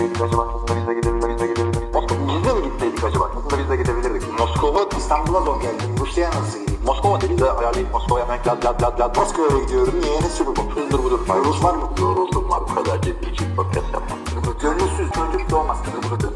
gitseydik 0.00 0.22
acaba? 0.22 0.48
Aslında 0.54 0.80
biz 0.80 0.88
de 0.88 0.94
gidebilirdik. 0.94 1.30
Biz 1.30 1.40
de 1.40 1.46
gidebilirdik. 1.46 1.94
Moskova 1.94 2.20
biz 2.28 2.44
de 2.44 2.52
mi 2.54 2.62
gitseydik 2.64 3.04
acaba? 3.04 3.30
Aslında 3.36 3.62
biz 3.62 3.70
de 3.70 3.76
gidebilirdik. 3.76 4.38
Moskova 4.38 4.88
İstanbul'a 4.98 5.40
zor 5.40 5.60
geldi. 5.60 5.82
Rusya'ya 6.00 6.30
nasıl 6.30 6.60
gideyim? 6.60 6.80
Moskova 6.86 7.20
dedi 7.20 7.38
de 7.38 7.50
ayarlayıp 7.50 7.92
Moskova'ya 7.92 8.24
hemen 8.24 8.38
lad 8.46 8.64
lad 8.64 8.82
lad 8.82 9.00
lad. 9.00 9.16
Moskova'ya 9.16 9.64
gidiyorum. 9.64 9.94
Niye? 10.02 10.20
Ne 10.20 10.28
sürü 10.28 10.48
bu? 10.48 10.80
Hızdır 10.80 10.98
budur. 11.04 11.20
Rus 11.44 11.64
var 11.64 11.74
mı? 11.74 11.90
Yoruldum 12.00 12.50
var. 12.50 12.60
Bu 12.70 12.74
kadar 12.74 13.02
ciddi 13.02 13.30
için 13.30 13.46
podcast 13.56 13.86
yapmam. 13.92 14.18
Gönülsüz 14.62 15.10
çocuk 15.12 15.50
doğmaz. 15.50 15.78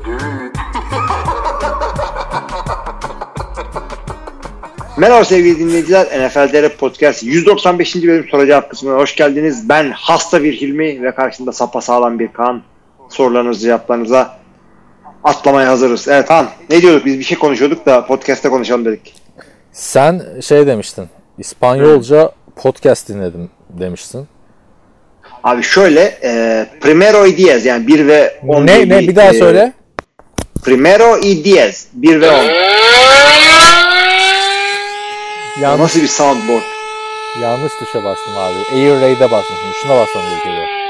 Düğün. 0.04 0.52
Merhaba 4.96 5.24
sevgili 5.24 5.58
dinleyiciler. 5.58 6.26
NFL 6.26 6.48
TR 6.48 6.76
Podcast 6.76 7.22
195. 7.22 7.94
bölüm 7.94 8.26
soru 8.30 8.46
cevap 8.46 8.70
kısmına 8.70 8.96
hoş 8.96 9.16
geldiniz. 9.16 9.68
Ben 9.68 9.90
hasta 9.90 10.42
bir 10.42 10.52
Hilmi 10.52 11.02
ve 11.02 11.14
karşımda 11.14 11.52
sapasağlam 11.52 12.18
bir 12.18 12.32
Kaan. 12.32 12.62
Sorularınızı 13.14 13.60
cevaplarınıza 13.60 14.38
atlamaya 15.24 15.68
hazırız. 15.68 16.08
Evet 16.08 16.30
Han 16.30 16.48
ne 16.70 16.82
diyorduk 16.82 17.04
biz 17.06 17.18
bir 17.18 17.24
şey 17.24 17.38
konuşuyorduk 17.38 17.86
da 17.86 18.06
podcast'te 18.06 18.48
konuşalım 18.48 18.84
dedik. 18.84 19.14
Sen 19.72 20.22
şey 20.42 20.66
demiştin. 20.66 21.08
İspanyolca 21.38 22.30
podcast 22.56 23.08
dinledim 23.08 23.50
demiştin. 23.70 24.28
Abi 25.44 25.62
şöyle 25.62 26.18
e, 26.22 26.66
Primero 26.80 27.26
y 27.26 27.36
Diez 27.36 27.66
yani 27.66 27.86
1 27.86 28.06
ve 28.06 28.40
10 28.48 28.66
Ne 28.66 28.88
ne 28.88 29.00
bir 29.00 29.16
daha 29.16 29.28
e, 29.30 29.38
söyle. 29.38 29.72
Primero 30.64 31.16
y 31.16 31.44
Diez 31.44 31.88
1 31.92 32.20
ve 32.20 32.30
10. 32.30 32.34
Yanlış, 35.62 35.80
Nasıl 35.80 36.02
bir 36.02 36.06
soundboard? 36.06 36.62
yanlış 37.42 37.72
tuşa 37.78 38.04
bastım 38.04 38.34
abi. 38.38 38.76
Air 38.76 39.00
Raid'e 39.00 39.30
basmışım. 39.30 39.72
Şuna 39.82 39.96
basmam 39.96 40.24
gerekiyor. 40.24 40.83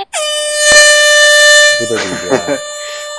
Bu 1.84 1.94
da 1.94 1.98
değil 1.98 2.32
ya. 2.48 2.58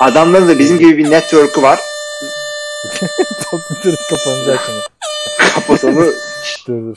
Adamların 0.00 0.48
da 0.48 0.58
bizim 0.58 0.78
gibi 0.78 0.98
bir 0.98 1.10
network'ü 1.10 1.62
var. 1.62 1.80
Dur 3.84 3.94
kapanacak 4.10 4.60
şimdi. 4.66 4.80
Kapatanı 5.54 5.94
Dur 6.68 6.96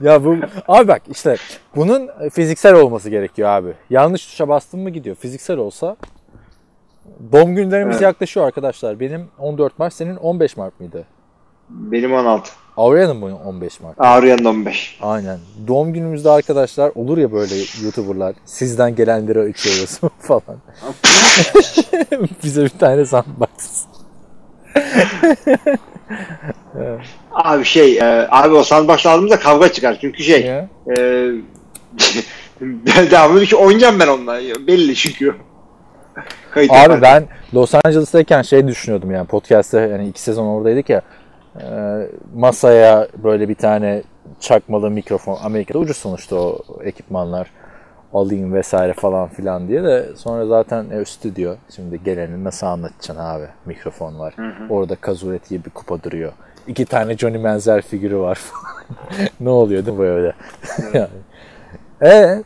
ya 0.00 0.24
bu 0.24 0.36
abi 0.68 0.88
bak 0.88 1.02
işte 1.10 1.36
bunun 1.76 2.10
fiziksel 2.32 2.74
olması 2.74 3.10
gerekiyor 3.10 3.48
abi. 3.48 3.72
Yanlış 3.90 4.26
tuşa 4.26 4.48
bastın 4.48 4.80
mı 4.80 4.90
gidiyor. 4.90 5.16
Fiziksel 5.16 5.56
olsa 5.56 5.96
Doğum 7.32 7.54
günlerimiz 7.54 7.96
Evet. 7.96 8.02
yaklaşıyor 8.02 8.46
arkadaşlar. 8.46 9.00
Benim 9.00 9.28
14 9.38 9.78
Mart, 9.78 9.94
senin 9.94 10.16
15 10.16 10.56
Mart 10.56 10.80
mıydı? 10.80 11.04
Benim 11.70 12.12
16. 12.14 12.50
Aurelia'nın 12.76 13.22
bu 13.22 13.26
15 13.26 13.80
Mart. 13.80 13.94
Ağrıyan'ın 14.00 14.44
15. 14.44 14.98
Aynen. 15.02 15.38
Doğum 15.68 15.92
günümüzde 15.92 16.30
arkadaşlar 16.30 16.92
olur 16.94 17.18
ya 17.18 17.32
böyle 17.32 17.54
YouTuber'lar 17.82 18.34
sizden 18.44 18.94
gelenleri 18.94 19.40
açıyoruz 19.40 20.00
falan. 20.20 20.42
Bize 22.44 22.64
bir 22.64 22.68
tane 22.68 23.04
sandbox. 23.06 23.48
Abi 27.32 27.64
şey, 27.64 27.98
e, 27.98 28.28
abi 28.30 28.54
o 28.54 28.62
sandbox 28.62 29.06
aldığımızda 29.06 29.38
kavga 29.40 29.72
çıkar. 29.72 29.98
Çünkü 30.00 30.22
şey, 30.22 30.42
Ya. 30.46 30.68
e, 30.96 31.30
devamlı 33.10 33.40
bir 33.40 33.46
şey 33.46 33.58
oynayacağım 33.58 34.00
ben 34.00 34.08
onunla. 34.08 34.38
Belli 34.66 34.94
çünkü. 34.94 35.34
Kayıt 36.50 36.70
Abi 36.70 36.78
yaparken. 36.78 37.02
ben 37.02 37.26
Los 37.54 37.74
Angeles'tayken 37.74 38.42
şey 38.42 38.68
düşünüyordum 38.68 39.10
yani 39.10 39.26
podcast'te 39.26 39.80
yani 39.80 40.08
iki 40.08 40.20
sezon 40.22 40.46
oradaydık 40.46 40.88
ya 40.90 41.02
masaya 42.34 43.08
böyle 43.24 43.48
bir 43.48 43.54
tane 43.54 44.02
çakmalı 44.40 44.90
mikrofon 44.90 45.38
Amerika'da 45.42 45.78
ucuz 45.78 45.96
sonuçta 45.96 46.36
o 46.36 46.58
ekipmanlar 46.84 47.50
alayım 48.14 48.54
vesaire 48.54 48.92
falan 48.92 49.28
filan 49.28 49.68
diye 49.68 49.84
de 49.84 50.06
sonra 50.16 50.46
zaten 50.46 50.90
e, 50.90 51.04
stüdyo 51.04 51.54
şimdi 51.76 52.04
geleni 52.04 52.44
nasıl 52.44 52.66
anlatacaksın 52.66 53.16
abi 53.16 53.44
mikrofon 53.66 54.18
var. 54.18 54.34
Orada 54.70 54.96
Kazureti 54.96 55.48
gibi 55.48 55.64
bir 55.64 55.70
kupa 55.70 56.02
duruyor. 56.02 56.32
İki 56.66 56.84
tane 56.84 57.16
Johnny 57.16 57.38
Manziel 57.38 57.82
figürü 57.82 58.18
var 58.18 58.38
ne 59.40 59.48
oluyor 59.48 59.86
değil 59.86 59.98
mi? 59.98 60.04
Böyle 60.04 60.32
yani. 60.94 61.08
E 62.02 62.42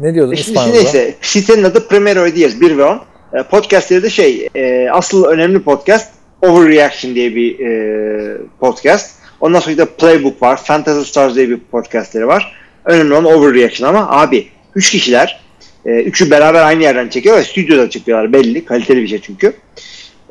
ne 0.00 0.14
diyordun 0.14 0.32
E 0.32 0.36
Şimdi 0.36 0.72
neyse, 0.72 1.14
sitenin 1.20 1.64
adı 1.64 1.88
Primero 1.88 2.26
Diez 2.26 2.60
1 2.60 2.78
ve 2.78 2.84
10. 2.84 3.00
E, 3.32 3.42
podcastleri 3.42 4.02
de 4.02 4.10
şey, 4.10 4.48
e, 4.54 4.90
asıl 4.90 5.24
önemli 5.24 5.62
podcast 5.62 6.21
Overreaction 6.42 7.14
diye 7.14 7.36
bir 7.36 7.60
e, 7.60 8.36
podcast. 8.60 9.10
Ondan 9.40 9.60
sonra 9.60 9.78
da 9.78 9.86
Playbook 9.86 10.42
var, 10.42 10.62
Fantasy 10.64 11.10
Stars 11.10 11.34
diye 11.34 11.48
bir 11.48 11.58
podcastleri 11.58 12.26
var. 12.26 12.56
Önemli 12.84 13.14
olan 13.14 13.24
Overreaction 13.24 13.88
ama 13.88 14.10
abi 14.10 14.48
3 14.74 14.90
kişiler, 14.90 15.40
e, 15.86 15.90
üçü 15.90 16.30
beraber 16.30 16.62
aynı 16.62 16.82
yerden 16.82 17.08
çekiyor 17.08 17.36
ve 17.36 17.42
stüdyoda 17.42 17.90
çekiyorlar 17.90 18.32
belli, 18.32 18.64
kaliteli 18.64 19.02
bir 19.02 19.08
şey 19.08 19.20
çünkü. 19.20 19.46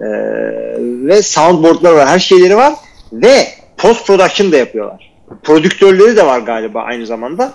E, 0.02 0.08
ve 0.80 1.22
soundboardlar 1.22 1.92
var, 1.92 2.08
her 2.08 2.20
şeyleri 2.20 2.58
var 2.58 2.74
ve 3.14 3.48
post 3.78 4.08
production 4.08 4.52
da 4.52 4.58
yapıyorlar. 4.58 5.14
Prodüktörleri 5.44 6.18
de 6.18 6.26
var 6.26 6.40
galiba 6.40 6.82
aynı 6.82 7.06
zamanda. 7.06 7.54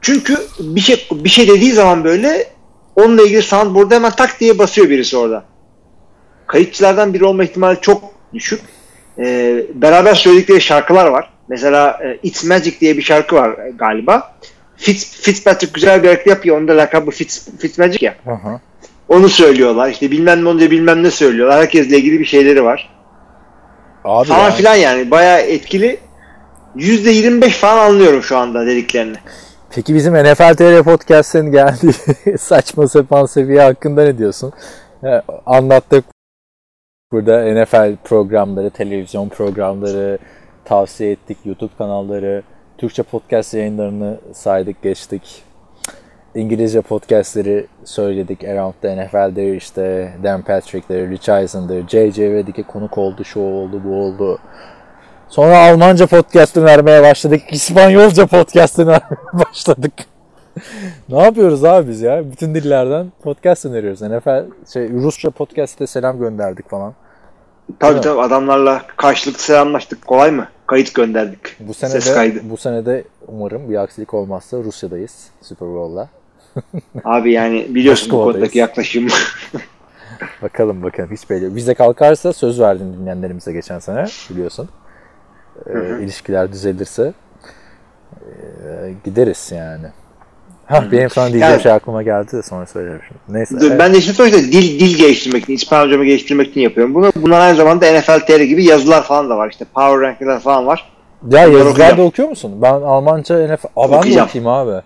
Çünkü 0.00 0.36
bir 0.58 0.80
şey 0.80 1.06
bir 1.10 1.28
şey 1.28 1.48
dediği 1.48 1.72
zaman 1.72 2.04
böyle 2.04 2.46
onunla 2.96 3.22
ilgili 3.22 3.42
soundboard'a 3.42 3.94
hemen 3.94 4.10
tak 4.10 4.40
diye 4.40 4.58
basıyor 4.58 4.90
birisi 4.90 5.16
orada. 5.16 5.44
Kayıtçılardan 6.48 7.14
biri 7.14 7.24
olma 7.24 7.44
ihtimali 7.44 7.80
çok 7.80 8.02
düşük. 8.34 8.60
Ee, 9.18 9.64
beraber 9.74 10.14
söyledikleri 10.14 10.60
şarkılar 10.60 11.06
var. 11.06 11.30
Mesela 11.48 11.98
e, 12.04 12.18
It's 12.22 12.44
Magic 12.44 12.80
diye 12.80 12.96
bir 12.96 13.02
şarkı 13.02 13.36
var 13.36 13.50
e, 13.50 13.70
galiba. 13.70 14.34
Fitz, 14.76 15.20
Fitzpatrick 15.20 15.72
güzel 15.74 16.02
bir 16.02 16.08
hareket 16.08 16.26
yapıyor. 16.26 16.58
Onun 16.58 16.68
da 16.68 16.76
lakabı 16.76 17.10
Fitz, 17.10 17.48
Fitzmagic 17.58 18.06
ya. 18.06 18.14
Aha. 18.26 18.60
Onu 19.08 19.28
söylüyorlar. 19.28 19.88
İşte 19.88 20.10
bilmem 20.10 20.44
ne 20.44 20.48
onca 20.48 20.70
bilmem 20.70 21.02
ne 21.02 21.10
söylüyorlar. 21.10 21.60
Herkesle 21.60 21.96
ilgili 21.96 22.20
bir 22.20 22.24
şeyleri 22.24 22.64
var. 22.64 22.90
Abi 24.04 24.28
falan 24.28 24.42
yani- 24.44 24.54
filan 24.54 24.74
yani. 24.74 25.10
Bayağı 25.10 25.40
etkili. 25.40 25.98
%25 26.76 27.50
falan 27.50 27.78
anlıyorum 27.88 28.22
şu 28.22 28.36
anda 28.36 28.66
dediklerini. 28.66 29.16
Peki 29.74 29.94
bizim 29.94 30.14
NFL 30.14 30.54
TR 30.54 30.82
Podcast'ın 30.82 31.52
geldiği 31.52 31.92
saçma 32.38 32.88
sapan 32.88 33.26
seviye 33.26 33.60
hakkında 33.60 34.04
ne 34.04 34.18
diyorsun? 34.18 34.52
Anlattık 35.46 36.04
burada 37.12 37.62
NFL 37.62 37.96
programları, 38.04 38.70
televizyon 38.70 39.28
programları 39.28 40.18
tavsiye 40.64 41.10
ettik, 41.10 41.38
YouTube 41.44 41.72
kanalları, 41.78 42.42
Türkçe 42.78 43.02
podcast 43.02 43.54
yayınlarını 43.54 44.18
saydık, 44.32 44.82
geçtik. 44.82 45.42
İngilizce 46.34 46.80
podcastleri 46.80 47.66
söyledik. 47.84 48.44
Around 48.44 48.74
the 48.82 48.96
NFL'de 48.96 49.56
işte 49.56 50.12
Dan 50.22 50.42
Patrick'leri, 50.42 51.10
Rich 51.10 51.28
Eisen'dır, 51.28 51.88
J.J. 51.88 52.30
Redick'e 52.30 52.62
konuk 52.62 52.98
oldu, 52.98 53.24
şu 53.24 53.40
oldu, 53.40 53.82
bu 53.84 53.94
oldu. 53.94 54.38
Sonra 55.28 55.58
Almanca 55.58 56.06
podcast'ını 56.06 56.64
vermeye 56.64 57.02
başladık. 57.02 57.42
İspanyolca 57.50 58.26
podcast'ını 58.26 58.86
vermeye 58.86 59.44
başladık. 59.44 59.92
Ne 61.08 61.22
yapıyoruz 61.22 61.64
abi 61.64 61.88
biz 61.88 62.00
ya? 62.00 62.30
Bütün 62.32 62.54
dillerden 62.54 63.12
podcast 63.22 63.66
öneriyoruz. 63.66 64.02
NFL, 64.02 64.44
şey, 64.72 64.90
Rusça 64.90 65.30
podcast'te 65.30 65.86
selam 65.86 66.18
gönderdik 66.18 66.70
falan. 66.70 66.94
Tabii 67.80 67.90
Değil 67.94 67.96
mi? 67.96 68.02
tabii 68.10 68.20
adamlarla 68.20 68.82
karşılıklı 68.96 69.42
selamlaştık. 69.42 70.06
Kolay 70.06 70.30
mı? 70.30 70.48
Kayıt 70.66 70.94
gönderdik. 70.94 71.40
Bu 71.60 71.74
sene 71.74 71.90
Ses 71.90 72.08
de, 72.08 72.14
kaydı. 72.14 72.40
bu 72.44 72.56
sene 72.56 72.86
de 72.86 73.04
umarım 73.26 73.70
bir 73.70 73.76
aksilik 73.82 74.14
olmazsa 74.14 74.56
Rusya'dayız 74.58 75.26
Super 75.42 75.68
Bowl'la. 75.68 76.08
Abi 77.04 77.32
yani 77.32 77.66
biliyorsun 77.74 78.12
bu 78.12 78.16
konudaki 78.24 78.58
yaklaşım. 78.58 79.06
Bakalım 80.42 80.82
bakalım 80.82 81.10
hiç 81.12 81.30
belli. 81.30 81.56
Bize 81.56 81.74
kalkarsa 81.74 82.32
söz 82.32 82.60
verdim 82.60 82.96
dinleyenlerimize 83.00 83.52
geçen 83.52 83.78
sene 83.78 84.04
biliyorsun. 84.30 84.68
Ee, 85.66 86.02
ilişkiler 86.02 86.52
düzelirse 86.52 87.12
e, 88.12 88.94
gideriz 89.04 89.52
yani. 89.54 89.86
Ha 90.68 90.84
benim 90.92 91.10
sana 91.10 91.26
diyeceğim 91.26 91.52
Yani- 91.52 91.62
şey 91.62 91.72
aklıma 91.72 92.02
geldi 92.02 92.32
de 92.32 92.42
sonra 92.42 92.66
söylerim 92.66 93.00
şimdi. 93.08 93.38
Neyse. 93.38 93.60
Dur, 93.60 93.70
evet. 93.70 93.78
ben 93.78 93.94
de 93.94 93.98
işte 93.98 94.12
sonuçta 94.12 94.38
dil 94.38 94.80
dil 94.80 94.96
geliştirmek 94.98 95.42
için, 95.42 95.52
İspanyolcamı 95.52 96.04
geliştirmek 96.04 96.48
için 96.48 96.60
yapıyorum. 96.60 96.94
Bunu, 96.94 97.12
bunlar 97.16 97.40
aynı 97.40 97.56
zamanda 97.56 97.92
NFL 97.92 98.20
TR 98.26 98.40
gibi 98.40 98.64
yazılar 98.64 99.02
falan 99.02 99.30
da 99.30 99.36
var. 99.36 99.50
İşte 99.50 99.64
Power 99.74 100.00
Ranking'ler 100.00 100.40
falan 100.40 100.66
var. 100.66 100.92
Ya 101.30 101.40
yazılarda 101.40 101.70
okuyacağım. 101.70 102.00
okuyor 102.00 102.28
musun? 102.28 102.52
Ben 102.62 102.72
Almanca 102.72 103.54
NFL... 103.54 103.66
Aa, 103.76 103.92
ben 103.92 104.14
de 104.14 104.22
okuyayım 104.22 104.46
abi. 104.46 104.82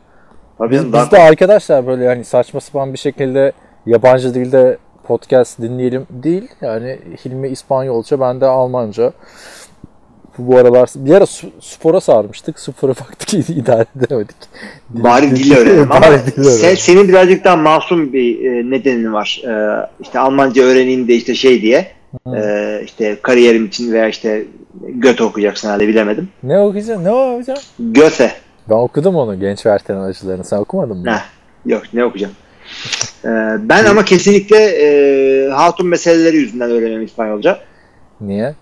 Tabii 0.58 0.74
Biz, 0.74 0.92
biz 0.92 1.10
de 1.10 1.18
arkadaşlar 1.18 1.86
böyle 1.86 2.04
yani 2.04 2.24
saçma 2.24 2.60
sapan 2.60 2.92
bir 2.92 2.98
şekilde 2.98 3.52
yabancı 3.86 4.34
dilde 4.34 4.78
podcast 5.04 5.60
dinleyelim 5.60 6.06
değil. 6.10 6.48
Yani 6.60 6.98
Hilmi 7.24 7.48
İspanyolca, 7.48 8.20
ben 8.20 8.40
de 8.40 8.46
Almanca. 8.46 9.12
Bu 10.38 10.56
aralar 10.58 10.88
bir 10.94 11.14
ara 11.14 11.26
spora 11.60 12.00
sarmıştık. 12.00 12.60
Spora 12.60 12.92
baktık 13.00 13.50
idare 13.50 13.86
edemedik. 14.06 14.36
bari 14.90 15.30
dil 15.30 15.56
öğrenelim 15.56 15.92
ama 15.92 16.00
Bari 16.00 16.18
dil 16.26 16.42
sen, 16.42 16.44
öğrenelim. 16.60 16.76
senin 16.76 17.08
birazcık 17.08 17.44
daha 17.44 17.56
masum 17.56 18.12
bir 18.12 18.44
e, 18.44 18.70
nedenin 18.70 19.12
var. 19.12 19.42
E, 19.46 19.52
işte 20.00 20.18
Almanca 20.18 20.62
öğreneyim 20.62 21.08
de 21.08 21.14
işte 21.14 21.34
şey 21.34 21.62
diye. 21.62 21.86
E, 22.36 22.80
işte 22.84 23.16
kariyerim 23.22 23.66
için 23.66 23.92
veya 23.92 24.08
işte 24.08 24.44
Göte 24.88 25.24
okuyacaksın 25.24 25.68
herhalde 25.68 25.88
bilemedim. 25.88 26.28
Ne 26.42 26.58
okuyacaksın? 26.58 27.04
Ne 27.04 27.10
okuyacağım? 27.10 27.58
Göte. 27.78 28.32
Ben 28.70 28.74
okudum 28.74 29.16
onu 29.16 29.40
genç 29.40 29.66
veteran 29.66 30.02
acılarını. 30.02 30.44
Sen 30.44 30.56
okumadın 30.56 30.96
mı? 30.96 31.04
Ne? 31.04 31.18
Yok 31.72 31.82
ne 31.92 32.04
okuyacağım? 32.04 32.32
Ee, 33.24 33.28
ben 33.68 33.84
ama 33.84 34.04
kesinlikle 34.04 34.56
e, 34.56 35.48
hatun 35.50 35.86
meseleleri 35.86 36.36
yüzünden 36.36 36.70
öğreniyorum 36.70 37.04
İspanyolca. 37.06 37.58
Niye? 38.20 38.54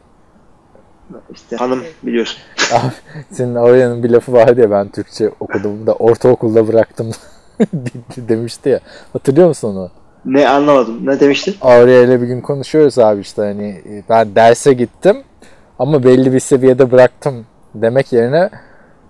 İşte 1.33 1.57
hanım 1.57 1.83
biliyorsun. 2.03 2.39
Senin 3.31 3.55
Aurelia'nın 3.55 4.03
bir 4.03 4.11
lafı 4.11 4.33
vardı 4.33 4.61
ya 4.61 4.71
ben 4.71 4.89
Türkçe 4.89 5.31
okudum 5.41 5.87
da 5.87 5.93
ortaokulda 5.93 6.69
bıraktım 6.69 7.11
demişti 8.17 8.69
ya. 8.69 8.81
Hatırlıyor 9.13 9.49
musun 9.49 9.77
onu? 9.77 9.91
Ne 10.25 10.49
anlamadım. 10.49 11.07
Ne 11.07 11.21
demiştin? 11.21 11.55
Aurelia 11.61 12.03
ile 12.03 12.23
bir 12.23 12.27
gün 12.27 12.41
konuşuyoruz 12.41 12.99
abi 12.99 13.21
işte 13.21 13.43
hani 13.43 13.83
ben 14.09 14.35
derse 14.35 14.73
gittim 14.73 15.23
ama 15.79 16.05
belli 16.05 16.33
bir 16.33 16.41
seviyede 16.41 16.91
bıraktım 16.91 17.47
demek 17.75 18.13
yerine 18.13 18.51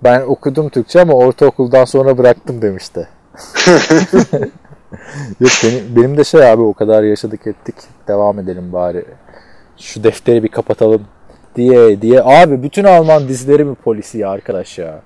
ben 0.05 0.21
okudum 0.21 0.69
Türkçe 0.69 1.01
ama 1.01 1.13
ortaokuldan 1.13 1.85
sonra 1.85 2.19
bıraktım 2.19 2.63
demişti. 2.63 3.09
Yok 5.41 5.51
benim, 5.65 5.97
benim 5.97 6.17
de 6.17 6.25
şey 6.25 6.51
abi 6.51 6.63
o 6.63 6.73
kadar 6.73 7.03
yaşadık 7.03 7.47
ettik 7.47 7.75
devam 8.09 8.39
edelim 8.39 8.73
bari. 8.73 9.05
Şu 9.77 10.05
defteri 10.05 10.43
bir 10.43 10.49
kapatalım 10.49 11.03
diye 11.57 12.03
diye. 12.03 12.23
Abi 12.25 12.63
bütün 12.63 12.85
Alman 12.85 13.29
dizileri 13.29 13.65
mi 13.65 13.75
polisi 13.75 14.19
ya 14.19 14.31
arkadaş 14.31 14.79
ya? 14.79 15.01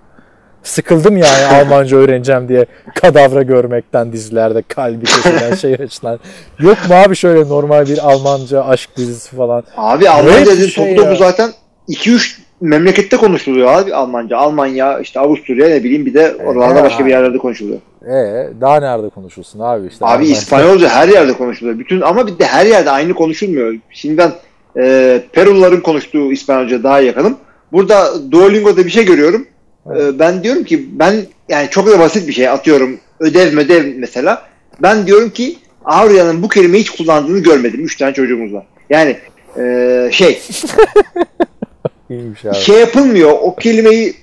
Sıkıldım 0.63 1.17
yani 1.17 1.45
Almanca 1.63 1.97
öğreneceğim 1.97 2.49
diye 2.49 2.67
kadavra 2.95 3.43
görmekten 3.43 4.13
dizilerde 4.13 4.63
kalbi 4.63 5.05
kesilen 5.05 5.55
şey 5.55 5.75
açılan. 5.75 6.19
Yok 6.61 6.79
mu 6.89 6.95
abi 6.95 7.17
şöyle 7.17 7.49
normal 7.49 7.87
bir 7.87 8.11
Almanca 8.13 8.65
aşk 8.65 8.91
dizisi 8.97 9.37
falan? 9.37 9.65
Abi 9.77 10.09
Almanca 10.09 10.47
dediğin 10.47 10.69
şey 10.69 10.95
ya. 10.95 11.15
zaten 11.15 11.51
2-3 11.89 12.39
memlekette 12.61 13.17
konuşuluyor 13.17 13.73
abi 13.73 13.95
Almanca. 13.95 14.37
Almanya, 14.37 14.99
işte 15.01 15.21
Avusturya 15.21 15.69
ne 15.69 15.85
bileyim 15.85 16.07
bir 16.07 16.15
de 16.15 16.37
oralarda 16.45 16.79
ya. 16.79 16.85
başka 16.85 17.07
bir 17.07 17.11
yerlerde 17.11 17.39
konuşuluyor. 17.39 17.79
Ee, 18.07 18.49
daha 18.61 18.81
nerede 18.81 19.09
konuşulsun 19.09 19.61
abi 19.61 19.87
işte. 19.87 20.07
Abi 20.07 20.25
Almanca- 20.25 20.33
İspanyolca 20.33 20.89
her 20.89 21.09
yerde 21.09 21.33
konuşuluyor. 21.33 21.79
Bütün 21.79 22.01
ama 22.01 22.27
bir 22.27 22.39
de 22.39 22.45
her 22.47 22.67
yerde 22.67 22.91
aynı 22.91 23.15
konuşulmuyor. 23.15 23.75
Şimdi 23.91 24.19
ben 24.19 24.33
e, 24.77 25.23
Peruluların 25.33 25.81
konuştuğu 25.81 26.33
İspanyolca 26.33 26.83
daha 26.83 27.01
yakınım. 27.01 27.37
Burada 27.73 28.33
Duolingo'da 28.33 28.85
bir 28.87 28.91
şey 28.91 29.05
görüyorum. 29.05 29.47
E, 29.87 30.19
ben 30.19 30.43
diyorum 30.43 30.65
ki 30.65 30.87
ben 30.93 31.15
yani 31.49 31.71
çok 31.71 31.87
da 31.87 31.99
basit 31.99 32.29
bir 32.29 32.33
şey 32.33 32.49
atıyorum. 32.49 32.99
Ödev 33.21 33.59
ödev 33.59 33.95
mesela. 33.97 34.43
Ben 34.83 35.07
diyorum 35.07 35.31
ki 35.31 35.57
Avrupa'nın 35.85 36.43
bu 36.43 36.49
kelimeyi 36.49 36.81
hiç 36.83 36.91
kullandığını 36.91 37.39
görmedim. 37.39 37.85
Üç 37.85 37.97
tane 37.97 38.15
çocuğumuz 38.15 38.53
var. 38.53 38.67
Yani 38.91 39.17
e, 39.59 40.09
şey 40.13 40.43
İyiymiş 42.11 42.45
abi. 42.45 42.55
şey 42.55 42.81
yapılmıyor. 42.81 43.31
O 43.31 43.57
kelimeyi 43.57 44.15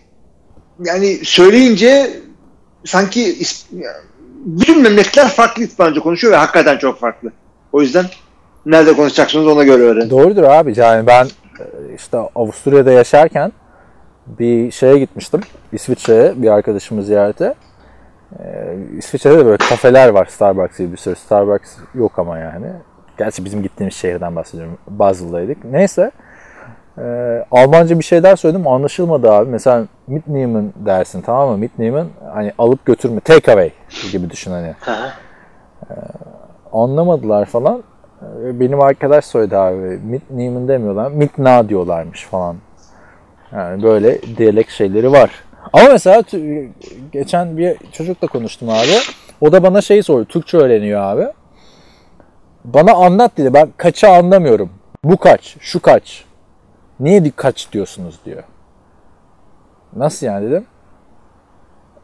yani 0.85 1.19
söyleyince 1.23 2.09
sanki 2.85 3.35
bütün 4.45 4.81
memleketler 4.81 5.27
farklı 5.27 5.63
İspanyolca 5.63 6.01
konuşuyor 6.01 6.33
ve 6.33 6.37
hakikaten 6.37 6.77
çok 6.77 6.99
farklı. 6.99 7.31
O 7.73 7.81
yüzden 7.81 8.05
nerede 8.65 8.93
konuşacaksınız 8.93 9.47
ona 9.47 9.63
göre 9.63 9.83
öğrenin. 9.83 10.09
Doğrudur 10.09 10.43
abi. 10.43 10.73
Yani 10.79 11.07
ben 11.07 11.25
e, 11.25 11.95
işte 11.95 12.17
Avusturya'da 12.17 12.91
yaşarken 12.91 13.51
bir 14.27 14.71
şeye 14.71 14.99
gitmiştim. 14.99 15.41
İsviçre'ye 15.71 16.41
bir 16.41 16.47
arkadaşımı 16.47 17.03
ziyarete. 17.03 17.53
Ee, 18.39 18.75
İsviçre'de 18.97 19.37
de 19.37 19.45
böyle 19.45 19.57
kafeler 19.57 20.09
var 20.09 20.25
Starbucks 20.25 20.77
gibi 20.77 20.91
bir 20.91 20.97
sürü. 20.97 21.15
Starbucks 21.15 21.77
yok 21.95 22.19
ama 22.19 22.37
yani. 22.37 22.67
Gerçi 23.17 23.45
bizim 23.45 23.63
gittiğimiz 23.63 23.95
şehirden 23.95 24.35
bahsediyorum. 24.35 24.77
Basel'daydık. 24.87 25.65
Neyse. 25.65 26.11
Ee, 26.97 27.45
Almanca 27.51 27.99
bir 27.99 28.03
şeyler 28.03 28.35
söyledim 28.35 28.67
anlaşılmadı 28.67 29.31
abi. 29.31 29.49
Mesela 29.49 29.85
mitnehmen 30.07 30.73
dersin 30.75 31.21
tamam 31.21 31.49
mı? 31.49 31.57
Mitnehmen 31.57 32.07
hani 32.33 32.53
alıp 32.57 32.85
götürme, 32.85 33.19
take 33.19 33.51
away 33.51 33.71
gibi 34.11 34.29
düşün 34.29 34.51
hani. 34.51 34.75
Anlamadılar 36.73 37.45
falan. 37.45 37.83
Benim 38.59 38.81
arkadaş 38.81 39.25
söyledi 39.25 39.57
abi. 39.57 39.99
Mitnehmen 40.03 40.67
demiyorlar. 40.67 41.11
Mitna 41.11 41.69
diyorlarmış 41.69 42.25
falan. 42.25 42.55
Yani 43.51 43.83
böyle 43.83 44.21
diyalek 44.37 44.69
şeyleri 44.69 45.11
var. 45.11 45.31
Ama 45.73 45.89
mesela 45.91 46.23
geçen 47.11 47.57
bir 47.57 47.77
çocukla 47.91 48.27
konuştum 48.27 48.69
abi. 48.69 48.97
O 49.41 49.51
da 49.51 49.63
bana 49.63 49.81
şeyi 49.81 50.03
sordu. 50.03 50.25
Türkçe 50.25 50.57
öğreniyor 50.57 51.01
abi. 51.01 51.27
Bana 52.65 52.93
anlat 52.93 53.37
dedi. 53.37 53.53
Ben 53.53 53.69
kaça 53.77 54.13
anlamıyorum. 54.13 54.69
Bu 55.03 55.17
kaç? 55.17 55.57
Şu 55.59 55.79
kaç? 55.81 56.25
Niye 56.99 57.31
kaç 57.35 57.71
diyorsunuz 57.71 58.19
diyor. 58.25 58.43
Nasıl 59.95 60.25
yani 60.25 60.45
dedim. 60.51 60.65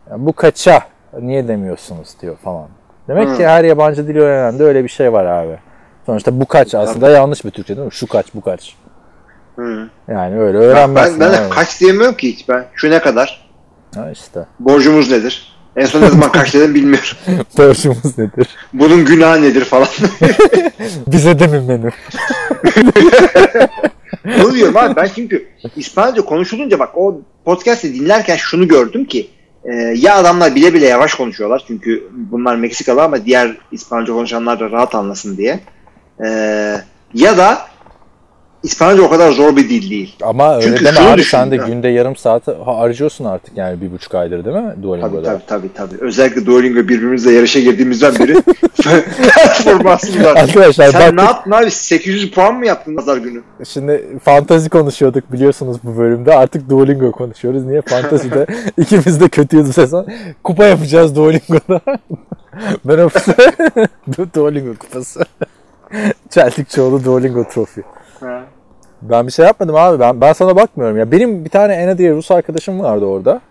"Ya 0.10 0.25
bu 0.25 0.34
kaça 0.34 0.80
niye 1.22 1.48
demiyorsunuz 1.48 2.16
diyor 2.22 2.38
falan. 2.38 2.68
Demek 3.08 3.30
Hı. 3.30 3.38
ki 3.38 3.48
her 3.48 3.63
yabancı 3.63 4.08
dil 4.08 4.18
öğrenen 4.18 4.60
de 4.60 4.63
öyle 4.63 4.84
bir 4.84 4.90
şey 4.90 5.13
var 5.13 5.25
abi. 5.25 5.58
Sonuçta 6.07 6.39
bu 6.39 6.45
kaç 6.45 6.75
aslında 6.75 7.09
yanlış 7.09 7.45
bir 7.45 7.51
Türkçe 7.51 7.75
değil 7.77 7.86
mi? 7.86 7.92
Şu 7.94 8.07
kaç 8.07 8.25
bu 8.33 8.42
kaç. 8.42 8.75
Hı. 9.56 9.89
Yani 10.07 10.39
öyle 10.39 10.59
Ben, 10.59 10.65
öğrenmezsin. 10.65 11.19
ben 11.19 11.33
de 11.33 11.38
abi. 11.39 11.50
kaç 11.50 11.81
diyemiyorum 11.81 12.18
ki 12.18 12.33
hiç 12.33 12.50
ben. 12.50 12.65
Şu 12.75 12.89
ne 12.92 13.00
kadar? 13.01 13.50
Ha 13.95 14.12
işte. 14.12 14.45
Borcumuz 14.59 15.12
nedir? 15.12 15.57
En 15.75 15.86
son 15.86 16.01
ne 16.01 16.07
zaman 16.09 16.31
kaç 16.31 16.54
dedim 16.54 16.75
bilmiyorum. 16.75 17.18
Borcumuz 17.57 18.18
nedir? 18.18 18.48
Bunun 18.74 19.06
günahı 19.06 19.42
nedir 19.42 19.65
falan. 19.65 19.88
Bize 21.07 21.39
de 21.39 21.48
mi 21.48 21.59
menü? 21.59 21.89
Onu 24.45 24.53
diyorum 24.56 24.77
abi 24.77 24.95
ben 24.95 25.10
çünkü 25.15 25.48
İspanyolca 25.75 26.21
konuşulunca 26.21 26.80
bak 26.80 26.89
o 26.98 27.21
podcast'i 27.45 27.94
dinlerken 27.94 28.36
şunu 28.36 28.68
gördüm 28.68 29.06
ki 29.06 29.30
e, 29.65 29.74
ya 29.75 30.15
adamlar 30.15 30.56
bile 30.56 30.74
bile 30.74 30.86
yavaş 30.86 31.13
konuşuyorlar 31.13 31.63
çünkü 31.68 32.07
bunlar 32.12 32.56
Meksikalı 32.56 33.03
ama 33.03 33.25
diğer 33.25 33.57
İspanyolca 33.71 34.13
konuşanlar 34.13 34.60
da 34.60 34.71
rahat 34.71 34.95
anlasın 34.95 35.38
diye. 35.38 35.60
E, 36.25 36.28
ya 37.14 37.38
da 37.38 37.58
İspanyolca 38.64 39.04
o 39.04 39.10
kadar 39.10 39.31
zor 39.31 39.56
bir 39.56 39.69
dil 39.69 39.90
değil. 39.90 40.16
Ama 40.24 40.56
öyle 40.56 40.68
Çünkü 40.68 40.86
deme 40.86 41.00
abi 41.00 41.18
düşün, 41.18 41.38
sen 41.38 41.52
de 41.52 41.58
ha. 41.58 41.68
günde 41.68 41.88
yarım 41.88 42.16
saat 42.16 42.48
harcıyorsun 42.66 43.25
artık 43.25 43.58
yani 43.58 43.81
bir 43.81 43.92
buçuk 43.92 44.16
aydır 44.16 44.46
değil 44.46 44.56
mi 44.58 44.75
Duolingo'da? 44.84 45.24
tabii 45.24 45.44
tabii. 45.48 45.74
tabii. 45.74 45.96
Özellikle 46.06 46.46
Duolingo 46.46 46.80
birbirimizle 46.80 47.31
yarışa 47.31 47.60
girdiğimizden 47.60 48.16
beri 48.19 48.34
performansımız 49.36 50.25
var. 50.25 50.36
Arkadaşlar 50.36 50.92
Sen 50.92 51.02
bak 51.02 51.14
ne 51.14 51.22
yaptın 51.22 51.52
abi? 51.52 51.72
800 51.72 52.31
puan 52.31 52.56
mı 52.56 52.66
yaptın 52.68 52.96
pazar 52.96 53.18
günü? 53.18 53.42
şimdi 53.68 54.08
fantazi 54.24 54.70
konuşuyorduk 54.70 55.31
biliyorsunuz 55.31 55.78
bu 55.84 55.98
bölümde 55.98 56.36
artık 56.36 56.70
Duolingo 56.70 57.12
konuşuyoruz. 57.12 57.65
Niye? 57.65 57.82
Fantazide 57.82 58.46
ikimiz 58.77 59.20
de 59.22 59.30
kötüyüz 59.30 59.68
bu 59.70 59.74
sezon. 59.74 60.08
Kupa 60.44 60.65
yapacağız 60.65 61.15
Duolingo'da. 61.15 61.82
ben 62.86 62.98
ofise 62.98 63.32
Du- 64.12 64.34
Duolingo 64.36 64.75
kupası. 64.80 65.20
Çeltikçioğlu 66.29 67.03
Duolingo 67.03 67.44
trofi. 67.44 67.84
Ben 69.01 69.27
bir 69.27 69.32
şey 69.32 69.46
yapmadım 69.46 69.75
abi. 69.75 70.00
Ben 70.00 70.22
ben 70.22 70.34
sana 70.34 70.56
bakmıyorum 70.56 70.98
ya. 70.98 71.12
Benim 71.12 71.46
bir 71.46 71.50
tane 71.50 71.74
Ena 71.74 71.98
diye 71.98 72.12
Rus 72.12 72.32
arkadaşım 72.32 72.79
vardı 72.79 73.06
orada. 73.06 73.41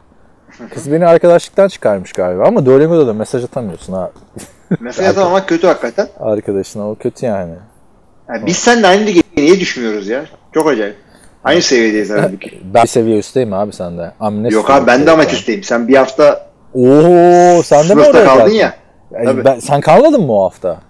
Kız 0.74 0.92
beni 0.92 1.06
arkadaşlıktan 1.06 1.68
çıkarmış 1.68 2.12
galiba 2.12 2.44
ama 2.46 2.66
Duolingo'da 2.66 3.06
da 3.06 3.12
mesaj 3.12 3.44
atamıyorsun 3.44 3.92
ha 3.92 4.10
Mesela 4.80 5.12
tamam 5.12 5.40
kötü 5.46 5.66
hakikaten. 5.66 6.08
arkadaşına. 6.20 6.90
O 6.90 6.94
kötü 6.94 7.26
yani. 7.26 7.54
Yani 8.28 8.46
biz 8.46 8.56
seninle 8.56 8.86
aynı 8.86 9.06
lige 9.06 9.20
niye 9.36 9.60
düşmüyoruz 9.60 10.08
ya? 10.08 10.24
Çok 10.54 10.68
acayip. 10.68 10.96
Aynı 11.44 11.62
seviyedeyiz 11.62 12.10
halbuki. 12.10 12.60
Ben 12.74 12.82
bir 12.82 12.88
seviye 12.88 13.18
üstteyim 13.18 13.52
abi 13.52 13.72
sende. 13.72 14.12
Amnes 14.20 14.52
Yok 14.54 14.70
abi 14.70 14.86
ben 14.86 15.06
de 15.06 15.10
amatüsteyim. 15.10 15.62
Sen 15.62 15.88
bir 15.88 15.96
hafta 15.96 16.46
Oo 16.74 17.62
sen 17.62 17.88
de 17.88 17.94
mi 17.94 18.00
oraya 18.02 18.24
kaldın 18.24 18.44
geldin? 18.44 18.56
ya. 18.56 18.74
Yani 19.10 19.44
ben, 19.44 19.58
sen 19.60 19.80
kalmadın 19.80 20.22
mı 20.22 20.32
o 20.32 20.44
hafta? 20.44 20.80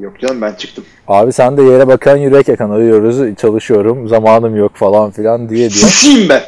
Yok 0.00 0.20
canım 0.20 0.40
ben 0.42 0.52
çıktım. 0.52 0.84
Abi 1.08 1.32
sen 1.32 1.56
de 1.56 1.62
yere 1.62 1.88
bakan 1.88 2.16
yürek 2.16 2.48
yakan 2.48 2.70
arıyoruz. 2.70 3.36
Çalışıyorum. 3.36 4.08
Zamanım 4.08 4.56
yok 4.56 4.72
falan 4.74 5.10
filan 5.10 5.48
diye 5.48 5.58
diye. 5.58 5.70
Susayım 5.70 6.28
ben. 6.28 6.42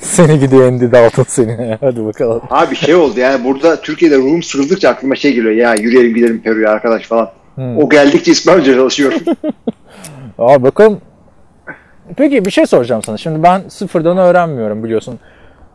seni 0.00 0.40
gidiyor 0.40 0.68
Andy 0.68 0.92
Dalton 0.92 1.24
seni. 1.28 1.78
Hadi 1.80 2.04
bakalım. 2.04 2.42
Abi 2.50 2.76
şey 2.76 2.94
oldu 2.94 3.20
yani 3.20 3.44
burada 3.44 3.80
Türkiye'de 3.80 4.18
ruhum 4.18 4.42
sıkıldıkça 4.42 4.88
aklıma 4.88 5.16
şey 5.16 5.34
geliyor. 5.34 5.54
Ya 5.54 5.74
yürüyelim 5.74 6.14
gidelim 6.14 6.40
Peru'ya 6.42 6.70
arkadaş 6.70 7.06
falan. 7.06 7.30
Hmm. 7.54 7.78
O 7.78 7.88
geldikçe 7.88 8.32
İspanyolca 8.32 8.74
çalışıyorum. 8.74 9.20
Abi 10.38 10.62
bakalım. 10.62 11.00
Peki 12.16 12.46
bir 12.46 12.50
şey 12.50 12.66
soracağım 12.66 13.02
sana. 13.02 13.16
Şimdi 13.16 13.42
ben 13.42 13.62
sıfırdan 13.68 14.18
öğrenmiyorum 14.18 14.84
biliyorsun. 14.84 15.18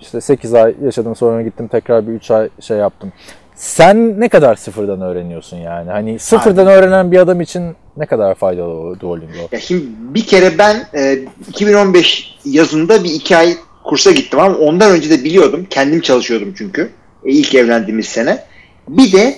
İşte 0.02 0.22
8 0.22 0.54
ay 0.54 0.76
yaşadım 0.84 1.16
sonra 1.16 1.42
gittim 1.42 1.68
tekrar 1.68 2.08
bir 2.08 2.14
3 2.14 2.32
ay 2.32 2.50
şey 2.62 2.78
yaptım. 2.78 3.14
Sen 3.56 4.20
ne 4.20 4.30
kadar 4.30 4.56
sıfırdan 4.56 5.02
öğreniyorsun 5.02 5.58
yani? 5.58 5.92
Hani 5.92 6.20
sıfırdan 6.20 6.68
öğrenen 6.68 7.12
bir 7.12 7.18
adam 7.18 7.42
için 7.42 7.76
ne 7.98 8.06
kadar 8.06 8.36
faydalı 8.36 8.72
o 8.72 9.00
Duolingo? 9.00 9.50
ya 9.52 9.60
şimdi 9.60 9.86
bir 10.00 10.26
kere 10.26 10.58
ben 10.58 10.88
e, 10.96 11.20
2015 11.50 12.36
yazında 12.46 13.04
bir 13.04 13.10
iki 13.10 13.38
ay 13.38 13.58
kursa 13.84 14.12
gittim 14.12 14.40
ama 14.40 14.58
ondan 14.58 14.92
önce 14.92 15.10
de 15.10 15.24
biliyordum. 15.24 15.68
Kendim 15.70 16.02
çalışıyordum 16.02 16.54
çünkü. 16.58 16.82
E, 17.26 17.32
ilk 17.32 17.56
evlendiğimiz 17.56 18.06
sene. 18.06 18.44
Bir 18.88 19.12
de 19.12 19.36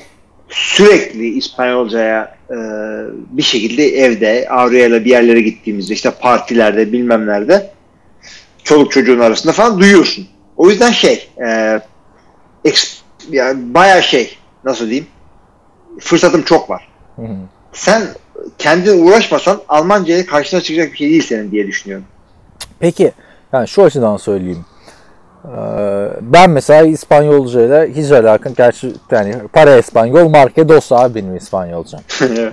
sürekli 0.49 1.27
İspanyolcaya 1.27 2.35
e, 2.49 2.55
bir 3.31 3.43
şekilde 3.43 3.87
evde 3.87 4.47
Avrupa'yla 4.49 5.05
bir 5.05 5.09
yerlere 5.09 5.41
gittiğimizde 5.41 5.93
işte 5.93 6.11
partilerde 6.11 6.91
bilmem 6.91 7.27
nerede 7.27 7.71
çoluk 8.63 8.91
çocuğun 8.91 9.19
arasında 9.19 9.53
falan 9.53 9.79
duyuyorsun. 9.79 10.27
O 10.57 10.69
yüzden 10.69 10.91
şey 10.91 11.29
e, 11.47 11.79
yani 13.31 13.73
bayağı 13.73 14.03
şey 14.03 14.37
nasıl 14.63 14.85
diyeyim 14.85 15.07
fırsatım 15.99 16.41
çok 16.41 16.69
var. 16.69 16.87
Hı 17.15 17.21
hı. 17.21 17.35
Sen 17.73 18.03
kendin 18.57 19.07
uğraşmasan 19.07 19.61
Almanca'ya 19.67 20.25
karşına 20.25 20.61
çıkacak 20.61 20.91
bir 20.91 20.97
şey 20.97 21.09
değil 21.09 21.21
senin 21.23 21.51
diye 21.51 21.67
düşünüyorum. 21.67 22.05
Peki 22.79 23.11
yani 23.53 23.67
şu 23.67 23.83
açıdan 23.83 24.17
söyleyeyim. 24.17 24.65
Ee, 25.45 26.09
Ben 26.21 26.49
mesela 26.49 26.87
İspanyolcayla 26.87 27.85
hiç 27.85 28.11
alakam 28.11 28.53
gerçi 28.57 28.93
yani 29.11 29.35
para 29.53 29.77
İspanyol 29.77 30.29
marke 30.29 30.69
dos 30.69 30.91
abi 30.91 31.15
benim 31.15 31.35
İspanyolcam. 31.35 32.01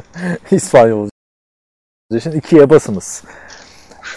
İspanyolca 0.50 1.10
için 2.12 2.32
ikiye 2.32 2.70
basınız. 2.70 3.22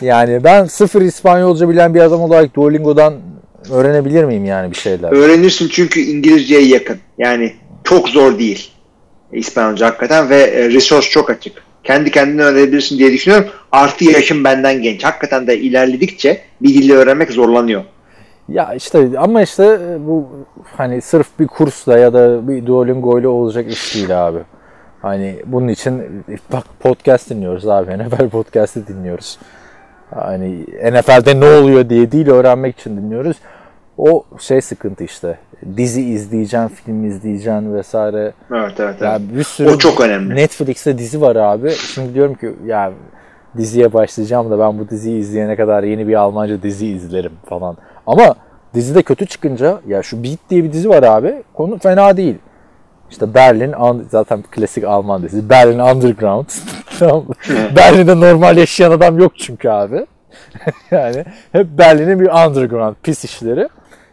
Yani 0.01 0.43
ben 0.43 0.65
sıfır 0.65 1.01
İspanyolca 1.01 1.69
bilen 1.69 1.93
bir 1.93 1.99
adam 2.01 2.21
olarak 2.21 2.55
Duolingo'dan 2.55 3.13
öğrenebilir 3.71 4.23
miyim 4.23 4.45
yani 4.45 4.71
bir 4.71 4.75
şeyler? 4.75 5.11
Öğrenirsin 5.11 5.67
çünkü 5.71 5.99
İngilizceye 5.99 6.61
yakın. 6.61 6.97
Yani 7.17 7.53
çok 7.83 8.09
zor 8.09 8.39
değil. 8.39 8.71
İspanyolca 9.31 9.85
hakikaten 9.85 10.29
ve 10.29 10.35
e, 10.35 10.69
resource 10.69 11.09
çok 11.09 11.29
açık. 11.29 11.53
Kendi 11.83 12.11
kendine 12.11 12.43
öğrenebilirsin 12.43 12.97
diye 12.97 13.11
düşünüyorum. 13.11 13.47
Artı 13.71 14.05
yaşım 14.05 14.43
benden 14.43 14.81
genç. 14.81 15.03
Hakikaten 15.03 15.47
de 15.47 15.59
ilerledikçe 15.59 16.41
bir 16.61 16.73
dili 16.73 16.93
öğrenmek 16.93 17.31
zorlanıyor. 17.31 17.83
Ya 18.49 18.73
işte 18.73 19.09
ama 19.17 19.41
işte 19.41 19.79
bu 19.99 20.29
hani 20.77 21.01
sırf 21.01 21.27
bir 21.39 21.47
kursla 21.47 21.97
ya 21.97 22.13
da 22.13 22.47
bir 22.47 22.65
Duolingo 22.65 23.19
ile 23.19 23.27
olacak 23.27 23.71
iş 23.71 23.95
değil 23.95 24.27
abi. 24.27 24.39
Hani 25.01 25.35
bunun 25.45 25.67
için 25.67 26.23
bak 26.53 26.63
podcast 26.79 27.29
dinliyoruz 27.29 27.67
abi. 27.67 27.97
NFL 27.97 28.29
podcast'ı 28.29 28.87
dinliyoruz. 28.87 29.39
Hani 30.09 30.65
NFL'de 30.91 31.39
ne 31.39 31.45
oluyor 31.45 31.89
diye 31.89 32.11
değil 32.11 32.29
öğrenmek 32.29 32.79
için 32.79 32.97
dinliyoruz. 32.97 33.37
O 33.97 34.23
şey 34.39 34.61
sıkıntı 34.61 35.03
işte. 35.03 35.37
Dizi 35.77 36.01
izleyeceksin, 36.01 36.67
film 36.67 37.05
izleyeceksin 37.05 37.73
vesaire. 37.73 38.33
Evet 38.51 38.73
evet. 38.79 38.95
evet. 38.99 39.01
Ya 39.01 39.19
bir 39.37 39.43
sürü 39.43 39.69
O 39.69 39.77
çok 39.77 40.01
önemli. 40.01 40.35
Netflix'te 40.35 40.97
dizi 40.97 41.21
var 41.21 41.35
abi. 41.35 41.71
Şimdi 41.71 42.13
diyorum 42.13 42.35
ki 42.35 42.53
ya 42.65 42.91
diziye 43.57 43.93
başlayacağım 43.93 44.51
da 44.51 44.59
ben 44.59 44.79
bu 44.79 44.89
diziyi 44.89 45.19
izleyene 45.19 45.55
kadar 45.55 45.83
yeni 45.83 46.07
bir 46.07 46.13
Almanca 46.13 46.63
dizi 46.63 46.87
izlerim 46.87 47.31
falan. 47.45 47.77
Ama 48.07 48.35
dizide 48.73 49.01
kötü 49.01 49.25
çıkınca 49.25 49.79
ya 49.87 50.03
şu 50.03 50.23
Beat 50.23 50.39
diye 50.49 50.63
bir 50.63 50.73
dizi 50.73 50.89
var 50.89 51.03
abi. 51.03 51.43
Konu 51.53 51.79
fena 51.79 52.17
değil. 52.17 52.35
İşte 53.11 53.33
Berlin 53.33 53.73
zaten 54.09 54.41
klasik 54.41 54.83
Alman 54.83 55.23
dizisi. 55.23 55.49
Berlin 55.49 55.79
Underground. 55.79 56.45
Berlin'de 57.75 58.19
normal 58.19 58.57
yaşayan 58.57 58.91
adam 58.91 59.19
yok 59.19 59.31
çünkü 59.37 59.69
abi. 59.69 60.05
yani 60.91 61.25
hep 61.51 61.67
Berlin'in 61.77 62.19
bir 62.19 62.47
underground 62.47 62.95
pis 63.03 63.23
işleri. 63.25 63.69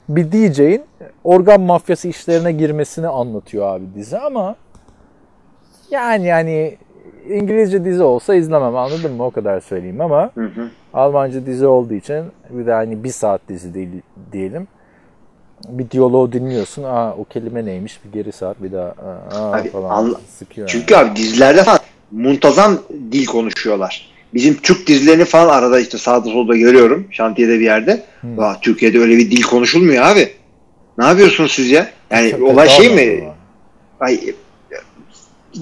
Bir 0.08 0.32
DJ'in 0.32 0.84
organ 1.24 1.60
mafyası 1.60 2.08
işlerine 2.08 2.52
girmesini 2.52 3.08
anlatıyor 3.08 3.76
abi 3.76 3.84
dizi 3.94 4.18
ama 4.18 4.56
yani 5.90 6.26
yani 6.26 6.76
İngilizce 7.28 7.84
dizi 7.84 8.02
olsa 8.02 8.34
izlemem 8.34 8.76
anladın 8.76 9.12
mı 9.12 9.24
o 9.24 9.30
kadar 9.30 9.60
söyleyeyim 9.60 10.00
ama 10.00 10.30
Hı 10.34 10.44
hı. 10.44 10.68
Almanca 10.94 11.46
dizi 11.46 11.66
olduğu 11.66 11.94
için 11.94 12.24
bir 12.50 12.66
de 12.66 12.72
hani 12.72 13.04
bir 13.04 13.08
saat 13.08 13.40
dizi 13.48 13.74
değil 13.74 13.88
diyelim. 14.32 14.68
Bir 15.68 15.90
diyaloğu 15.90 16.32
dinliyorsun. 16.32 16.82
Aa 16.82 17.14
o 17.18 17.24
kelime 17.24 17.64
neymiş? 17.64 18.00
Bir 18.04 18.12
geri 18.12 18.32
sar 18.32 18.56
bir 18.60 18.72
daha 18.72 18.94
aa, 19.32 19.52
Abi, 19.52 19.70
falan 19.70 19.90
anla- 19.90 20.20
sıkıyor. 20.38 20.68
Çünkü 20.68 20.94
abi 20.94 21.16
dizilerde 21.16 21.64
falan 21.64 21.78
muntazam 22.10 22.78
dil 23.12 23.26
konuşuyorlar. 23.26 24.10
Bizim 24.34 24.54
Türk 24.56 24.86
dizilerini 24.86 25.24
falan 25.24 25.48
arada 25.58 25.80
işte 25.80 25.98
sağda 25.98 26.28
solda 26.28 26.56
görüyorum 26.56 27.06
şantiyede 27.10 27.60
bir 27.60 27.64
yerde. 27.64 28.02
Hmm. 28.20 28.40
Aa, 28.40 28.60
Türkiye'de 28.60 28.98
öyle 28.98 29.16
bir 29.16 29.30
dil 29.30 29.42
konuşulmuyor 29.42 30.04
abi. 30.04 30.32
Ne 30.98 31.04
yapıyorsunuz 31.04 31.52
siz 31.52 31.70
ya? 31.70 31.90
Yani 32.10 32.30
Çok 32.30 32.42
olay 32.42 32.68
şey 32.68 32.94
mi? 32.94 33.24
Ay, 34.00 34.20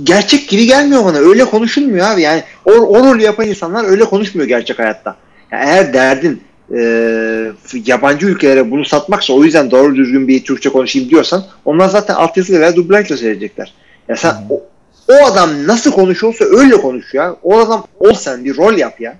gerçek 0.03 0.49
gibi 0.49 0.67
gelmiyor 0.67 1.05
bana. 1.05 1.19
Öyle 1.19 1.45
konuşulmuyor 1.45 2.07
abi. 2.07 2.23
Yani 2.23 2.43
o, 2.65 2.71
o 2.71 2.99
rolü 3.07 3.23
yapan 3.23 3.47
insanlar 3.47 3.85
öyle 3.85 4.05
konuşmuyor 4.05 4.49
gerçek 4.49 4.79
hayatta. 4.79 5.17
Yani 5.53 5.65
eğer 5.71 5.93
derdin 5.93 6.43
e, 6.73 7.53
yabancı 7.87 8.27
ülkelere 8.27 8.71
bunu 8.71 8.85
satmaksa 8.85 9.33
o 9.33 9.45
yüzden 9.45 9.71
doğru 9.71 9.95
düzgün 9.95 10.29
bir 10.29 10.45
Türkçe 10.45 10.71
konuşayım 10.71 11.11
diyorsan 11.11 11.43
onlar 11.65 11.89
zaten 11.89 12.15
altyazıyla 12.15 12.61
veya 12.61 12.77
dublajla 12.77 13.17
seyredecekler. 13.17 13.75
Ya 14.09 14.17
sen 14.17 14.35
o, 14.51 14.61
o 15.09 15.27
adam 15.27 15.51
nasıl 15.67 15.93
konuşuyorsa 15.93 16.45
öyle 16.45 16.77
konuş 16.77 17.15
ya. 17.15 17.37
O 17.43 17.59
adam 17.59 17.85
ol 18.01 18.13
sen 18.13 18.45
bir 18.45 18.57
rol 18.57 18.73
yap 18.73 19.01
ya. 19.01 19.15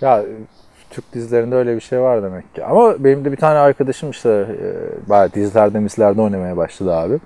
Ya 0.00 0.24
Türk 0.90 1.12
dizilerinde 1.12 1.54
öyle 1.54 1.76
bir 1.76 1.80
şey 1.80 2.00
var 2.00 2.22
demek 2.22 2.54
ki. 2.54 2.64
Ama 2.64 3.04
benim 3.04 3.24
de 3.24 3.32
bir 3.32 3.36
tane 3.36 3.58
arkadaşım 3.58 4.10
işte 4.10 4.28
e, 4.30 4.66
bayağı 5.10 5.32
dizilerde 5.32 5.78
mislerde 5.78 6.20
oynamaya 6.20 6.56
başladı 6.56 6.94
abi. 6.94 7.18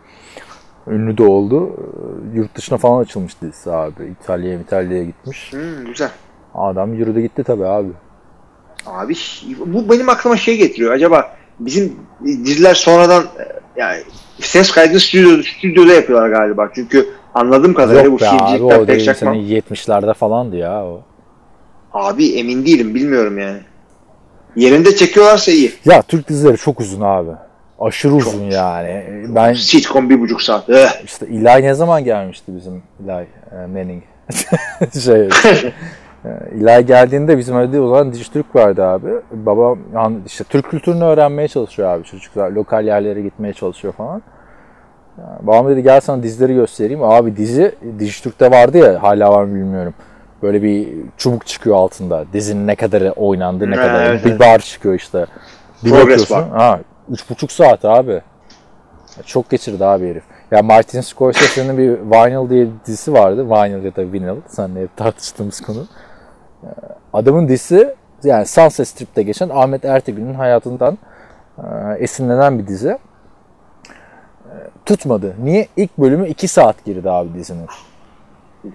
Ünlü 0.87 1.19
de 1.19 1.23
oldu. 1.23 1.71
E, 2.35 2.37
Yurt 2.38 2.55
dışına 2.55 2.79
falan 2.79 3.03
açılmış 3.03 3.43
dizisi 3.43 3.73
abi. 3.73 4.15
İtalya'ya 4.23 4.61
İtalya'ya 4.61 5.05
gitmiş. 5.05 5.53
Hmm, 5.53 5.85
güzel. 5.87 6.11
Adam 6.55 6.95
yürüdü 6.95 7.21
gitti 7.21 7.45
tabii 7.45 7.67
abi. 7.67 7.88
Abi 8.88 9.14
bu 9.66 9.90
benim 9.90 10.09
aklıma 10.09 10.37
şey 10.37 10.57
getiriyor. 10.57 10.92
Acaba 10.92 11.37
bizim 11.61 11.97
diziler 12.25 12.75
sonradan 12.75 13.23
e, 13.23 13.45
yani 13.76 14.02
ses 14.40 14.71
kaydını 14.71 15.00
stüdyo, 15.00 15.42
stüdyoda 15.42 15.92
yapıyorlar 15.92 16.28
galiba. 16.28 16.71
Çünkü 16.75 17.09
anladığım 17.35 17.75
kadarıyla 17.75 18.04
bu 18.04 18.11
Yok 18.11 18.21
filmcilikler 18.21 18.78
o 18.78 18.87
pek 18.87 19.04
çakma. 19.04 19.33
senin 19.33 19.49
70'lerde 19.61 20.14
falandı 20.14 20.57
ya 20.57 20.85
o. 20.85 21.02
Abi 21.92 22.33
emin 22.33 22.66
değilim 22.66 22.95
bilmiyorum 22.95 23.38
yani. 23.38 23.61
Yerinde 24.57 24.97
çekiyorlarsa 24.97 25.52
iyi. 25.52 25.73
Ya 25.85 26.02
Türk 26.02 26.28
dizileri 26.28 26.57
çok 26.57 26.80
uzun 26.80 27.00
abi. 27.00 27.30
Aşırı 27.80 28.14
uzun 28.14 28.50
yani. 28.50 29.04
Ben 29.28 29.52
Sitcom 29.52 30.11
bir 30.11 30.21
buçuk 30.21 30.42
saat. 30.42 30.71
Eh. 30.71 30.88
işte 31.04 31.26
İlay 31.26 31.62
ne 31.62 31.75
zaman 31.75 32.04
gelmişti 32.04 32.52
bizim 32.57 32.83
İlay 33.04 33.26
e, 33.52 33.54
Manning? 33.54 34.02
şey, 35.04 35.28
İlay 36.57 36.87
geldiğinde 36.87 37.39
bizim 37.39 37.59
evde 37.59 37.81
o 37.81 37.89
zaman 37.89 38.13
Dijitürk 38.13 38.57
vardı 38.57 38.85
abi. 38.85 39.11
Babam 39.33 39.79
yani 39.95 40.17
işte 40.27 40.45
Türk 40.45 40.71
kültürünü 40.71 41.05
öğrenmeye 41.05 41.49
çalışıyor 41.49 41.89
abi 41.89 42.05
çocuklar. 42.05 42.51
Lokal 42.51 42.85
yerlere 42.87 43.23
gitmeye 43.23 43.53
çalışıyor 43.53 43.95
falan. 43.95 44.23
Yani 45.19 45.39
babam 45.43 45.69
dedi 45.69 45.83
gel 45.83 46.01
sana 46.01 46.23
dizileri 46.23 46.55
göstereyim. 46.55 47.03
Abi 47.03 47.37
dizi 47.37 47.75
Dijitürk'te 47.99 48.51
vardı 48.51 48.79
ya 48.79 49.03
hala 49.03 49.31
var 49.33 49.45
mı 49.45 49.55
bilmiyorum. 49.55 49.95
Böyle 50.43 50.63
bir 50.63 50.89
çubuk 51.17 51.47
çıkıyor 51.47 51.77
altında. 51.77 52.25
Dizinin 52.33 52.67
ne 52.67 52.75
kadarı 52.77 53.13
oynandı, 53.13 53.71
ne 53.71 53.77
Ha, 53.77 53.83
kadar. 53.83 54.07
evet, 54.07 54.25
bir 54.25 54.31
evet. 54.31 54.41
bar 54.41 54.59
çıkıyor 54.59 54.95
işte. 54.95 55.27
Bir 55.85 55.91
Progress 55.91 56.31
bakıyorsun. 56.31 56.51
Ha, 56.51 56.81
üç 57.11 57.31
buçuk 57.31 57.53
saat 57.53 57.85
abi. 57.85 58.21
Çok 59.27 59.51
geçirdi 59.51 59.85
abi 59.85 60.11
herif. 60.11 60.23
Ya 60.51 60.63
Martin 60.63 61.01
Scorsese'nin 61.01 61.79
bir 61.79 61.89
Vinyl 61.89 62.51
diye 62.51 62.65
bir 62.65 62.71
dizisi 62.87 63.13
vardı. 63.13 63.45
Vinyl 63.51 63.85
ya 63.85 63.97
da 63.97 64.13
Vinyl. 64.13 64.37
Seninle 64.47 64.83
hep 64.83 64.97
tartıştığımız 64.97 65.61
konu. 65.61 65.87
Adamın 67.12 67.49
dizisi 67.49 67.95
yani 68.25 68.47
Sunset 68.47 68.88
Strip'te 68.88 69.23
geçen 69.23 69.49
Ahmet 69.49 69.85
Ertegün'ün 69.85 70.35
hayatından 70.35 70.99
e, 71.59 71.62
esinlenen 71.99 72.59
bir 72.59 72.67
dizi. 72.67 72.88
E, 72.88 72.99
Tutmadı. 74.87 75.35
Niye? 75.43 75.69
İlk 75.77 75.99
bölümü 75.99 76.29
2 76.29 76.49
saat 76.49 76.85
girdi 76.85 77.11
abi 77.11 77.35
dizinin. 77.35 77.67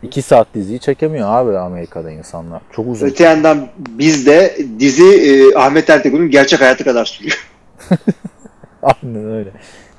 2 0.03 0.21
saat 0.21 0.47
diziyi 0.53 0.79
çekemiyor 0.79 1.29
abi 1.29 1.57
Amerika'da 1.57 2.11
insanlar. 2.11 2.61
Çok 2.71 2.87
uzun. 2.87 3.07
Öte 3.07 3.23
yandan 3.23 3.67
bizde 3.77 4.57
dizi 4.79 5.05
e, 5.05 5.55
Ahmet 5.59 5.89
Ertegun'un 5.89 6.29
gerçek 6.29 6.61
hayatı 6.61 6.83
kadar 6.83 7.05
sürüyor. 7.05 7.49
Aynen 8.83 9.31
öyle. 9.31 9.49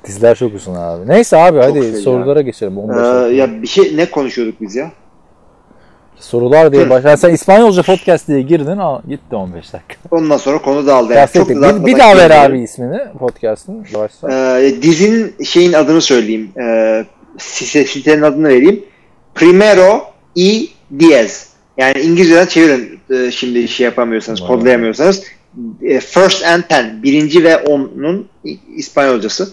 Diziler 0.07 0.35
çok 0.35 0.55
uzun 0.55 0.75
abi. 0.75 1.07
Neyse 1.07 1.37
abi 1.37 1.59
hadi 1.59 1.81
feci 1.81 1.97
sorulara 1.97 2.41
geçelim. 2.41 2.77
15 2.77 2.95
Ee, 2.97 2.99
dakika. 2.99 3.27
ya 3.27 3.61
bir 3.61 3.67
şey 3.67 3.97
ne 3.97 4.11
konuşuyorduk 4.11 4.61
biz 4.61 4.75
ya? 4.75 4.91
Sorular 6.19 6.73
diye 6.73 6.89
başlar. 6.89 7.17
Sen 7.17 7.33
İspanyolca 7.33 7.83
podcast 7.83 8.27
diye 8.27 8.41
girdin. 8.41 8.77
Aa, 8.77 9.01
gitti 9.09 9.35
15 9.35 9.73
dakika. 9.73 9.95
Ondan 10.11 10.37
sonra 10.37 10.61
konu 10.61 10.87
dağıldı. 10.87 11.13
Yani. 11.13 11.29
Çok 11.33 11.49
da 11.49 11.79
Bir, 11.79 11.85
bir 11.85 11.99
daha 11.99 12.17
ver 12.17 12.31
abi 12.31 12.59
ismini 12.59 12.99
podcast'ın. 13.19 13.85
Ee, 14.31 14.81
dizinin 14.81 15.35
şeyin 15.43 15.73
adını 15.73 16.01
söyleyeyim. 16.01 16.49
Ee, 16.59 17.05
site, 17.37 17.85
sitenin 17.85 18.21
adını 18.21 18.47
vereyim. 18.47 18.83
Primero 19.35 20.03
y 20.35 20.67
Diez. 20.99 21.49
Yani 21.77 21.99
İngilizceden 22.01 22.45
çevirin 22.45 22.99
e, 23.11 23.31
şimdi 23.31 23.67
şey 23.67 23.85
yapamıyorsanız, 23.85 24.41
kodlayamıyorsanız. 24.41 25.23
E, 25.81 25.99
First 25.99 26.45
and 26.45 26.63
Ten. 26.69 27.03
Birinci 27.03 27.43
ve 27.43 27.57
onun 27.57 28.27
İspanyolcası. 28.75 29.49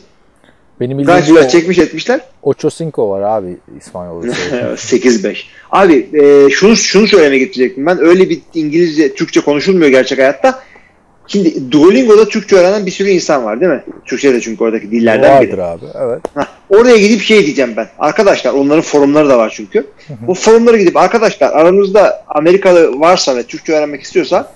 Benim 0.82 1.04
Kaç 1.04 1.20
bildiğim 1.22 1.36
yıl 1.36 1.46
o, 1.46 1.48
çekmiş 1.48 1.78
etmişler? 1.78 2.20
Ocho 2.42 2.70
Cinco 2.70 3.10
var 3.10 3.22
abi 3.22 3.56
İspanyolcası. 3.78 4.40
8-5. 4.96 5.36
Abi 5.70 6.08
e, 6.12 6.50
şunu 6.50 6.76
şunu 6.76 7.06
söylemeye 7.06 7.38
getirecektim 7.38 7.86
ben. 7.86 7.98
Öyle 8.00 8.30
bir 8.30 8.40
İngilizce, 8.54 9.14
Türkçe 9.14 9.40
konuşulmuyor 9.40 9.90
gerçek 9.90 10.18
hayatta. 10.18 10.60
Şimdi 11.26 11.72
Duolingo'da 11.72 12.28
Türkçe 12.28 12.56
öğrenen 12.56 12.86
bir 12.86 12.90
sürü 12.90 13.08
insan 13.08 13.44
var 13.44 13.60
değil 13.60 13.72
mi? 13.72 13.82
Türkçe 14.04 14.34
de 14.34 14.40
çünkü 14.40 14.64
oradaki 14.64 14.90
dillerden 14.90 15.42
biri. 15.42 15.58
Vardır 15.58 15.58
abi. 15.58 15.84
Evet. 16.06 16.20
Hah, 16.34 16.46
oraya 16.70 16.96
gidip 16.96 17.20
şey 17.22 17.46
diyeceğim 17.46 17.72
ben. 17.76 17.88
Arkadaşlar 17.98 18.52
onların 18.52 18.82
forumları 18.82 19.28
da 19.28 19.38
var 19.38 19.52
çünkü. 19.56 19.86
Bu 20.26 20.34
forumlara 20.34 20.76
gidip 20.76 20.96
arkadaşlar 20.96 21.50
aranızda 21.50 22.24
Amerikalı 22.28 23.00
varsa 23.00 23.36
ve 23.36 23.42
Türkçe 23.42 23.72
öğrenmek 23.72 24.02
istiyorsa 24.02 24.52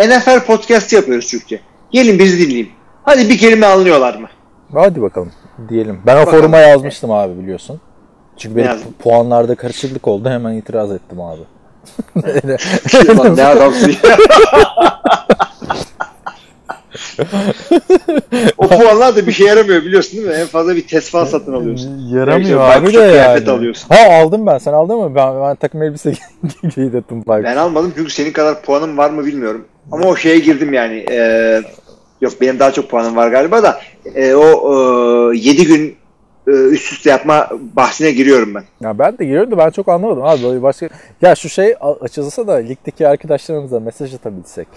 NFL 0.00 0.40
podcast 0.46 0.92
yapıyoruz 0.92 1.30
Türkçe. 1.30 1.60
Gelin 1.90 2.18
bizi 2.18 2.48
dinleyin. 2.48 2.68
Hadi 3.02 3.28
bir 3.28 3.38
kelime 3.38 3.66
anlıyorlar 3.66 4.18
mı? 4.18 4.28
Hadi 4.74 5.02
bakalım 5.02 5.32
diyelim. 5.68 6.00
Ben 6.06 6.16
o 6.16 6.20
Bakalım. 6.20 6.38
foruma 6.38 6.58
yazmıştım 6.58 7.10
abi 7.10 7.38
biliyorsun. 7.42 7.80
Çünkü 8.36 8.56
benim 8.56 8.68
yazdım? 8.68 8.92
puanlarda 8.98 9.54
karışıklık 9.54 10.08
oldu. 10.08 10.28
Hemen 10.30 10.52
itiraz 10.54 10.92
ettim 10.92 11.20
abi. 11.20 11.40
Lan 13.18 13.36
ne 13.36 13.44
adamsın 13.44 13.88
ya. 13.90 14.16
o 18.58 18.68
puanlar 18.68 19.16
da 19.16 19.26
bir 19.26 19.32
şey 19.32 19.46
yaramıyor 19.46 19.82
biliyorsun 19.84 20.16
değil 20.16 20.28
mi? 20.28 20.34
En 20.34 20.46
fazla 20.46 20.76
bir 20.76 20.86
test 20.86 21.10
falan 21.10 21.24
satın 21.24 21.52
alıyorsun. 21.52 21.98
Yaramıyor 21.98 22.60
Belki 22.60 22.78
abi 22.78 22.86
de 22.86 22.92
kıyafet 22.92 23.46
yani. 23.46 23.58
alıyorsun. 23.58 23.88
Ha 23.88 24.14
aldım 24.22 24.46
ben. 24.46 24.58
Sen 24.58 24.72
aldın 24.72 24.98
mı? 24.98 25.14
Ben, 25.14 25.40
ben 25.42 25.56
takım 25.56 25.82
elbise 25.82 26.12
giydirdim. 26.74 27.24
Ben 27.28 27.56
almadım 27.56 27.92
çünkü 27.96 28.10
senin 28.10 28.32
kadar 28.32 28.62
puanım 28.62 28.98
var 28.98 29.10
mı 29.10 29.24
bilmiyorum. 29.24 29.64
Ama 29.92 30.06
o 30.06 30.16
şeye 30.16 30.38
girdim 30.38 30.72
yani. 30.72 31.06
E, 31.10 31.60
yok 32.20 32.32
benim 32.40 32.58
daha 32.58 32.72
çok 32.72 32.90
puanım 32.90 33.16
var 33.16 33.28
galiba 33.28 33.62
da 33.62 33.80
e, 34.14 34.34
o 34.34 35.32
e, 35.32 35.38
7 35.38 35.66
gün 35.66 35.96
e, 36.46 36.50
üst 36.50 36.92
üste 36.92 37.10
yapma 37.10 37.48
bahsine 37.76 38.10
giriyorum 38.10 38.54
ben. 38.54 38.64
Ya 38.80 38.98
ben 38.98 39.18
de 39.18 39.24
giriyorum 39.24 39.50
da 39.50 39.58
ben 39.58 39.70
çok 39.70 39.88
anlamadım 39.88 40.22
abi 40.22 40.42
böyle 40.42 40.62
başka 40.62 40.88
ya 41.22 41.34
şu 41.34 41.48
şey 41.48 41.74
açılsa 42.00 42.46
da 42.46 42.52
ligdeki 42.52 43.08
arkadaşlarımıza 43.08 43.80
mesaj 43.80 44.14
atabilsek. 44.14 44.68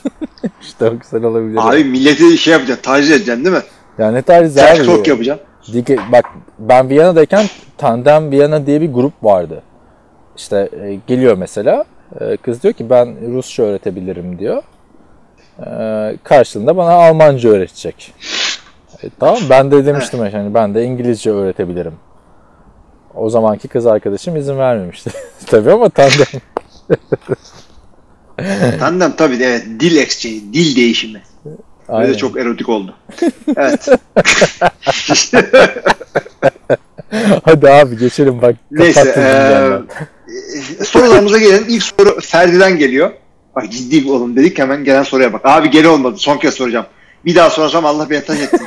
işte 0.62 0.90
o 0.90 0.98
güzel 0.98 1.24
olabilir. 1.24 1.58
Abi 1.62 1.84
milleti 1.84 2.38
şey 2.38 2.52
yapacaksın, 2.52 2.82
taciz 2.82 3.10
edeceksin 3.10 3.44
değil 3.44 3.56
mi? 3.56 3.62
ya 3.98 4.10
ne 4.12 4.22
Trash 4.22 4.58
abi. 4.58 4.86
talk 4.86 5.08
yapacaksın. 5.08 5.46
Lige, 5.74 5.96
bak 6.12 6.24
ben 6.58 6.88
Viyana'dayken 6.88 7.46
Tandem 7.78 8.30
Viyana 8.30 8.66
diye 8.66 8.80
bir 8.80 8.92
grup 8.92 9.12
vardı. 9.22 9.62
İşte 10.36 10.68
e, 10.82 10.98
geliyor 11.06 11.36
mesela 11.38 11.84
e, 12.20 12.36
kız 12.36 12.62
diyor 12.62 12.74
ki 12.74 12.90
ben 12.90 13.34
Rusça 13.34 13.62
öğretebilirim 13.62 14.38
diyor. 14.38 14.62
E, 15.60 15.68
karşılığında 16.24 16.76
bana 16.76 16.90
Almanca 16.90 17.50
öğretecek. 17.50 18.14
E, 19.02 19.06
tamam 19.20 19.38
ben 19.50 19.70
de 19.70 19.86
demiştim 19.86 20.24
yani 20.32 20.54
ben 20.54 20.74
de 20.74 20.84
İngilizce 20.84 21.30
öğretebilirim. 21.30 21.94
O 23.14 23.30
zamanki 23.30 23.68
kız 23.68 23.86
arkadaşım 23.86 24.36
izin 24.36 24.58
vermemişti. 24.58 25.10
Tabii 25.46 25.72
ama 25.72 25.88
Tandem 25.88 26.26
Tandem 28.78 29.12
tabii 29.16 29.38
de 29.38 29.44
evet 29.44 29.66
dil 29.80 29.96
exchange, 29.96 30.36
dil 30.52 30.76
değişimi. 30.76 31.22
Böyle 31.44 31.98
Aynen. 31.98 32.14
de 32.14 32.16
çok 32.16 32.36
erotik 32.38 32.68
oldu. 32.68 32.94
Evet. 33.56 33.88
Hadi 37.44 37.70
abi 37.70 37.98
geçelim 37.98 38.42
bak. 38.42 38.54
Neyse. 38.70 39.00
kapattın 39.00 39.20
eee, 39.22 39.50
dünyanı. 39.56 39.84
e, 40.80 40.84
sorularımıza 40.84 41.38
gelelim. 41.38 41.64
İlk 41.68 41.82
soru 41.82 42.20
Ferdi'den 42.20 42.78
geliyor. 42.78 43.10
Bak 43.56 43.72
ciddi 43.72 44.10
olun 44.10 44.36
dedik 44.36 44.58
hemen 44.58 44.84
gelen 44.84 45.02
soruya 45.02 45.32
bak. 45.32 45.40
Abi 45.44 45.70
geri 45.70 45.88
olmadı. 45.88 46.16
Son 46.18 46.38
kez 46.38 46.54
soracağım. 46.54 46.86
Bir 47.24 47.34
daha 47.34 47.50
sorsam 47.50 47.86
Allah 47.86 48.08
taş 48.08 48.40
etsin. 48.40 48.60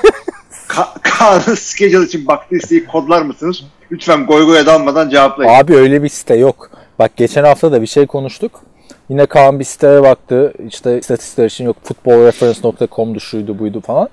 Ka- 0.68 1.00
Kaan'ın 1.02 1.56
schedule 1.56 2.06
için 2.06 2.28
baktığı 2.28 2.56
isteği 2.56 2.86
kodlar 2.86 3.22
mısınız? 3.22 3.64
Lütfen 3.92 4.26
goy 4.26 4.46
goya 4.46 4.66
dalmadan 4.66 5.10
cevaplayın. 5.10 5.54
Abi 5.54 5.76
öyle 5.76 6.04
bir 6.04 6.10
site 6.10 6.36
yok. 6.36 6.72
Bak 7.00 7.18
geçen 7.18 7.44
hafta 7.44 7.72
da 7.72 7.82
bir 7.82 7.88
şey 7.88 8.08
konuştuk. 8.08 8.62
Yine 9.10 9.26
Kaan 9.26 9.60
bir 9.60 9.64
siteye 9.64 10.02
baktı. 10.02 10.54
İşte 10.68 11.00
istatistikler 11.00 11.46
için 11.46 11.66
yok 11.66 11.76
futbolreference.com'du 11.84 13.20
şuydu 13.20 13.60
buydu 13.60 13.82
falan. 13.82 14.10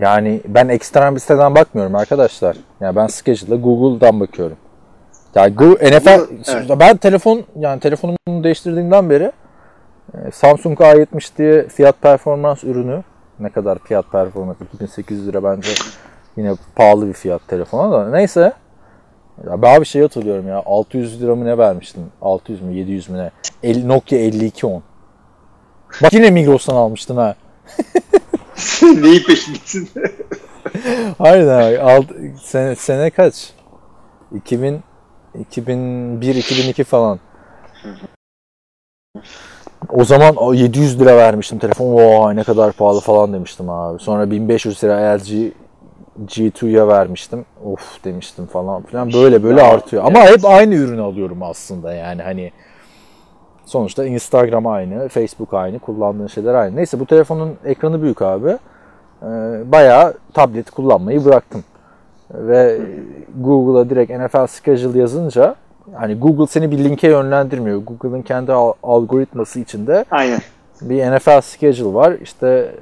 Yani 0.00 0.40
ben 0.48 0.68
ekstrem 0.68 1.14
bir 1.14 1.20
siteden 1.20 1.54
bakmıyorum 1.54 1.94
arkadaşlar. 1.94 2.56
Yani 2.80 2.96
ben 2.96 3.06
schedule'a 3.06 3.56
Google'dan 3.56 4.20
bakıyorum. 4.20 4.56
Yani 5.34 5.54
Google, 5.54 5.98
NFL 5.98 6.20
evet. 6.48 6.70
ben 6.80 6.96
telefon 6.96 7.44
yani 7.58 7.80
telefonumu 7.80 8.44
değiştirdiğimden 8.44 9.10
beri 9.10 9.32
Samsung 10.32 10.80
A70 10.80 11.38
diye 11.38 11.68
fiyat 11.68 12.02
performans 12.02 12.64
ürünü. 12.64 13.02
Ne 13.40 13.50
kadar 13.50 13.78
fiyat 13.78 14.12
performans? 14.12 14.56
2800 14.74 15.26
lira 15.28 15.44
bence 15.44 15.68
yine 16.36 16.54
pahalı 16.76 17.08
bir 17.08 17.12
fiyat 17.12 17.48
telefona 17.48 17.92
da. 17.92 18.10
Neyse. 18.10 18.52
Ya 19.46 19.62
ben 19.62 19.80
bir 19.80 19.86
şey 19.86 20.02
hatırlıyorum 20.02 20.48
ya. 20.48 20.62
600 20.66 21.22
lira 21.22 21.34
mı 21.36 21.44
ne 21.44 21.58
vermiştim 21.58 22.02
600 22.22 22.62
mü 22.62 22.74
700 22.74 23.08
mü 23.08 23.18
ne? 23.18 23.30
El- 23.62 23.86
Nokia 23.86 24.16
5210 24.18 24.82
bak 26.02 26.12
yine 26.12 26.30
Migros'tan 26.30 26.74
almıştım 26.76 27.16
ha. 27.16 27.34
Neyin 28.82 29.22
peşindesin? 29.26 29.88
Aynen 31.18 31.48
abi. 31.48 31.78
Alt, 31.80 32.06
sene, 32.42 32.76
sene 32.76 33.10
kaç? 33.10 33.52
2000 34.34 34.80
2001 35.38 36.34
2002 36.34 36.84
falan. 36.84 37.18
O 39.94 40.04
zaman 40.04 40.36
o 40.36 40.54
700 40.54 41.00
lira 41.00 41.16
vermiştim 41.16 41.58
telefon. 41.58 41.94
Vay 41.94 42.36
ne 42.36 42.44
kadar 42.44 42.72
pahalı 42.72 43.00
falan 43.00 43.32
demiştim 43.32 43.70
abi. 43.70 44.02
Sonra 44.02 44.30
1500 44.30 44.84
lira 44.84 45.16
LG 45.16 45.52
G2'ya 46.26 46.88
vermiştim. 46.88 47.44
Of 47.64 48.04
demiştim 48.04 48.46
falan 48.46 48.82
filan. 48.82 49.12
Böyle 49.12 49.42
böyle 49.42 49.60
Ya, 49.60 49.72
artıyor. 49.72 50.04
Ama 50.04 50.20
hep 50.20 50.44
aynı 50.44 50.74
ürünü 50.74 51.00
alıyorum 51.02 51.42
aslında 51.42 51.94
yani 51.94 52.22
hani 52.22 52.52
sonuçta 53.64 54.04
Instagram 54.04 54.66
aynı, 54.66 55.08
Facebook 55.08 55.54
aynı, 55.54 55.78
kullandığın 55.78 56.26
şeyler 56.26 56.54
aynı. 56.54 56.76
Neyse 56.76 57.00
bu 57.00 57.06
telefonun 57.06 57.56
ekranı 57.64 58.02
büyük 58.02 58.22
abi. 58.22 58.48
Ee, 59.22 59.26
bayağı 59.72 60.14
tablet 60.34 60.70
kullanmayı 60.70 61.24
bıraktım. 61.24 61.64
Ve 62.30 62.80
Google'a 63.40 63.90
direkt 63.90 64.10
NFL 64.10 64.46
schedule 64.46 64.98
yazınca 64.98 65.54
hani 65.94 66.14
Google 66.14 66.46
seni 66.46 66.70
bir 66.70 66.78
linke 66.78 67.08
yönlendirmiyor. 67.08 67.78
Google'ın 67.82 68.22
kendi 68.22 68.52
al- 68.52 68.72
algoritması 68.82 69.60
içinde 69.60 70.04
Aynen. 70.10 70.40
bir 70.80 71.10
NFL 71.16 71.40
schedule 71.40 71.94
var. 71.94 72.12
İşte 72.22 72.74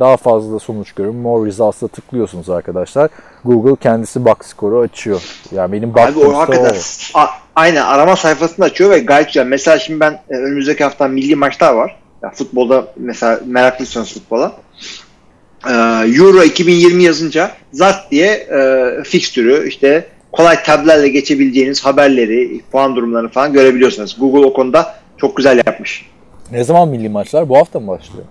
daha 0.00 0.16
fazla 0.16 0.58
sonuç 0.58 0.92
görün. 0.92 1.16
More 1.16 1.48
results'a 1.48 1.88
tıklıyorsunuz 1.88 2.50
arkadaşlar. 2.50 3.10
Google 3.44 3.76
kendisi 3.76 4.24
box 4.24 4.36
skoru 4.40 4.78
açıyor. 4.80 5.22
Yani 5.52 5.72
benim 5.72 5.88
Abi 5.90 5.94
baktığım 5.96 6.34
o 6.34 6.38
hakikaten 6.38 6.74
o. 7.14 7.18
A- 7.18 7.30
aynen 7.56 7.82
arama 7.82 8.16
sayfasını 8.16 8.64
açıyor 8.64 8.90
ve 8.90 8.98
gayet 8.98 9.26
güzel. 9.26 9.46
Mesela 9.46 9.78
şimdi 9.78 10.00
ben 10.00 10.12
e, 10.30 10.34
önümüzdeki 10.36 10.84
hafta 10.84 11.08
milli 11.08 11.36
maçlar 11.36 11.74
var. 11.74 11.96
Ya 12.22 12.30
futbolda 12.30 12.86
mesela 12.96 13.40
meraklıysanız 13.46 14.14
futbola. 14.14 14.52
Ee, 15.66 15.72
Euro 16.18 16.42
2020 16.42 17.02
yazınca 17.02 17.50
zart 17.72 18.10
diye 18.10 18.26
e, 18.32 18.90
fikstürü 19.04 19.68
işte 19.68 20.06
kolay 20.36 20.62
tablerle 20.62 21.08
geçebileceğiniz 21.08 21.84
haberleri, 21.84 22.60
puan 22.72 22.96
durumlarını 22.96 23.28
falan 23.28 23.52
görebiliyorsunuz. 23.52 24.16
Google 24.20 24.46
o 24.46 24.52
konuda 24.52 24.94
çok 25.16 25.36
güzel 25.36 25.62
yapmış. 25.66 26.06
Ne 26.52 26.64
zaman 26.64 26.88
milli 26.88 27.08
maçlar? 27.08 27.48
Bu 27.48 27.56
hafta 27.56 27.80
mı 27.80 27.88
başlıyor? 27.88 28.24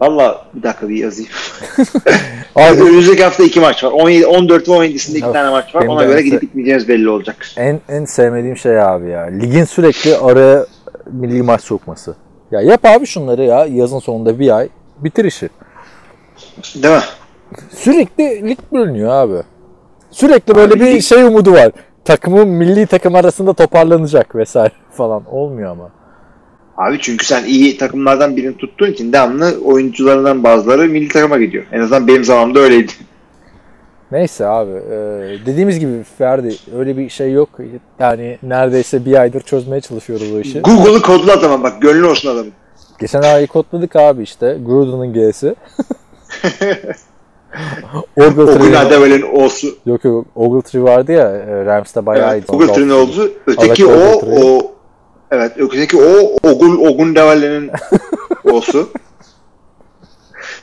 Valla 0.00 0.46
bir 0.54 0.62
dakika 0.62 0.88
bir 0.88 0.96
yazayım. 0.96 1.30
Abi 2.56 2.80
Önümüzdeki 2.82 3.24
hafta 3.24 3.44
iki 3.44 3.60
maç 3.60 3.84
var. 3.84 3.90
17, 3.90 4.26
14 4.26 4.68
ve 4.68 4.72
17'sinde 4.72 5.16
iki 5.16 5.32
tane 5.32 5.50
maç 5.50 5.74
var. 5.74 5.86
Ona 5.86 6.04
göre 6.04 6.22
gidip 6.22 6.40
gitmeyeceğiniz 6.40 6.88
belli 6.88 7.08
olacak. 7.08 7.46
En 7.56 7.80
en 7.88 8.04
sevmediğim 8.04 8.56
şey 8.56 8.80
abi 8.80 9.08
ya. 9.08 9.22
Ligin 9.22 9.64
sürekli 9.64 10.16
araya 10.16 10.66
milli 11.12 11.42
maç 11.42 11.60
sokması. 11.60 12.14
Ya 12.50 12.60
yap 12.60 12.84
abi 12.84 13.06
şunları 13.06 13.44
ya 13.44 13.66
yazın 13.66 13.98
sonunda 13.98 14.38
bir 14.38 14.56
ay 14.56 14.68
bitir 14.98 15.24
işi. 15.24 15.48
Değil 16.74 16.94
mi? 16.94 17.02
Sürekli 17.70 18.48
lig 18.48 18.58
bölünüyor 18.72 19.10
abi. 19.10 19.42
Sürekli 20.10 20.54
böyle 20.54 20.74
Abi 20.74 20.80
bir 20.80 21.00
şey 21.00 21.22
umudu 21.22 21.52
var. 21.52 21.72
Takımın 22.04 22.48
milli 22.48 22.86
takım 22.86 23.14
arasında 23.14 23.52
toparlanacak 23.52 24.36
vesaire 24.36 24.72
falan. 24.90 25.22
Olmuyor 25.34 25.70
ama. 25.70 25.90
Abi 26.76 26.98
çünkü 27.00 27.26
sen 27.26 27.44
iyi 27.44 27.76
takımlardan 27.78 28.36
birini 28.36 28.56
tuttuğun 28.56 28.90
için 28.90 29.12
devamlı 29.12 29.54
oyuncularından 29.64 30.44
bazıları 30.44 30.88
milli 30.88 31.08
takıma 31.08 31.38
gidiyor. 31.38 31.64
En 31.72 31.80
azından 31.80 32.08
benim 32.08 32.24
zamanımda 32.24 32.60
öyleydi. 32.60 32.92
Neyse 34.12 34.46
abi. 34.46 34.70
e, 34.70 34.96
dediğimiz 35.46 35.78
gibi 35.80 36.02
Ferdi 36.18 36.54
öyle 36.78 36.96
bir 36.96 37.08
şey 37.08 37.32
yok. 37.32 37.48
Yani 37.98 38.38
neredeyse 38.42 39.04
bir 39.04 39.20
aydır 39.20 39.40
çözmeye 39.40 39.80
çalışıyoruz 39.80 40.32
o 40.32 40.40
işi. 40.40 40.60
Google'ı 40.60 41.02
kodla 41.02 41.32
adama 41.32 41.62
bak 41.62 41.82
gönlü 41.82 42.06
olsun 42.06 42.30
adamın. 42.30 42.52
Geçen 43.00 43.22
ay 43.22 43.46
kodladık 43.46 43.96
abi 43.96 44.22
işte. 44.22 44.58
Gruden'ın 44.66 45.12
G'si. 45.12 45.54
Ogletree- 48.16 48.76
Adevel'in 48.76 49.22
O'su. 49.44 49.66
Yok 49.86 50.04
yok 50.04 50.26
Ogletree 50.34 50.82
vardı 50.82 51.12
ya 51.12 51.28
e, 51.30 51.64
Rams'ta 51.64 52.06
bayağı 52.06 52.32
Evet, 52.34 52.44
iyiydi. 52.44 52.52
Ogletree 52.56 52.92
oldu. 52.92 53.32
Öteki 53.46 53.86
o, 53.86 53.90
Ogletree. 53.92 54.44
o 54.44 54.72
Evet, 55.30 55.52
öteki 55.58 55.96
o 55.96 56.36
Ogul 56.50 56.86
Ogun 56.86 57.14
Devel'in 57.14 57.70
O'su. 58.44 58.90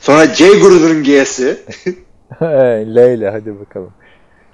Sonra 0.00 0.26
J 0.26 0.48
Gruden'ın 0.60 1.04
G'si. 1.04 1.56
Leyle 2.94 3.30
hadi 3.30 3.60
bakalım. 3.60 3.90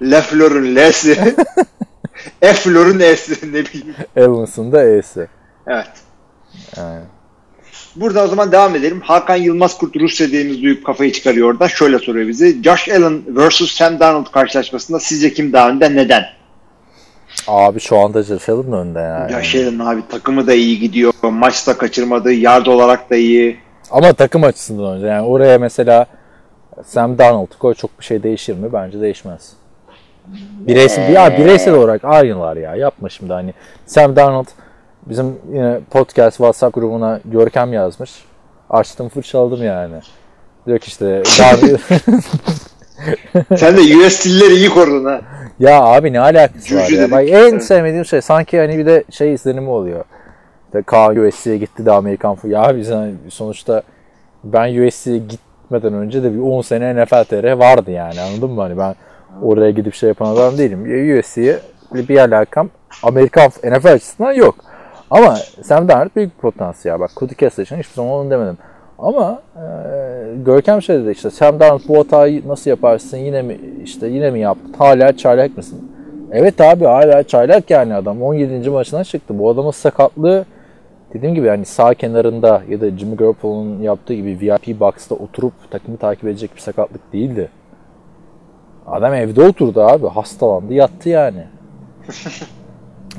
Lefleur'ün 0.01 0.75
L'si. 0.75 1.35
Efleur'ün 2.41 2.99
E'si 2.99 3.53
ne 3.53 3.65
bileyim. 3.65 3.95
Evans'ın 4.15 4.71
da 4.71 4.83
E'si. 4.83 5.27
Evet. 5.67 5.87
Yani. 6.77 7.01
Burada 7.95 8.23
o 8.23 8.27
zaman 8.27 8.51
devam 8.51 8.75
edelim. 8.75 9.01
Hakan 9.01 9.35
Yılmaz 9.35 9.77
Kurt 9.77 9.95
Rusya 9.95 10.27
dediğimiz 10.27 10.63
duyup 10.63 10.85
kafayı 10.85 11.11
çıkarıyor 11.11 11.49
oradan. 11.51 11.67
Şöyle 11.67 11.99
soruyor 11.99 12.27
bizi. 12.27 12.63
Josh 12.63 12.89
Allen 12.89 13.21
vs. 13.27 13.71
Sam 13.71 13.99
Darnold 13.99 14.31
karşılaşmasında 14.31 14.99
sizce 14.99 15.33
kim 15.33 15.53
daha 15.53 15.69
önde 15.69 15.95
neden? 15.95 16.23
Abi 17.47 17.79
şu 17.79 17.97
anda 17.97 18.23
Josh 18.23 18.49
Allen 18.49 18.73
önde 18.73 18.99
yani. 18.99 19.31
Josh 19.31 19.55
Allen 19.55 19.79
abi 19.79 20.01
takımı 20.09 20.47
da 20.47 20.53
iyi 20.53 20.79
gidiyor. 20.79 21.13
Maçta 21.23 21.77
kaçırmadı. 21.77 22.33
Yard 22.33 22.65
olarak 22.65 23.09
da 23.09 23.15
iyi. 23.15 23.57
Ama 23.91 24.13
takım 24.13 24.43
açısından 24.43 24.95
önce 24.95 25.07
yani 25.07 25.27
oraya 25.27 25.57
mesela 25.57 26.05
Sam 26.85 27.17
Darnold 27.17 27.57
koy 27.59 27.73
çok 27.73 27.99
bir 27.99 28.05
şey 28.05 28.23
değişir 28.23 28.55
mi? 28.55 28.73
Bence 28.73 29.01
değişmez. 29.01 29.53
Bireysel, 30.59 31.13
ya 31.13 31.37
bireysel 31.37 31.73
olarak 31.73 32.05
aynılar 32.05 32.57
ya. 32.57 32.75
Yapma 32.75 33.09
şimdi 33.09 33.33
hani. 33.33 33.53
Sam 33.85 34.15
Darnold 34.15 34.47
bizim 35.05 35.35
yine 35.53 35.79
podcast 35.91 36.37
WhatsApp 36.37 36.75
grubuna 36.75 37.19
Görkem 37.25 37.73
yazmış. 37.73 38.11
Açtım 38.69 39.09
fırçaladım 39.09 39.63
yani. 39.63 39.95
Diyor 40.67 40.79
ki 40.79 40.87
işte 40.87 41.23
daha- 41.39 41.57
Sen 43.57 43.77
de 43.77 43.97
US'lileri 43.97 44.53
iyi 44.53 44.69
korudun 44.69 45.05
ha. 45.05 45.21
Ya 45.59 45.83
abi 45.83 46.13
ne 46.13 46.19
alakası 46.19 46.75
var 46.75 46.81
Cücü 46.81 46.95
ya? 46.95 47.01
dedik. 47.01 47.11
Bak 47.11 47.23
en 47.29 47.59
sevmediğim 47.59 48.05
şey 48.05 48.21
sanki 48.21 48.59
hani 48.59 48.77
bir 48.77 48.85
de 48.85 49.03
şey 49.11 49.33
izlenimi 49.33 49.69
oluyor. 49.69 50.03
İşte 50.65 50.81
Kaan 50.81 51.15
USC'ye 51.17 51.57
gitti 51.57 51.85
de 51.85 51.91
Amerikan. 51.91 52.37
Ya 52.43 52.61
abi 52.63 52.85
sen 52.85 53.13
sonuçta 53.29 53.81
ben 54.43 54.87
USC'ye 54.87 55.17
gitmeden 55.17 55.93
önce 55.93 56.23
de 56.23 56.33
bir 56.33 56.39
10 56.39 56.61
sene 56.61 57.03
NFL 57.03 57.23
TR 57.23 57.51
vardı 57.51 57.91
yani 57.91 58.21
anladın 58.21 58.49
mı? 58.51 58.61
Hani 58.61 58.77
ben 58.77 58.95
oraya 59.41 59.71
gidip 59.71 59.93
şey 59.93 60.09
yapan 60.09 60.35
adam 60.35 60.57
değilim. 60.57 60.83
USC'ye 61.19 61.59
bir 61.93 62.17
alakam 62.17 62.69
Amerikan 63.03 63.51
NFL 63.63 63.87
açısından 63.93 64.33
yok. 64.33 64.55
Ama 65.15 65.35
Sam 65.63 65.87
Darnold 65.87 66.15
büyük 66.15 66.35
bir 66.35 66.41
potansiyel. 66.41 66.99
Bak 66.99 67.11
Cody 67.15 67.33
Kessler 67.33 67.63
için 67.63 67.75
hiçbir 67.75 67.93
zaman 67.93 68.11
onu 68.11 68.29
demedim. 68.29 68.57
Ama 68.99 69.41
e, 69.55 69.63
Görkem 70.45 70.81
şey 70.81 70.99
dedi 70.99 71.11
işte 71.11 71.29
Sam 71.29 71.59
Darnold 71.59 71.81
bu 71.87 71.99
hatayı 71.99 72.47
nasıl 72.47 72.69
yaparsın 72.69 73.17
yine 73.17 73.41
mi 73.41 73.59
işte 73.83 74.07
yine 74.07 74.31
mi 74.31 74.39
yaptın 74.39 74.73
hala 74.77 75.17
çaylak 75.17 75.57
mısın? 75.57 75.91
Evet 76.31 76.61
abi 76.61 76.85
hala 76.85 77.23
çaylak 77.23 77.69
yani 77.69 77.95
adam 77.95 78.23
17. 78.23 78.69
maçına 78.69 79.03
çıktı. 79.03 79.39
Bu 79.39 79.49
adamın 79.49 79.71
sakatlığı 79.71 80.45
dediğim 81.13 81.35
gibi 81.35 81.47
hani 81.47 81.65
sağ 81.65 81.93
kenarında 81.93 82.61
ya 82.69 82.81
da 82.81 82.89
Jimmy 82.89 83.15
Garoppolo'nun 83.15 83.81
yaptığı 83.81 84.13
gibi 84.13 84.37
VIP 84.41 84.79
box'ta 84.79 85.15
oturup 85.15 85.53
takımı 85.71 85.97
takip 85.97 86.25
edecek 86.25 86.55
bir 86.55 86.61
sakatlık 86.61 87.13
değildi. 87.13 87.49
Adam 88.87 89.13
evde 89.13 89.41
oturdu 89.43 89.81
abi. 89.81 90.07
Hastalandı 90.07 90.73
yattı 90.73 91.09
yani. 91.09 91.43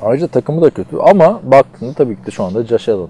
Ayrıca 0.01 0.27
takımı 0.27 0.61
da 0.61 0.69
kötü 0.69 0.97
ama 0.97 1.39
baktığında 1.43 1.93
tabii 1.93 2.15
ki 2.15 2.25
de 2.25 2.31
şu 2.31 2.43
anda 2.43 2.63
Josh 2.63 2.89
Allen. 2.89 3.07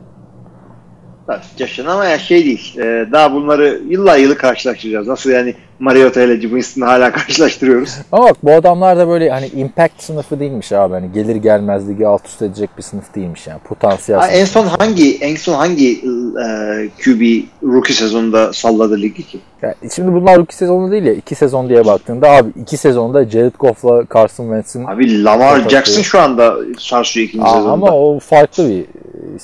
Yaşın 1.60 1.86
ama 1.86 2.06
ya 2.06 2.20
şey 2.20 2.46
değil. 2.46 2.78
e, 2.78 3.06
daha 3.12 3.34
bunları 3.34 3.82
yıllar 3.90 4.18
yılı 4.18 4.38
karşılaştıracağız. 4.38 5.08
Nasıl 5.08 5.30
yani 5.30 5.56
Mariota 5.80 6.22
ile 6.22 6.42
Winston'ı 6.42 6.86
hala 6.86 7.12
karşılaştırıyoruz. 7.12 7.96
Ama 8.12 8.24
bak 8.26 8.36
bu 8.44 8.52
adamlar 8.54 8.98
da 8.98 9.08
böyle 9.08 9.30
hani 9.30 9.48
impact 9.48 10.04
sınıfı 10.04 10.40
değilmiş 10.40 10.72
abi. 10.72 10.94
Hani 10.94 11.12
gelir 11.12 11.36
gelmez 11.36 11.90
ligi 11.90 12.08
alt 12.08 12.26
üst 12.28 12.42
edecek 12.42 12.70
bir 12.78 12.84
sınıf 12.84 13.16
değilmiş 13.16 13.48
yani. 13.48 13.60
Potansiyel 13.60 14.20
Ha, 14.22 14.28
en 14.28 14.46
son 14.46 14.66
hangi 14.66 15.18
en 15.18 15.36
son 15.36 15.54
hangi 15.54 15.94
e, 15.94 16.90
QB 17.04 17.22
rookie 17.64 17.94
sezonunda 17.96 18.54
salladı 18.54 18.98
ligi 19.02 19.24
ki? 19.28 19.40
Yani 19.62 19.76
şimdi 19.96 20.14
bunlar 20.14 20.38
rookie 20.38 20.56
sezonu 20.58 20.92
değil 20.92 21.04
ya. 21.04 21.14
iki 21.14 21.36
sezon 21.36 21.70
diye 21.70 21.86
baktığında 21.86 22.30
abi 22.30 22.50
iki 22.62 22.78
sezonda 22.78 23.30
Jared 23.30 23.54
Goff'la 23.60 24.04
Carson 24.14 24.44
Wentz'in 24.46 24.86
Abi 24.86 25.24
Lamar 25.24 25.70
Jackson 25.70 26.02
şu 26.02 26.20
anda 26.20 26.56
sarsıyor 26.80 27.28
ikinci 27.28 27.46
Aa, 27.46 27.50
sezonda. 27.54 27.72
ama 27.72 27.92
o 27.92 28.20
farklı 28.20 28.70
bir 28.70 28.86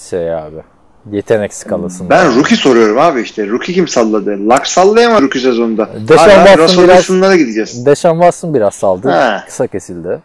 şey 0.10 0.34
abi. 0.36 0.73
Yetenek 1.12 1.54
skalasında. 1.54 2.10
Ben 2.10 2.36
rookie 2.36 2.56
soruyorum 2.58 2.98
abi 3.00 3.22
işte. 3.22 3.48
Rookie 3.48 3.76
kim 3.76 3.88
salladı? 3.88 4.50
Luck 4.50 4.68
sallayamaz 4.68 5.22
rookie 5.22 5.42
sezonda. 5.42 5.90
Deshaun 6.08 6.30
Hala 6.30 6.46
Watson 6.48 6.84
biraz- 6.84 6.98
Wilson'lara 6.98 7.36
gideceğiz. 7.36 7.86
Deshaun 7.86 8.14
Watson 8.16 8.54
biraz 8.54 8.74
saldı. 8.74 9.10
Ha. 9.10 9.44
Kısa 9.48 9.68
kesildi. 9.68 10.20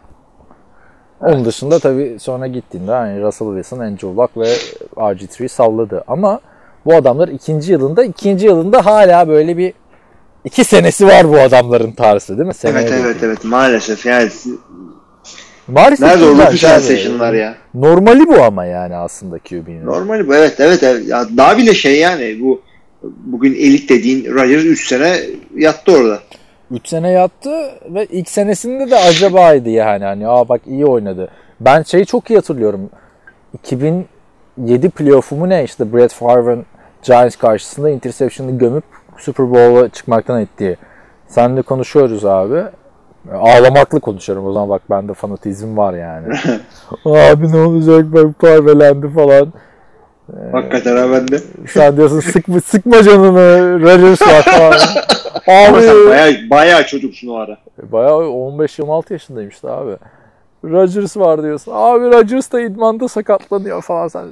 Onun 1.21 1.45
dışında 1.45 1.79
tabii 1.79 2.17
sonra 2.19 2.47
gittiğinde 2.47 2.91
hani 2.91 3.21
Russell 3.21 3.47
Wilson, 3.47 3.79
Andrew 3.79 4.07
Luck 4.07 4.37
ve 4.37 4.53
RG3 4.95 5.49
salladı. 5.49 6.03
Ama 6.07 6.39
bu 6.85 6.95
adamlar 6.95 7.27
ikinci 7.27 7.71
yılında, 7.71 8.03
ikinci 8.03 8.45
yılında 8.45 8.85
hala 8.85 9.27
böyle 9.27 9.57
bir 9.57 9.73
iki 10.43 10.63
senesi 10.63 11.07
var 11.07 11.29
bu 11.29 11.39
adamların 11.39 11.91
tarzı 11.91 12.37
değil 12.37 12.47
mi? 12.47 12.53
Seneye 12.53 12.79
Evet 12.87 12.93
evet 13.03 13.17
evet 13.23 13.43
maalesef 13.43 14.05
yani 14.05 14.29
Maalesef 15.71 16.07
nerede 16.07 16.25
o 16.25 16.51
güzel 16.51 16.79
sensation'lar 16.79 17.33
ya? 17.33 17.55
Normali 17.73 18.27
bu 18.27 18.41
ama 18.41 18.65
yani 18.65 18.95
aslında 18.95 19.39
QB'nin. 19.39 19.85
Normali 19.85 20.27
bu 20.27 20.35
evet 20.35 20.55
evet, 20.59 20.83
evet. 20.83 21.07
Ya 21.07 21.25
daha 21.37 21.57
bile 21.57 21.73
şey 21.73 21.99
yani 21.99 22.37
bu 22.41 22.61
bugün 23.03 23.53
elit 23.53 23.89
dediğin 23.89 24.33
Rodgers 24.33 24.63
3 24.63 24.87
sene 24.87 25.17
yattı 25.55 25.91
orada. 25.91 26.19
3 26.71 26.87
sene 26.87 27.11
yattı 27.11 27.71
ve 27.89 28.05
ilk 28.05 28.29
senesinde 28.29 28.91
de 28.91 28.95
acabaydı 28.95 29.69
yani. 29.69 30.03
Hani 30.03 30.27
aa 30.27 30.49
bak 30.49 30.61
iyi 30.67 30.85
oynadı. 30.85 31.29
Ben 31.59 31.83
şeyi 31.83 32.05
çok 32.05 32.29
iyi 32.29 32.35
hatırlıyorum. 32.35 32.89
2007 33.53 34.89
playoff'umu 34.89 35.49
ne 35.49 35.63
işte 35.63 35.93
Brett 35.93 36.13
Favre'ın 36.13 36.65
Giants 37.03 37.35
karşısında 37.35 37.89
interception'ı 37.89 38.57
gömüp 38.57 38.83
Super 39.17 39.51
Bowl'a 39.51 39.89
çıkmaktan 39.89 40.41
ettiği. 40.41 40.77
Seninle 41.27 41.61
konuşuyoruz 41.61 42.25
abi. 42.25 42.63
Ağlamaklı 43.33 43.99
konuşuyorum 43.99 44.47
o 44.47 44.53
zaman 44.53 44.69
bak 44.69 44.81
bende 44.89 45.13
fanatizm 45.13 45.77
var 45.77 45.93
yani. 45.93 46.27
abi 47.05 47.51
ne 47.51 47.57
olacak 47.57 48.05
ben 48.13 48.33
Favre'lendi 48.41 49.09
falan. 49.09 49.53
Hakikaten 50.51 50.97
ha 50.97 51.11
ben 51.11 51.27
de. 51.27 51.39
Sen 51.67 51.97
diyorsun 51.97 52.19
sıkma, 52.19 52.61
sıkma 52.61 53.03
canını 53.03 53.79
Rodgers 53.81 54.21
var 54.21 54.41
falan. 54.41 54.79
Ama 55.47 55.81
sen 55.81 55.95
Abi 55.95 56.09
bayağı, 56.09 56.33
bayağı 56.49 56.85
çocuksun 56.85 57.27
o 57.27 57.35
ara. 57.35 57.57
Bayağı 57.83 58.11
15-26 58.11 59.13
yaşındayım 59.13 59.49
işte 59.49 59.69
abi. 59.69 59.97
Rodgers 60.63 61.17
var 61.17 61.43
diyorsun. 61.43 61.71
Abi 61.75 62.05
Rodgers 62.05 62.51
da 62.51 62.61
idmanda 62.61 63.07
sakatlanıyor 63.07 63.81
falan 63.81 64.07
sen. 64.07 64.25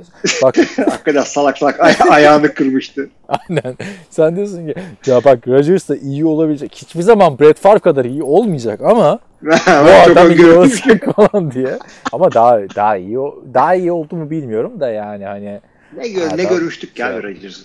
Bak 0.44 0.56
Hakikaten 0.86 1.22
salak 1.22 1.58
salak 1.58 1.80
ay- 1.80 1.96
ayağını 2.10 2.54
kırmıştı. 2.54 3.10
aynen. 3.28 3.76
Sen 4.10 4.36
diyorsun 4.36 4.68
ki 4.68 4.76
ya 5.06 5.24
bak 5.26 5.48
Rodgers 5.48 5.90
da 5.90 5.96
iyi 5.98 6.26
olabilecek. 6.26 6.76
Hiçbir 6.76 7.02
zaman 7.02 7.40
Brett 7.40 7.60
Favre 7.60 7.80
kadar 7.80 8.06
iyi 8.06 8.24
olmayacak 8.24 8.82
ama 8.82 9.20
bu 9.44 10.12
adam 10.12 10.32
iyi 10.32 10.46
olacak 10.52 11.06
falan 11.16 11.52
diye. 11.52 11.80
Ama 12.12 12.32
daha 12.34 12.60
daha 12.76 12.98
iyi 12.98 13.20
o- 13.20 13.40
daha 13.54 13.76
iyi 13.76 13.92
oldu 13.92 14.16
mu 14.16 14.30
bilmiyorum 14.30 14.80
da 14.80 14.90
yani 14.90 15.26
hani 15.26 15.62
Ne, 15.98 16.08
gör, 16.10 16.38
ne 16.38 16.44
görmüştük 16.44 17.00
ya 17.00 17.24
Rodgers'ı. 17.24 17.64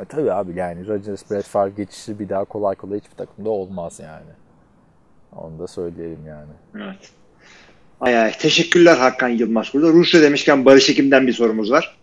e, 0.00 0.04
tabii 0.04 0.32
abi 0.32 0.52
yani 0.58 0.86
Rodgers 0.88 1.30
Brett 1.30 1.44
Favre 1.46 1.70
geçişi 1.76 2.18
bir 2.18 2.28
daha 2.28 2.44
kolay 2.44 2.74
kolay 2.74 2.98
hiçbir 3.00 3.16
takımda 3.16 3.50
olmaz 3.50 4.00
yani. 4.02 4.30
Onu 5.36 5.58
da 5.58 5.66
söyleyelim 5.66 6.26
yani. 6.28 6.50
Evet. 6.86 7.10
Ay 8.04 8.18
ay. 8.18 8.32
Teşekkürler 8.32 8.96
Hakan 8.96 9.28
Yılmaz. 9.28 9.66
Burada 9.74 9.88
Rusya 9.88 10.22
demişken 10.22 10.64
Barış 10.64 10.90
Ekim'den 10.90 11.26
bir 11.26 11.32
sorumuz 11.32 11.70
var. 11.70 11.96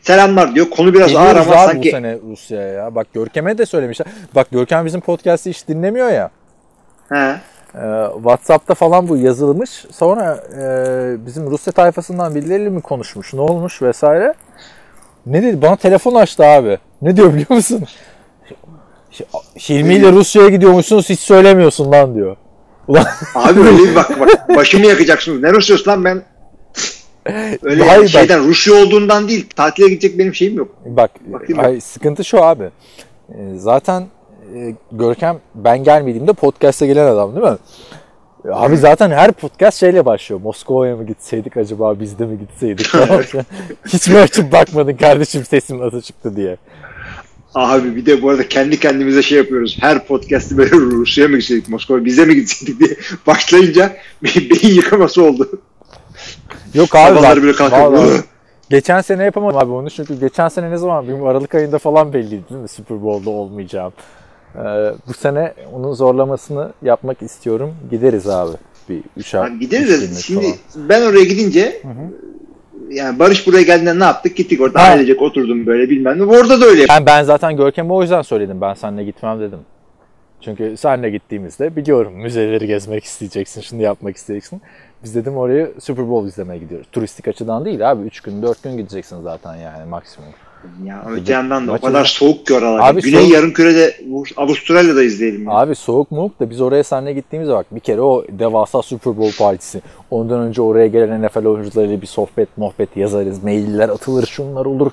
Selamlar 0.00 0.54
diyor. 0.54 0.70
Konu 0.70 0.94
biraz 0.94 1.16
ağır 1.16 1.36
ama 1.36 1.52
abi 1.52 1.72
sanki... 1.72 1.88
bu 1.88 1.90
sene 1.90 2.18
Rusya'ya 2.30 2.68
ya. 2.68 2.94
Bak 2.94 3.06
Görkem'e 3.12 3.58
de 3.58 3.66
söylemişler. 3.66 4.06
Bak 4.34 4.50
Görkem 4.50 4.86
bizim 4.86 5.00
podcast'i 5.00 5.50
hiç 5.50 5.68
dinlemiyor 5.68 6.08
ya. 6.08 6.30
He. 7.08 7.36
Ee, 7.74 8.06
WhatsApp'ta 8.14 8.74
falan 8.74 9.08
bu 9.08 9.16
yazılmış. 9.16 9.70
Sonra 9.70 10.40
e, 10.60 11.26
bizim 11.26 11.50
Rusya 11.50 11.72
tayfasından 11.72 12.34
birileriyle 12.34 12.70
mi 12.70 12.80
konuşmuş, 12.80 13.34
ne 13.34 13.40
olmuş 13.40 13.82
vesaire. 13.82 14.34
Ne 15.26 15.42
dedi? 15.42 15.62
Bana 15.62 15.76
telefon 15.76 16.14
açtı 16.14 16.44
abi. 16.44 16.78
Ne 17.02 17.16
diyor 17.16 17.34
biliyor 17.34 17.50
musun? 17.50 17.84
Hilmi 19.68 19.94
ile 19.94 20.12
Rusya'ya 20.12 20.48
gidiyormuşsunuz 20.48 21.08
hiç 21.08 21.20
söylemiyorsun 21.20 21.92
lan 21.92 22.14
diyor. 22.14 22.36
Ulan 22.88 23.06
Abi 23.34 23.60
öyle 23.60 23.78
bir 23.78 23.94
bak 23.94 24.20
bak. 24.20 24.56
Başımı 24.56 24.86
yakacaksınız. 24.86 25.42
Ne 25.42 25.52
Rusya'sı 25.52 25.90
lan 25.90 26.04
ben? 26.04 26.22
Öyle 27.62 27.84
Hayır, 27.84 28.02
bak- 28.02 28.08
şeyden 28.08 28.44
Rusya 28.48 28.74
olduğundan 28.74 29.28
değil. 29.28 29.46
Tatile 29.56 29.88
gidecek 29.88 30.18
benim 30.18 30.34
şeyim 30.34 30.56
yok. 30.56 30.68
Bak 30.86 31.10
Bakayım 31.26 31.64
ay, 31.64 31.80
sıkıntı 31.80 32.24
şu 32.24 32.42
abi. 32.44 32.70
Ee, 33.28 33.34
zaten 33.56 34.06
e, 34.56 34.74
Görkem 34.92 35.38
ben 35.54 35.84
gelmediğimde 35.84 36.32
podcast'a 36.32 36.86
gelen 36.86 37.06
adam 37.06 37.36
değil 37.36 37.46
mi? 37.46 37.58
Abi 38.52 38.76
zaten 38.76 39.10
her 39.10 39.32
podcast 39.32 39.78
şeyle 39.80 40.04
başlıyor. 40.04 40.40
Moskova'ya 40.40 40.96
mı 40.96 41.06
gitseydik 41.06 41.56
acaba 41.56 42.00
biz 42.00 42.18
de 42.18 42.26
mi 42.26 42.38
gitseydik. 42.38 42.86
Hiç 43.88 44.08
mi 44.08 44.18
açıp 44.18 44.52
bakmadın 44.52 44.96
kardeşim 44.96 45.44
sesim 45.44 45.78
nasıl 45.78 46.00
çıktı 46.00 46.36
diye. 46.36 46.56
Abi 47.54 47.96
bir 47.96 48.06
de 48.06 48.22
bu 48.22 48.30
arada 48.30 48.48
kendi 48.48 48.80
kendimize 48.80 49.22
şey 49.22 49.38
yapıyoruz. 49.38 49.76
Her 49.80 50.06
podcast'ı 50.06 50.56
böyle 50.58 50.70
Rusya'ya 50.76 51.28
mı 51.28 51.36
gitseydik, 51.36 51.68
Moskova 51.68 52.04
bize 52.04 52.24
mi 52.24 52.34
gitseydik 52.34 52.80
diye 52.80 52.96
başlayınca 53.26 53.96
beyin 54.22 54.74
yıkaması 54.74 55.24
oldu. 55.24 55.60
Yok 56.74 56.94
abi 56.94 57.14
Sabahları 57.18 57.42
böyle 57.42 57.58
vallahi 57.58 58.20
geçen 58.70 59.00
sene 59.00 59.24
yapamadım 59.24 59.58
abi 59.58 59.72
onu 59.72 59.90
çünkü 59.90 60.20
geçen 60.20 60.48
sene 60.48 60.70
ne 60.70 60.76
zaman 60.76 61.08
benim 61.08 61.24
Aralık 61.26 61.54
ayında 61.54 61.78
falan 61.78 62.12
belliydi 62.12 62.44
değil 62.50 62.60
mi 62.60 62.68
Super 62.68 63.02
Bowl'da 63.02 63.30
olmayacağım. 63.30 63.92
Ee, 64.56 64.60
bu 65.08 65.14
sene 65.14 65.54
onun 65.72 65.92
zorlamasını 65.92 66.72
yapmak 66.82 67.22
istiyorum. 67.22 67.74
Gideriz 67.90 68.28
abi. 68.28 68.56
Bir 68.88 69.02
üç 69.16 69.34
ay. 69.34 69.48
Abi 69.48 69.58
gideriz 69.58 70.16
de 70.16 70.22
şimdi 70.22 70.40
falan. 70.40 70.88
ben 70.88 71.02
oraya 71.02 71.24
gidince 71.24 71.82
yani 72.90 73.18
Barış 73.18 73.46
buraya 73.46 73.62
geldiğinde 73.62 73.98
ne 73.98 74.04
yaptık? 74.04 74.36
Gittik 74.36 74.60
orada 74.60 74.82
Ha. 74.82 74.86
ailecek 74.86 75.22
oturdum 75.22 75.66
böyle 75.66 75.90
bilmem 75.90 76.18
ne. 76.18 76.22
Orada 76.24 76.60
da 76.60 76.64
öyle. 76.66 76.86
Ben, 76.88 77.06
ben 77.06 77.22
zaten 77.22 77.56
Görkem'e 77.56 77.92
o 77.92 78.02
yüzden 78.02 78.22
söyledim. 78.22 78.60
Ben 78.60 78.74
seninle 78.74 79.04
gitmem 79.04 79.40
dedim. 79.40 79.58
Çünkü 80.40 80.76
seninle 80.76 81.10
gittiğimizde 81.10 81.76
biliyorum 81.76 82.12
müzeleri 82.14 82.66
gezmek 82.66 83.04
isteyeceksin, 83.04 83.60
şunu 83.60 83.82
yapmak 83.82 84.16
isteyeceksin. 84.16 84.62
Biz 85.04 85.14
dedim 85.14 85.36
oraya 85.36 85.68
Super 85.80 86.08
Bowl 86.08 86.28
izlemeye 86.28 86.60
gidiyoruz. 86.60 86.86
Turistik 86.92 87.28
açıdan 87.28 87.64
değil 87.64 87.90
abi. 87.90 88.06
3 88.06 88.20
gün 88.20 88.42
4 88.42 88.62
gün 88.62 88.76
gideceksin 88.76 89.22
zaten 89.22 89.54
yani 89.56 89.88
maksimum. 89.88 90.30
Ya 90.86 91.04
öte 91.10 91.32
yandan 91.32 91.66
da 91.68 91.72
o 91.72 91.78
kadar 91.78 92.04
soğuk 92.04 92.46
ki 92.46 92.54
oralar. 92.54 92.90
Abi 92.90 93.00
Güney 93.02 93.20
soğuk- 93.20 93.32
yarımkürede 93.34 93.94
Avustralya'da 94.36 95.02
izleyelim. 95.02 95.44
ya. 95.44 95.50
Abi 95.52 95.74
soğuk 95.74 96.10
muğuk 96.10 96.40
da 96.40 96.50
biz 96.50 96.60
oraya 96.60 96.84
seninle 96.84 97.12
gittiğimizde 97.12 97.52
bak 97.54 97.66
bir 97.74 97.80
kere 97.80 98.00
o 98.00 98.24
devasa 98.28 98.82
Super 98.82 99.16
Bowl 99.18 99.38
partisi. 99.44 99.82
Ondan 100.10 100.40
önce 100.40 100.62
oraya 100.62 100.86
gelen 100.86 101.22
NFL 101.22 101.44
oyuncularıyla 101.46 102.02
bir 102.02 102.06
sohbet 102.06 102.48
muhabbet 102.58 102.96
yazarız. 102.96 103.42
Mailler 103.44 103.88
atılır 103.88 104.26
şunlar 104.26 104.66
olur. 104.66 104.90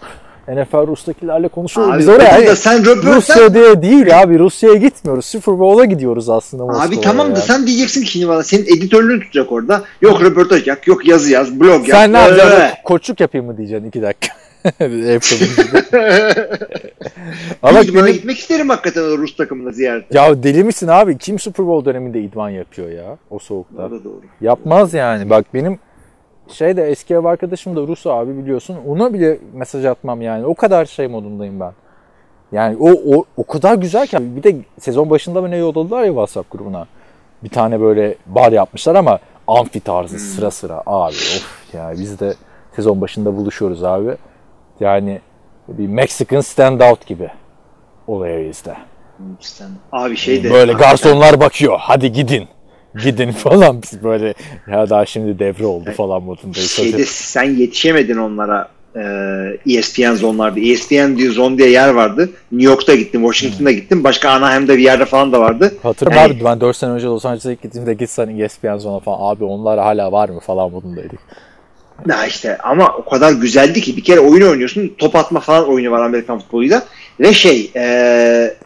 NFL 0.48 0.88
Rus'takilerle 0.88 1.48
konuşuruz. 1.48 1.90
Abi 1.90 2.00
biz 2.00 2.08
oraya 2.10 2.34
hani 2.34 2.56
sen 2.56 2.84
röportaj- 2.84 3.16
Rusya 3.16 3.54
diye 3.54 3.82
değil 3.82 4.22
abi. 4.22 4.40
Rusya'ya 4.40 4.76
gitmiyoruz. 4.76 5.26
Super 5.26 5.60
Bowl'a 5.60 5.86
gidiyoruz 5.86 6.30
aslında 6.30 6.64
Abi 6.64 6.72
Moskova'ya 6.72 7.02
tamam 7.02 7.32
da 7.32 7.36
sen 7.36 7.68
diyeceksin 7.68 8.02
ki 8.02 8.08
şimdi 8.08 8.28
bana 8.28 8.44
senin 8.44 8.64
editörlüğün 8.64 9.20
tutacak 9.20 9.52
orada. 9.52 9.82
Yok 10.02 10.22
röportaj 10.22 10.68
yap, 10.68 10.88
yok 10.88 11.08
yazı 11.08 11.32
yaz, 11.32 11.60
blog 11.60 11.88
yap. 11.88 11.98
Sen 12.00 12.14
ne 12.14 12.18
yapacaksın? 12.18 12.78
Koçluk 12.84 13.20
yapayım 13.20 13.46
mı 13.48 13.58
diyeceksin 13.58 13.88
iki 13.88 14.02
dakika. 14.02 14.36
Ama 17.64 17.80
ben 17.80 17.88
benim- 17.96 18.14
gitmek 18.14 18.38
isterim 18.40 18.70
hakikaten 18.70 19.02
o 19.02 19.18
Rus 19.18 19.36
takımına 19.36 19.72
ziyaret. 19.72 20.16
ya 20.16 20.44
deli 20.44 20.64
misin 20.64 20.88
abi? 20.88 21.18
Kim 21.18 21.40
Super 21.40 21.68
Bowl 21.68 21.86
döneminde 21.90 22.22
idman 22.22 22.50
yapıyor 22.50 22.90
ya 22.90 23.18
o 23.30 23.40
soğukta? 23.40 23.86
O 23.86 23.92
da 23.92 24.04
doğru. 24.04 24.22
Yapmaz 24.42 24.94
yani. 24.94 25.30
Bak 25.30 25.46
benim 25.54 25.80
şey 26.48 26.78
de 26.78 26.84
eski 26.84 27.14
ev 27.14 27.24
arkadaşım 27.26 27.76
da 27.76 27.82
Rus 27.82 28.08
abi 28.08 28.38
biliyorsun. 28.38 28.78
Ona 28.88 29.14
bile 29.14 29.38
mesaj 29.54 29.86
atmam 29.86 30.22
yani. 30.22 30.46
O 30.46 30.56
kadar 30.56 30.86
şey 30.86 31.08
modundayım 31.08 31.60
ben. 31.60 31.72
Yani 32.52 32.78
o, 32.80 32.92
o, 33.18 33.24
o 33.38 33.44
kadar 33.48 33.76
güzel 33.76 34.08
ki. 34.08 34.18
Bir 34.20 34.44
de 34.44 34.56
sezon 34.80 35.10
başında 35.10 35.42
mı 35.42 35.52
ne 35.52 35.58
yolladılar 35.58 36.02
ya 36.04 36.08
WhatsApp 36.08 36.52
grubuna. 36.52 36.88
Bir 37.44 37.50
tane 37.50 37.82
böyle 37.82 38.16
bar 38.26 38.52
yapmışlar 38.52 38.96
ama 38.96 39.20
amfi 39.48 39.80
tarzı 39.80 40.20
sıra 40.20 40.52
sıra. 40.52 40.84
Abi 40.86 41.14
of 41.16 41.74
ya 41.74 41.92
biz 42.00 42.20
de 42.20 42.34
sezon 42.76 43.02
başında 43.02 43.38
buluşuyoruz 43.38 43.84
abi. 43.84 44.16
Yani 44.84 45.22
bir 45.68 45.88
Mexican 45.88 46.42
standout 46.42 47.06
gibi 47.08 47.30
oluyor 48.08 48.50
bizde. 48.50 48.76
Abi 49.92 50.18
şey 50.18 50.44
de 50.44 50.52
Böyle 50.52 50.74
garsonlar 50.74 51.40
bakıyor. 51.40 51.78
Hadi 51.80 52.12
gidin. 52.12 52.48
Gidin 53.04 53.32
falan 53.46 53.82
biz 53.82 54.04
böyle 54.04 54.34
ya 54.72 54.90
daha 54.90 55.06
şimdi 55.06 55.40
devre 55.40 55.66
oldu 55.66 55.92
falan 55.92 56.24
modundayız. 56.24 56.72
şeyde 56.72 57.06
sen 57.06 57.44
yetişemedin 57.44 58.18
onlara 58.18 58.70
e, 58.96 59.02
ESPN 59.78 60.14
zonlarda. 60.14 60.60
ESPN 60.60 61.18
diye 61.18 61.30
zon 61.30 61.58
diye 61.58 61.70
yer 61.70 61.90
vardı. 61.90 62.30
New 62.52 62.72
York'ta 62.72 62.96
gittim, 62.96 63.22
Washington'da 63.22 63.72
gittim. 63.72 64.04
Başka 64.04 64.30
Anaheim'da 64.30 64.78
bir 64.78 64.84
yerde 64.84 65.06
falan 65.06 65.32
da 65.32 65.40
vardı. 65.40 65.74
Hatırlıyorum 65.84 66.32
Yani- 66.32 66.44
ben 66.46 66.62
4 66.62 66.78
sene 66.78 66.92
önce 66.92 67.08
Los 67.08 67.26
Angeles'a 67.26 67.54
gittiğimde 67.54 67.94
gitsen 67.94 68.40
ESPN 68.40 68.78
zona 68.78 69.00
falan 69.00 69.36
abi 69.36 69.44
onlar 69.44 69.80
hala 69.80 70.12
var 70.12 70.30
mı 70.30 70.40
falan 70.40 70.72
modundaydık. 70.72 71.20
Ya 72.10 72.26
işte 72.26 72.58
ama 72.58 72.88
o 72.98 73.10
kadar 73.10 73.32
güzeldi 73.32 73.82
ki 73.82 73.98
bir 73.98 74.04
kere 74.04 74.20
oyun 74.20 74.50
oynuyorsun. 74.50 74.96
Top 74.98 75.16
atma 75.16 75.40
falan 75.40 75.70
oyunu 75.70 75.92
var 75.92 76.02
Amerikan 76.02 76.40
futboluyla. 76.40 76.86
Ve 77.20 77.34
şey 77.34 77.72
e, 77.76 78.58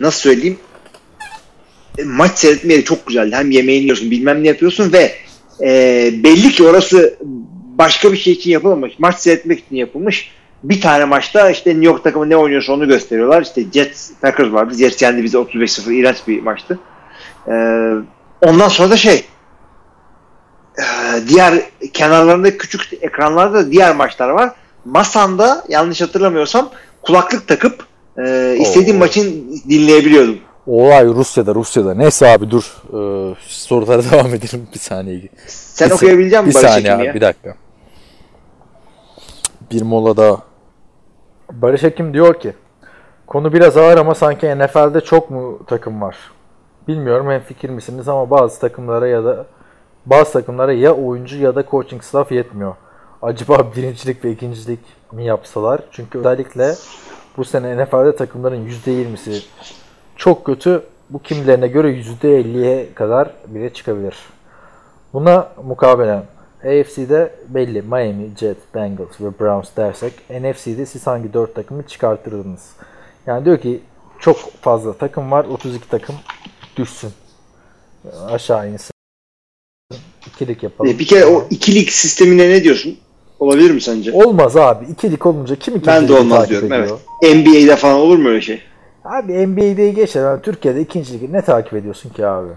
nasıl 0.00 0.20
söyleyeyim 0.20 0.58
e, 1.98 2.04
maç 2.04 2.38
seyretme 2.38 2.72
yeri 2.72 2.84
çok 2.84 3.06
güzeldi. 3.06 3.36
Hem 3.36 3.50
yemeğini 3.50 3.82
yiyorsun 3.82 4.10
bilmem 4.10 4.42
ne 4.42 4.48
yapıyorsun 4.48 4.92
ve 4.92 5.12
e, 5.60 6.10
belli 6.24 6.52
ki 6.52 6.64
orası 6.64 7.18
başka 7.78 8.12
bir 8.12 8.16
şey 8.16 8.32
için 8.32 8.50
yapılmamış. 8.50 8.98
Maç 8.98 9.18
seyretmek 9.18 9.58
için 9.58 9.76
yapılmış. 9.76 10.30
Bir 10.62 10.80
tane 10.80 11.04
maçta 11.04 11.50
işte 11.50 11.70
New 11.70 11.86
York 11.86 12.04
takımı 12.04 12.30
ne 12.30 12.36
oynuyorsa 12.36 12.72
onu 12.72 12.88
gösteriyorlar. 12.88 13.42
İşte 13.42 13.64
Jets 13.74 14.10
Packers 14.22 14.52
vardı. 14.52 14.74
Jets 14.74 15.02
yendi 15.02 15.24
bize 15.24 15.38
35-0. 15.38 15.92
İğrenç 15.92 16.16
bir 16.28 16.42
maçtı. 16.42 16.78
E, 17.48 17.52
ondan 18.42 18.68
sonra 18.68 18.90
da 18.90 18.96
şey 18.96 19.14
ee, 19.14 19.37
diğer 21.28 21.54
kenarlarında 21.92 22.56
küçük 22.58 23.02
ekranlarda 23.02 23.54
da 23.54 23.70
diğer 23.70 23.96
maçlar 23.96 24.28
var. 24.28 24.52
Masanda 24.84 25.64
yanlış 25.68 26.00
hatırlamıyorsam 26.00 26.70
kulaklık 27.02 27.48
takıp 27.48 27.86
e, 28.18 28.56
istediğim 28.60 28.96
Oo. 28.96 29.00
maçın 29.00 29.24
dinleyebiliyordum. 29.68 30.38
Olay 30.66 31.06
Rusya'da 31.06 31.54
Rusya'da. 31.54 31.94
Neyse 31.94 32.28
abi 32.28 32.50
dur. 32.50 32.76
Ee, 32.88 33.34
sorulara 33.40 34.02
devam 34.12 34.26
edelim 34.26 34.68
bir 34.74 34.78
saniye. 34.78 35.28
Sen 35.46 35.88
Bir 35.90 35.94
okuyabilecek 35.94 36.40
Bir 36.40 36.46
misin 36.46 36.62
Barış 36.62 36.72
saniye 36.72 36.94
abi 36.94 37.14
bir 37.14 37.20
dakika. 37.20 37.54
Bir 39.70 39.82
molada. 39.82 40.38
Barış 41.52 41.84
Ekim 41.84 42.14
diyor 42.14 42.40
ki 42.40 42.52
konu 43.26 43.52
biraz 43.52 43.76
ağır 43.76 43.98
ama 43.98 44.14
sanki 44.14 44.58
NFL'de 44.58 45.00
çok 45.00 45.30
mu 45.30 45.58
takım 45.66 46.00
var? 46.02 46.16
Bilmiyorum 46.88 47.30
hem 47.30 47.40
fikir 47.40 47.70
misiniz 47.70 48.08
ama 48.08 48.30
bazı 48.30 48.60
takımlara 48.60 49.08
ya 49.08 49.24
da 49.24 49.46
bazı 50.06 50.32
takımlara 50.32 50.72
ya 50.72 50.94
oyuncu 50.94 51.38
ya 51.38 51.54
da 51.54 51.64
coaching 51.70 52.02
staff 52.02 52.32
yetmiyor. 52.32 52.74
Acaba 53.22 53.72
birincilik 53.76 54.24
ve 54.24 54.30
ikincilik 54.30 54.80
mi 55.12 55.24
yapsalar? 55.24 55.80
Çünkü 55.90 56.18
özellikle 56.18 56.74
bu 57.36 57.44
sene 57.44 57.84
NFL'de 57.84 58.16
takımların 58.16 58.68
%20'si 58.68 59.44
çok 60.16 60.44
kötü. 60.44 60.82
Bu 61.10 61.18
kimilerine 61.18 61.68
göre 61.68 61.92
%50'ye 61.92 62.94
kadar 62.94 63.30
bile 63.46 63.72
çıkabilir. 63.72 64.16
Buna 65.12 65.48
mukabelen 65.64 66.22
AFC'de 66.64 67.34
belli 67.48 67.82
Miami, 67.82 68.30
Jet, 68.36 68.74
Bengals 68.74 69.20
ve 69.20 69.40
Browns 69.40 69.68
dersek 69.76 70.12
NFC'de 70.30 70.86
siz 70.86 71.06
hangi 71.06 71.32
4 71.32 71.54
takımı 71.54 71.86
çıkartırdınız? 71.86 72.72
Yani 73.26 73.44
diyor 73.44 73.58
ki 73.58 73.80
çok 74.18 74.36
fazla 74.60 74.92
takım 74.92 75.30
var 75.30 75.44
32 75.44 75.88
takım 75.88 76.14
düşsün. 76.76 77.12
Aşağı 78.30 78.70
insin. 78.70 78.97
İkilik 80.38 80.62
yapalım. 80.62 80.90
E, 80.90 80.98
bir 80.98 81.06
kere 81.06 81.26
o 81.26 81.46
ikilik 81.50 81.92
sistemine 81.92 82.48
ne 82.48 82.64
diyorsun? 82.64 82.96
Olabilir 83.38 83.70
mi 83.70 83.80
sence? 83.80 84.12
Olmaz 84.12 84.56
abi. 84.56 84.84
İkilik 84.92 85.26
olunca 85.26 85.56
kim 85.56 85.74
ikinci 85.74 85.86
ben 85.86 86.08
de 86.08 86.12
olmaz 86.12 86.38
takip 86.38 86.50
diyorum. 86.50 86.72
ediyor? 86.72 86.98
Evet. 87.22 87.36
NBA'de 87.36 87.76
falan 87.76 87.94
olur 87.94 88.18
mu 88.18 88.28
öyle 88.28 88.40
şey? 88.40 88.60
Abi 89.04 89.46
NBA'de 89.46 89.90
geçer. 89.90 90.22
Yani 90.22 90.42
Türkiye'de 90.42 90.80
ikinci 90.80 91.12
ligi 91.12 91.32
ne 91.32 91.42
takip 91.42 91.74
ediyorsun 91.74 92.10
ki 92.10 92.26
abi? 92.26 92.48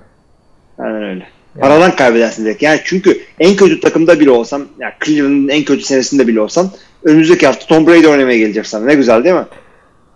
Aynen 0.80 1.04
öyle. 1.04 1.28
Paradan 1.60 1.96
kaybedersin 1.96 2.46
direkt. 2.46 2.64
Yani 2.64 2.80
çünkü 2.84 3.20
en 3.40 3.56
kötü 3.56 3.80
takımda 3.80 4.20
bile 4.20 4.32
olsam, 4.32 4.62
yani 4.80 4.94
Cleveland'ın 5.06 5.48
en 5.48 5.64
kötü 5.64 5.84
senesinde 5.84 6.28
bile 6.28 6.42
olsam 6.42 6.70
önümüzdeki 7.04 7.48
hafta 7.48 7.66
Tom 7.66 7.88
Brady 7.88 8.08
oynamaya 8.08 8.38
gelecek 8.38 8.68
sana. 8.68 8.86
Ne 8.86 8.96
güzel 8.96 9.24
değil 9.24 9.36
mi? 9.36 9.46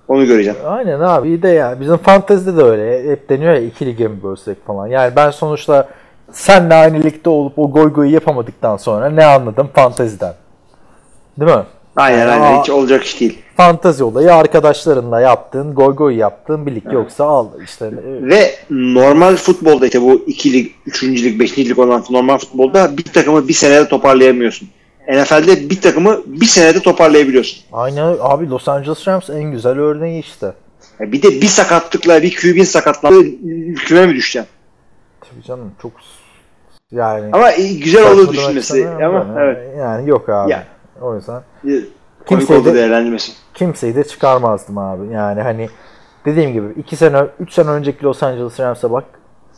Onu 0.08 0.26
göreceğim. 0.26 0.58
Aynen 0.66 1.00
abi. 1.00 1.28
İyi 1.28 1.44
de 1.44 1.48
yani 1.48 1.80
bizim 1.82 1.98
fantezide 1.98 2.58
de 2.58 2.62
öyle. 2.62 3.12
Hep 3.12 3.30
deniyor 3.30 3.54
ya 3.54 3.60
iki 3.60 3.86
lige 3.86 4.08
mi 4.08 4.24
bölsek 4.24 4.66
falan. 4.68 4.88
Yani 4.88 5.16
ben 5.16 5.32
sonuçta 5.32 5.90
senle 6.36 6.74
aynı 6.74 7.04
ligde 7.04 7.30
olup 7.30 7.60
o 7.60 7.72
goy 7.72 7.94
goyu 7.94 8.12
yapamadıktan 8.14 8.78
sonra 8.78 9.10
ne 9.10 9.26
anladım 9.26 9.70
fanteziden. 9.76 10.34
Değil 11.40 11.52
mi? 11.52 11.64
Aynen 11.96 12.28
aynen. 12.28 12.42
aa- 12.54 12.62
Hiç 12.62 12.70
olacak 12.70 13.04
iş 13.04 13.20
değil. 13.20 13.40
Fantezi 13.58 14.04
olayı 14.04 14.34
arkadaşlarınla 14.34 15.22
yaptığın 15.22 15.76
goy 15.76 15.96
goy 15.96 16.16
yaptığın 16.16 16.66
bir 16.66 16.76
lig 16.76 16.94
yoksa 16.94 17.24
al 17.26 17.48
işte. 17.64 17.86
e, 17.86 17.92
Ve 18.30 18.56
normal 18.70 19.36
futbolda 19.36 19.86
işte 19.86 20.02
bu 20.02 20.14
ikilik, 20.28 20.76
üçüncülük, 20.86 21.40
beşincilik 21.40 21.80
olan 21.80 22.04
normal 22.10 22.38
futbolda 22.38 22.98
bir 22.98 23.04
takımı 23.04 23.48
bir 23.48 23.54
senede 23.54 23.88
toparlayamıyorsun. 23.88 24.70
NFL'de 25.10 25.70
bir 25.70 25.82
takımı 25.82 26.18
bir 26.26 26.46
senede 26.46 26.80
toparlayabiliyorsun. 26.80 27.60
Aynı 27.74 28.02
abi 28.20 28.50
Los 28.50 28.68
Angeles 28.68 29.08
Rams 29.08 29.30
en 29.30 29.44
güzel 29.44 29.80
örneği 29.80 30.20
işte. 30.20 30.54
Ya 31.00 31.12
Bir 31.12 31.22
de 31.22 31.30
bir 31.30 31.48
sakatlıkla 31.48 32.22
bir 32.24 32.36
QB'nin 32.36 32.64
sakatlandığı 32.64 33.24
küme 33.76 34.06
mi 34.06 34.14
düşeceksin? 34.16 34.52
Tabii 35.22 35.44
canım 35.44 35.72
çok 35.82 35.92
yani 36.92 37.30
Ama 37.34 37.52
güzel 37.84 38.12
olur 38.12 38.34
düşünmesi. 38.34 38.88
Ama 38.90 39.36
da 39.36 39.44
evet. 39.44 39.78
Yani 39.78 40.10
yok 40.10 40.30
abi. 40.30 40.52
Ya. 40.52 40.64
O 41.02 41.16
yüzden 41.16 41.42
Kimseyi 42.26 42.66
de- 42.66 42.74
değerlendirmesi. 42.74 43.32
kimseyi 43.54 43.96
de 43.96 44.04
çıkarmazdım 44.04 44.78
abi. 44.78 45.14
Yani 45.14 45.42
hani 45.42 45.70
dediğim 46.26 46.54
gibi 46.54 46.68
2 46.80 46.96
sene 46.96 47.18
3 47.40 47.54
sene 47.54 47.70
önceki 47.70 48.04
Los 48.04 48.24
Angeles 48.24 48.60
Rams'e 48.60 48.92
bak 48.92 49.04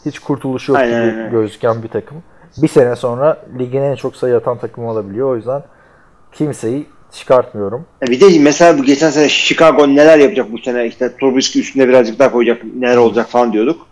hiç 0.06 0.20
kurtuluş 0.20 0.70
yok 0.70 0.78
Aynen, 0.78 1.10
gibi 1.10 1.18
aynen. 1.18 1.32
gözüken 1.32 1.84
bir 1.84 1.88
takım. 1.88 2.24
Bir 2.62 2.68
sene 2.68 2.96
sonra 2.96 3.38
ligin 3.60 3.82
en 3.82 3.96
çok 3.96 4.16
sayı 4.16 4.36
atan 4.38 4.58
takımı 4.58 4.92
olabiliyor. 4.92 5.32
O 5.32 5.36
yüzden 5.36 5.64
kimseyi 6.32 6.86
çıkartmıyorum. 7.12 7.86
Ya 8.02 8.08
Bir 8.08 8.20
de 8.22 8.40
mesela 8.40 8.78
bu 8.80 8.84
geçen 8.84 9.10
sene 9.10 9.30
Chicago 9.30 9.88
neler 9.88 10.18
yapacak 10.18 10.52
bu 10.52 10.58
sene 10.58 10.86
işte 10.86 11.18
Trubisky 11.18 11.62
üstüne 11.66 11.88
birazcık 11.88 12.20
daha 12.20 12.32
koyacak 12.32 12.62
neler 12.76 12.98
olacak 12.98 13.28
falan 13.28 13.54
diyorduk. 13.54 13.88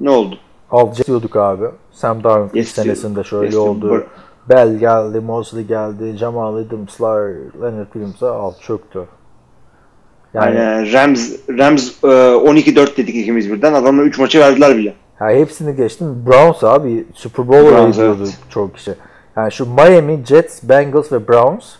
Ne 0.00 0.10
oldu? 0.10 0.38
Alacak 0.70 1.06
diyorduk 1.06 1.36
abi. 1.36 1.64
Sam 1.92 2.24
Darnold 2.24 2.54
Yes 2.54 2.68
senesinde 2.68 3.24
şöyle 3.24 3.46
Yes 3.46 3.54
oldu. 3.56 3.80
diyorum. 3.82 4.06
Bell 4.48 4.74
geldi, 4.78 5.20
Mosley 5.20 5.64
geldi, 5.64 6.16
Jamal 6.16 6.56
Adams'lar, 6.56 7.20
Leonard 7.62 7.84
Williams'a 7.92 8.32
al 8.32 8.52
çöktü. 8.60 9.04
Yani 10.34 10.56
Yani 10.56 10.92
Rams 10.92 11.32
Rams 11.48 12.04
e, 12.04 12.06
12-4 12.06 12.96
dedik 12.96 13.14
ikimiz 13.16 13.50
birden. 13.52 13.72
Adamlar 13.74 14.04
3 14.04 14.18
maçı 14.18 14.40
verdiler 14.40 14.76
bile. 14.76 14.94
Ya 15.20 15.28
hepsini 15.30 15.76
geçtim. 15.76 16.24
Browns 16.26 16.64
abi 16.64 17.06
Super 17.14 17.48
Bowl 17.48 17.62
olayı 17.62 17.74
Browns, 17.76 17.96
diyordu 17.96 18.18
evet. 18.22 18.38
çok 18.50 18.74
kişi. 18.74 18.94
Yani 19.36 19.52
şu 19.52 19.66
Miami, 19.74 20.24
Jets, 20.26 20.62
Bengals 20.62 21.12
ve 21.12 21.28
Browns. 21.28 21.74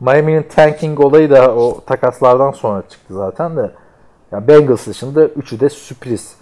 Miami'nin 0.00 0.42
tanking 0.42 1.00
olayı 1.00 1.30
da 1.30 1.54
o 1.54 1.80
takaslardan 1.86 2.50
sonra 2.50 2.82
çıktı 2.88 3.14
zaten 3.14 3.56
de. 3.56 3.70
Ya 4.32 4.48
Bengals 4.48 4.86
dışında 4.86 5.24
üçü 5.24 5.60
de 5.60 5.68
sürpriz. 5.68 6.34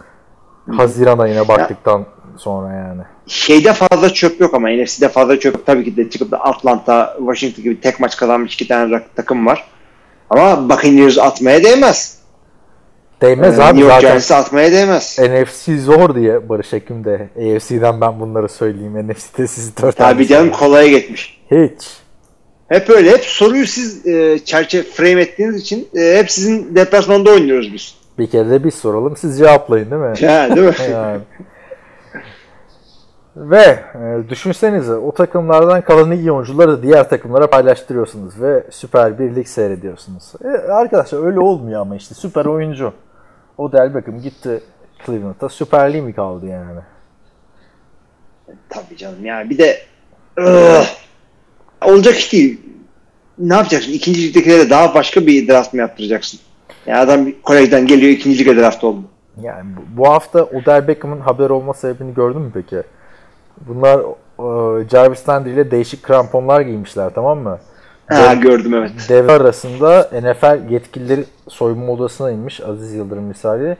Haziran 0.77 1.19
ayına 1.19 1.49
baktıktan 1.49 2.05
sonra 2.37 2.75
yani. 2.75 3.03
şeyde 3.27 3.73
fazla 3.73 4.15
çöp 4.15 4.41
yok 4.41 4.55
ama 4.55 4.69
NFC'de 4.69 5.09
fazla 5.09 5.41
çöp. 5.41 5.67
Tabii 5.67 5.85
ki 5.85 5.97
de 5.97 6.11
çıkıp 6.11 6.31
da 6.31 6.41
Atlanta, 6.45 7.17
Washington 7.19 7.63
gibi 7.63 7.81
tek 7.81 8.01
maç 8.01 8.17
kazanmış 8.17 8.55
iki 8.55 8.69
tane 8.69 9.03
takım 9.17 9.47
var. 9.47 9.65
Ama 10.31 10.69
Buccaneers 10.69 11.19
atmaya 11.19 11.65
değmez. 11.65 12.19
Değmez 13.23 13.59
Ee, 13.59 13.63
abi 13.63 13.79
New 13.79 13.93
York. 13.93 14.01
Giants'ı 14.01 14.37
atmaya 14.37 14.73
değmez. 14.73 15.19
NFC 15.19 15.79
zor 15.79 16.15
diye 16.15 16.49
Barış 16.49 16.75
Ekim 16.75 17.05
de 17.05 17.29
AFC'den 17.37 18.01
ben 18.01 18.21
bunları 18.21 18.49
söyleyeyim. 18.49 19.09
NFC'de 19.09 19.47
sizi 19.47 19.77
dört 19.77 19.97
Tabii 19.97 20.27
canım 20.27 20.51
kolaya 20.51 20.89
gitmiş. 20.89 21.41
Hiç. 21.51 21.87
Hep 22.69 22.91
öyle. 22.91 23.11
Hep 23.11 23.25
soruyu 23.25 23.67
siz 23.67 24.07
e, 24.07 24.39
çerçeve 24.45 24.83
frame 24.83 25.23
ettiğiniz 25.23 25.61
için 25.61 25.89
e, 25.97 26.19
hep 26.19 26.31
sizin 26.31 26.77
deplasmanda 26.77 27.31
oynuyoruz 27.31 27.73
biz. 27.73 27.98
Bir 28.19 28.31
kere 28.31 28.51
de 28.51 28.65
biz 28.65 28.75
soralım 28.75 29.17
siz 29.17 29.39
cevaplayın 29.39 29.91
değil 29.91 30.03
mi? 30.03 30.29
Ha, 30.29 30.57
değil 30.57 30.67
mi? 30.67 30.75
yani. 30.93 31.21
Ve 33.37 33.79
e, 33.95 34.29
düşünsenize 34.29 34.93
o 34.93 35.15
takımlardan 35.15 35.81
kalan 35.81 36.13
iyi 36.13 36.33
oyuncuları 36.33 36.83
diğer 36.83 37.09
takımlara 37.09 37.51
paylaştırıyorsunuz 37.51 38.43
ve 38.43 38.65
Süper 38.71 39.19
bir 39.19 39.37
lig 39.37 39.47
seyrediyorsunuz. 39.47 40.33
E, 40.45 40.49
arkadaşlar 40.73 41.27
öyle 41.27 41.41
olmuyor 41.41 41.81
ama 41.81 41.97
işte 41.97 42.15
süper 42.15 42.45
oyuncu. 42.45 42.93
O 43.59 43.73
Del 43.73 43.95
Beckham 43.95 44.21
gitti 44.21 44.61
Cleveland'a 45.07 45.49
Süper 45.49 45.93
Lig 45.93 46.03
mi 46.03 46.13
kaldı 46.13 46.47
yani? 46.47 46.81
Tabii 48.69 48.97
canım 48.97 49.25
yani 49.25 49.51
bir 49.51 49.59
de 49.59 49.79
ıh, 50.39 50.87
olacak 51.85 52.17
iş 52.17 52.33
değil. 52.33 52.61
Ne 53.39 53.55
yapacaksın? 53.55 53.93
İkinci 53.93 54.23
ligdekilere 54.29 54.71
daha 54.71 54.95
başka 54.95 55.27
bir 55.27 55.49
draft 55.49 55.75
mı 55.75 55.81
yaptıracaksın? 55.81 56.41
Ya 56.87 57.01
adam 57.01 57.27
bir 57.27 57.43
kolejden 57.43 57.87
geliyor 57.87 58.13
ikinci 58.13 58.39
lige 58.39 58.57
draft 58.57 58.85
oldu. 58.85 59.03
Yani 59.43 59.65
bu, 59.97 60.09
hafta 60.09 60.45
Odell 60.45 60.89
Beckham'ın 60.89 61.21
haber 61.21 61.51
olma 61.51 61.75
sebebini 61.75 62.15
gördün 62.15 62.41
mü 62.41 62.51
peki? 62.55 62.83
Bunlar 63.61 63.99
e, 64.39 64.89
Jarvis 64.89 65.29
Landry 65.29 65.51
ile 65.51 65.71
değişik 65.71 66.03
kramponlar 66.03 66.61
giymişler 66.61 67.11
tamam 67.15 67.39
mı? 67.39 67.59
Ha 68.07 68.35
gördüm 68.35 68.75
evet. 68.75 68.91
Devre 69.09 69.33
arasında 69.33 70.11
NFL 70.13 70.71
yetkilileri 70.71 71.25
soyunma 71.49 71.93
odasına 71.93 72.31
inmiş 72.31 72.61
Aziz 72.61 72.95
Yıldırım 72.95 73.25
misali. 73.25 73.77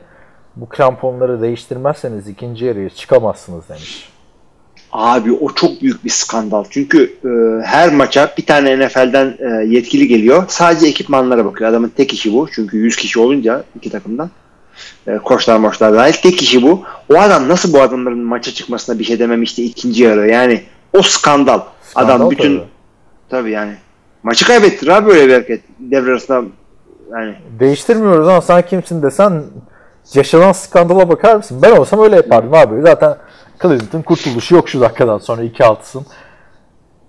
Bu 0.55 0.69
kramponları 0.69 1.41
değiştirmezseniz 1.41 2.27
ikinci 2.27 2.65
yarıya 2.65 2.89
çıkamazsınız 2.89 3.69
demiş. 3.69 4.09
Abi 4.91 5.31
o 5.31 5.53
çok 5.53 5.81
büyük 5.81 6.05
bir 6.05 6.09
skandal. 6.09 6.63
Çünkü 6.69 7.03
e, 7.25 7.29
her 7.65 7.93
maça 7.93 8.33
bir 8.37 8.45
tane 8.45 8.87
NFL'den 8.87 9.37
e, 9.39 9.65
yetkili 9.65 10.07
geliyor. 10.07 10.43
Sadece 10.47 10.87
ekipmanlara 10.87 11.45
bakıyor. 11.45 11.69
Adamın 11.69 11.89
tek 11.89 12.13
işi 12.13 12.33
bu. 12.33 12.47
Çünkü 12.51 12.77
100 12.77 12.95
kişi 12.95 13.19
olunca 13.19 13.63
iki 13.75 13.89
takımdan. 13.89 14.29
E, 15.07 15.17
koçlar 15.17 15.57
moçlar 15.57 15.93
dahil. 15.93 16.13
Tek 16.13 16.41
işi 16.41 16.61
bu. 16.61 16.83
O 17.13 17.17
adam 17.19 17.47
nasıl 17.47 17.73
bu 17.73 17.81
adamların 17.81 18.19
maça 18.19 18.51
çıkmasına 18.51 18.99
bir 18.99 19.03
şey 19.03 19.19
dememişti 19.19 19.63
ikinci 19.63 20.03
yarı. 20.03 20.27
Yani 20.27 20.63
o 20.93 21.01
skandal. 21.01 21.59
Skandal 21.81 22.15
adam 22.15 22.31
bütün 22.31 22.57
tabii. 22.57 22.67
tabii 23.29 23.51
yani. 23.51 23.73
Maçı 24.23 24.45
kaybettir 24.45 24.87
abi 24.87 25.07
böyle 25.07 25.27
bir 25.27 25.33
hareket. 25.33 25.61
Devre 25.79 26.11
arasında 26.11 26.43
yani 27.11 27.35
Değiştirmiyoruz 27.59 28.27
ama 28.27 28.41
sen 28.41 28.61
kimsin 28.61 29.01
desen 29.01 29.43
yaşanan 30.13 30.51
skandala 30.51 31.09
bakar 31.09 31.35
mısın? 31.35 31.59
Ben 31.61 31.71
olsam 31.71 32.03
öyle 32.03 32.15
yapardım 32.15 32.53
abi. 32.53 32.81
Zaten 32.81 33.15
Cleveland'ın 33.61 34.01
kurtuluşu 34.01 34.55
yok 34.55 34.69
şu 34.69 34.81
dakikadan 34.81 35.17
sonra 35.17 35.43
2-6'sın. 35.43 36.05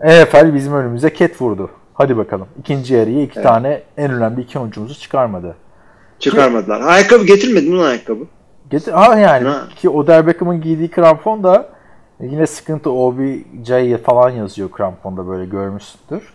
NFL 0.04 0.54
bizim 0.54 0.74
önümüze 0.74 1.12
ket 1.12 1.42
vurdu. 1.42 1.70
Hadi 1.94 2.16
bakalım. 2.16 2.46
İkinci 2.58 2.94
yarıya 2.94 3.22
iki 3.22 3.42
tane 3.42 3.82
en 3.96 4.10
önemli 4.10 4.40
iki 4.40 4.58
oyuncumuzu 4.58 4.94
çıkarmadı. 5.00 5.56
çıkarmadılar. 6.18 6.80
Ayakkabı 6.80 7.24
getirmedin 7.24 7.74
mi 7.74 7.82
ayakkabı? 7.82 8.24
Getir, 8.70 8.92
ha 8.92 9.18
yani 9.18 9.48
Ha. 9.48 9.68
ki 9.76 9.88
Odell 9.88 10.26
Beckham'ın 10.26 10.60
giydiği 10.60 10.90
krampon 10.90 11.42
da 11.42 11.68
yine 12.20 12.46
sıkıntı 12.46 12.90
OBJ 12.90 14.02
falan 14.04 14.30
yazıyor 14.30 14.70
kramponda 14.70 15.28
böyle 15.28 15.44
görmüşsündür. 15.44 16.32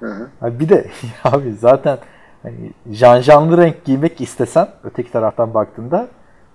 Hı 0.00 0.06
hı. 0.06 0.60
Bir 0.60 0.68
de 0.68 0.86
abi 1.24 1.52
zaten 1.52 1.98
hani 2.42 2.72
janjanlı 2.90 3.58
renk 3.58 3.84
giymek 3.84 4.20
istesen 4.20 4.68
öteki 4.84 5.12
taraftan 5.12 5.54
baktığında 5.54 6.08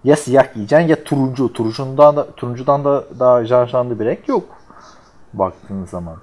ya 0.06 0.16
siyah 0.16 0.54
giyeceksin 0.54 0.88
ya 0.88 1.04
turuncu. 1.04 1.54
Turuncundan 1.54 2.16
da 2.16 2.32
turuncudan 2.32 2.86
da 2.86 3.04
daha 3.20 3.46
janjanlı 3.46 4.00
bir 4.00 4.06
renk 4.06 4.28
yok 4.28 4.44
baktığın 5.34 5.86
zaman. 5.86 6.18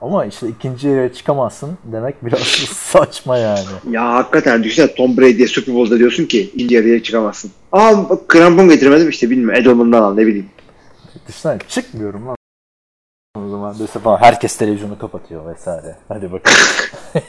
Ama 0.00 0.24
işte 0.24 0.48
ikinci 0.48 0.88
yere 0.88 1.12
çıkamazsın 1.12 1.78
demek 1.84 2.24
biraz 2.24 2.38
saçma 2.72 3.38
yani. 3.38 3.66
Ya 3.90 4.14
hakikaten 4.14 4.64
düşünsene 4.64 4.94
Tom 4.94 5.16
Brady'ye 5.16 5.48
Super 5.48 5.74
Bowl'da 5.74 5.98
diyorsun 5.98 6.24
ki 6.24 6.40
ikinci 6.42 6.74
yarıya 6.74 7.02
çıkamazsın. 7.02 7.50
Bak, 7.72 8.28
krampon 8.28 8.68
getirmedim 8.68 9.08
işte 9.08 9.30
bilmiyorum 9.30 9.60
Edelman'dan 9.60 10.02
al 10.02 10.14
ne 10.14 10.26
bileyim. 10.26 10.50
Düşünsene 11.28 11.58
çıkmıyorum 11.68 12.26
lan. 12.26 12.36
O 13.36 13.48
zaman 13.48 13.78
dese 13.78 13.98
falan 13.98 14.16
herkes 14.16 14.56
televizyonu 14.56 14.98
kapatıyor 14.98 15.54
vesaire. 15.54 15.96
Hadi 16.08 16.32
bakalım. 16.32 16.58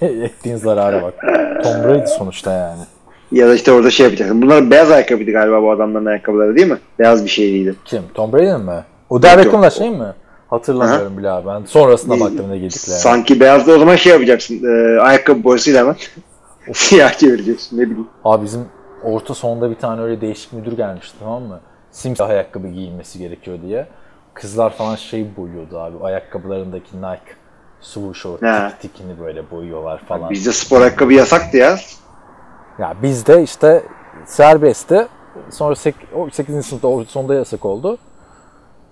Ettiğin 0.24 0.56
zarara 0.56 1.04
bak. 1.04 1.13
Tom 1.63 1.84
Brady 1.84 2.08
sonuçta 2.17 2.52
yani. 2.54 2.82
Ya 3.31 3.47
da 3.47 3.55
işte 3.55 3.71
orada 3.71 3.91
şey 3.91 4.03
yapacaksın. 4.05 4.41
Bunlar 4.41 4.71
beyaz 4.71 4.91
ayakkabıydı 4.91 5.31
galiba 5.31 5.61
bu 5.61 5.71
adamların 5.71 6.05
ayakkabıları 6.05 6.55
değil 6.55 6.67
mi? 6.67 6.77
Beyaz 6.99 7.23
bir 7.25 7.29
şeyliydi. 7.29 7.75
Kim? 7.85 8.01
Tom 8.13 8.33
Brady'nin 8.33 8.61
mi? 8.61 8.83
O 9.09 9.21
Del 9.21 9.37
Yok, 9.37 9.45
Beckham'la 9.45 9.69
şey 9.69 9.89
mi? 9.89 10.13
Hatırlamıyorum 10.49 11.17
bile 11.17 11.29
abi. 11.29 11.47
Ben 11.47 11.65
sonrasında 11.65 12.19
baktım 12.19 12.49
ne 12.49 12.57
giydiklerine. 12.57 12.99
Sanki 12.99 13.39
beyazda 13.39 13.71
o 13.71 13.79
zaman 13.79 13.95
şey 13.95 14.11
yapacaksın. 14.13 14.61
E, 14.65 14.99
ayakkabı 15.01 15.43
boyasıyla 15.43 15.79
hemen 15.79 15.95
siyah 16.73 17.13
çevireceksin 17.13 17.77
ne 17.77 17.81
bileyim. 17.81 18.07
Abi 18.25 18.45
bizim 18.45 18.61
orta 19.03 19.33
sonda 19.33 19.69
bir 19.69 19.75
tane 19.75 20.01
öyle 20.01 20.21
değişik 20.21 20.53
müdür 20.53 20.77
gelmişti 20.77 21.17
tamam 21.19 21.43
mı? 21.43 21.59
Simsiyah 21.91 22.29
ayakkabı 22.29 22.67
giyilmesi 22.67 23.19
gerekiyor 23.19 23.57
diye. 23.61 23.87
Kızlar 24.33 24.69
falan 24.69 24.95
şey 24.95 25.27
boyuyordu 25.37 25.79
abi. 25.79 26.03
Ayakkabılarındaki 26.03 26.97
Nike 26.97 27.31
swoosh 27.81 28.25
o 28.25 28.37
tik 28.37 28.81
tikini 28.81 29.19
böyle 29.19 29.51
boyuyorlar 29.51 30.01
falan. 30.07 30.29
Bizde 30.29 30.51
spor 30.51 30.81
ayakkabı 30.81 31.13
yasaktı 31.13 31.57
ya. 31.57 31.77
Ya 32.79 32.95
bizde 33.03 33.43
işte 33.43 33.83
serbestti. 34.25 35.07
Sonra 35.51 35.75
8. 35.75 36.65
sınıfta 36.65 36.87
o 36.87 37.03
sonda 37.03 37.33
yasak 37.33 37.65
oldu. 37.65 37.97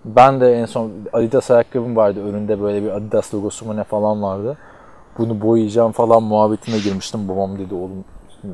Ben 0.06 0.42
de 0.42 0.54
en 0.54 0.66
son 0.66 0.92
Adidas 1.14 1.52
ayakkabım 1.52 1.96
vardı. 1.96 2.26
Önünde 2.30 2.62
böyle 2.62 2.84
bir 2.84 2.90
Adidas 2.90 3.34
logosu 3.34 3.66
mu 3.66 3.78
ne 3.78 3.84
falan 3.84 4.24
vardı. 4.24 4.58
Bunu 5.18 5.42
boyayacağım 5.42 5.92
falan 5.92 6.24
muhabbetine 6.24 6.80
girmiştim. 6.80 7.28
Babam 7.28 7.60
dedi 7.60 7.74
oğlum 7.76 8.06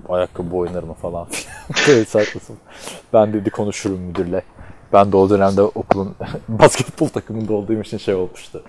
ayakkabı 0.09 0.51
boyanır 0.51 0.83
mı 0.83 0.93
falan 0.93 1.27
filan. 1.29 2.03
Saçmasın. 2.07 2.57
Ben 3.13 3.33
dedi 3.33 3.49
konuşurum 3.49 3.99
müdürle. 3.99 4.41
Ben 4.93 5.11
de 5.11 5.17
o 5.17 5.29
dönemde 5.29 5.61
okulun 5.61 6.15
basketbol 6.47 7.07
takımında 7.07 7.53
olduğum 7.53 7.81
için 7.81 7.97
şey 7.97 8.15
olmuştu. 8.15 8.63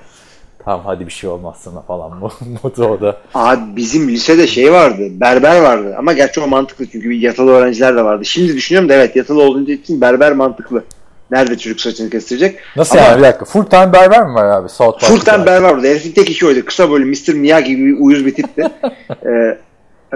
Tamam 0.64 0.82
hadi 0.84 1.06
bir 1.06 1.12
şey 1.12 1.30
olmaz 1.30 1.56
sana 1.60 1.80
falan 1.82 2.18
modu 2.62 2.84
o 2.84 3.00
da. 3.00 3.20
Abi 3.34 3.76
bizim 3.76 4.08
lisede 4.08 4.46
şey 4.46 4.72
vardı. 4.72 5.02
Berber 5.10 5.60
vardı. 5.60 5.94
Ama 5.98 6.12
gerçi 6.12 6.40
o 6.40 6.46
mantıklı 6.46 6.86
çünkü 6.86 7.10
bir 7.10 7.20
yatılı 7.20 7.50
öğrenciler 7.50 7.96
de 7.96 8.04
vardı. 8.04 8.24
Şimdi 8.24 8.54
düşünüyorum 8.54 8.88
da 8.88 8.94
evet 8.94 9.16
yatılı 9.16 9.42
olduğunca 9.42 9.74
için 9.74 10.00
berber 10.00 10.32
mantıklı. 10.32 10.84
Nerede 11.30 11.58
çocuk 11.58 11.80
saçını 11.80 12.10
kestirecek? 12.10 12.58
Nasıl 12.76 12.98
Ama- 12.98 13.06
yani 13.06 13.18
bir 13.18 13.22
dakika 13.22 13.44
full 13.44 13.64
time 13.64 13.92
berber 13.92 14.26
mi 14.26 14.34
var 14.34 14.44
abi 14.44 14.68
South? 14.68 15.04
Full 15.04 15.20
time 15.20 15.46
berber 15.46 15.70
vardı. 15.70 15.86
Herifin 15.86 16.12
tek 16.12 16.30
işi 16.30 16.46
oydu. 16.46 16.64
Kısa 16.64 16.90
böyle 16.90 17.04
Mr. 17.04 17.34
Miyagi 17.34 17.76
gibi 17.76 17.94
uyuz 17.94 18.26
bir 18.26 18.34
tipti. 18.34 18.62
ee, 19.26 19.58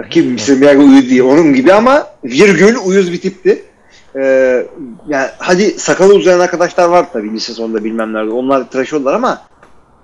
ki 0.09 0.21
Mr. 0.21 0.53
Miyagi 0.53 0.79
uyuz 0.79 1.09
değil. 1.09 1.23
Onun 1.23 1.53
gibi 1.53 1.73
ama 1.73 2.07
virgül 2.23 2.75
uyuz 2.85 3.11
bir 3.11 3.21
tipti. 3.21 3.61
Ee, 4.15 4.65
yani 5.07 5.27
hadi 5.37 5.71
sakalı 5.71 6.13
uzayan 6.13 6.39
arkadaşlar 6.39 6.89
var 6.89 7.05
tabii 7.13 7.33
lise 7.33 7.53
sonunda 7.53 7.83
bilmem 7.83 8.13
nerede. 8.13 8.31
Onlar 8.31 8.69
tıraş 8.69 8.93
oldular 8.93 9.13
ama 9.13 9.41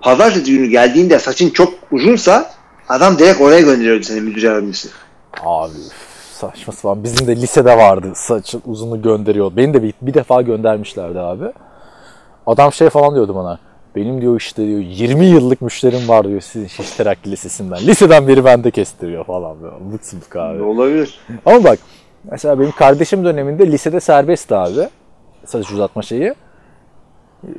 pazartesi 0.06 0.52
günü 0.52 0.66
geldiğinde 0.66 1.18
saçın 1.18 1.50
çok 1.50 1.74
uzunsa 1.92 2.50
adam 2.88 3.18
direkt 3.18 3.40
oraya 3.40 3.60
gönderiyordu 3.60 4.02
seni 4.02 4.20
müdür 4.20 4.42
yardımcısı. 4.42 4.88
Abi 5.44 5.72
saçma 6.32 6.72
sapan. 6.72 7.04
Bizim 7.04 7.26
de 7.26 7.36
lisede 7.36 7.76
vardı 7.76 8.12
saçın 8.14 8.62
uzunu 8.66 9.02
gönderiyor. 9.02 9.56
Beni 9.56 9.74
de 9.74 9.82
bir, 9.82 9.94
bir 10.02 10.14
defa 10.14 10.42
göndermişlerdi 10.42 11.20
abi. 11.20 11.44
Adam 12.46 12.72
şey 12.72 12.90
falan 12.90 13.14
diyordu 13.14 13.34
bana. 13.34 13.58
Benim 13.96 14.20
diyor 14.20 14.40
işte 14.40 14.66
diyor 14.66 14.80
20 14.80 15.26
yıllık 15.26 15.62
müşterim 15.62 16.08
var 16.08 16.28
diyor 16.28 16.40
sizin 16.40 16.66
Şiş 16.66 16.90
Terakki 16.90 17.30
Lisesi'nden. 17.30 17.78
Liseden 17.78 18.28
beri 18.28 18.44
bende 18.44 18.70
kestiriyor 18.70 19.24
falan. 19.24 19.56
Abuk 19.56 20.04
subuk 20.04 20.36
abi. 20.36 20.62
Olabilir. 20.62 21.20
Ama 21.46 21.64
bak 21.64 21.78
mesela 22.30 22.60
benim 22.60 22.72
kardeşim 22.72 23.24
döneminde 23.24 23.72
lisede 23.72 24.00
serbestti 24.00 24.54
abi. 24.54 24.88
Saç 25.44 25.70
uzatma 25.70 26.02
şeyi. 26.02 26.34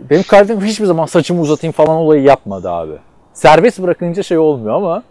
Benim 0.09 0.23
kardeşim 0.23 0.61
hiçbir 0.65 0.85
zaman 0.85 1.05
saçımı 1.05 1.41
uzatayım 1.41 1.71
falan 1.73 1.95
olayı 1.95 2.23
yapmadı 2.23 2.69
abi. 2.71 2.93
Serbest 3.33 3.79
bırakınca 3.79 4.23
şey 4.23 4.37
olmuyor 4.37 4.75
ama 4.75 5.03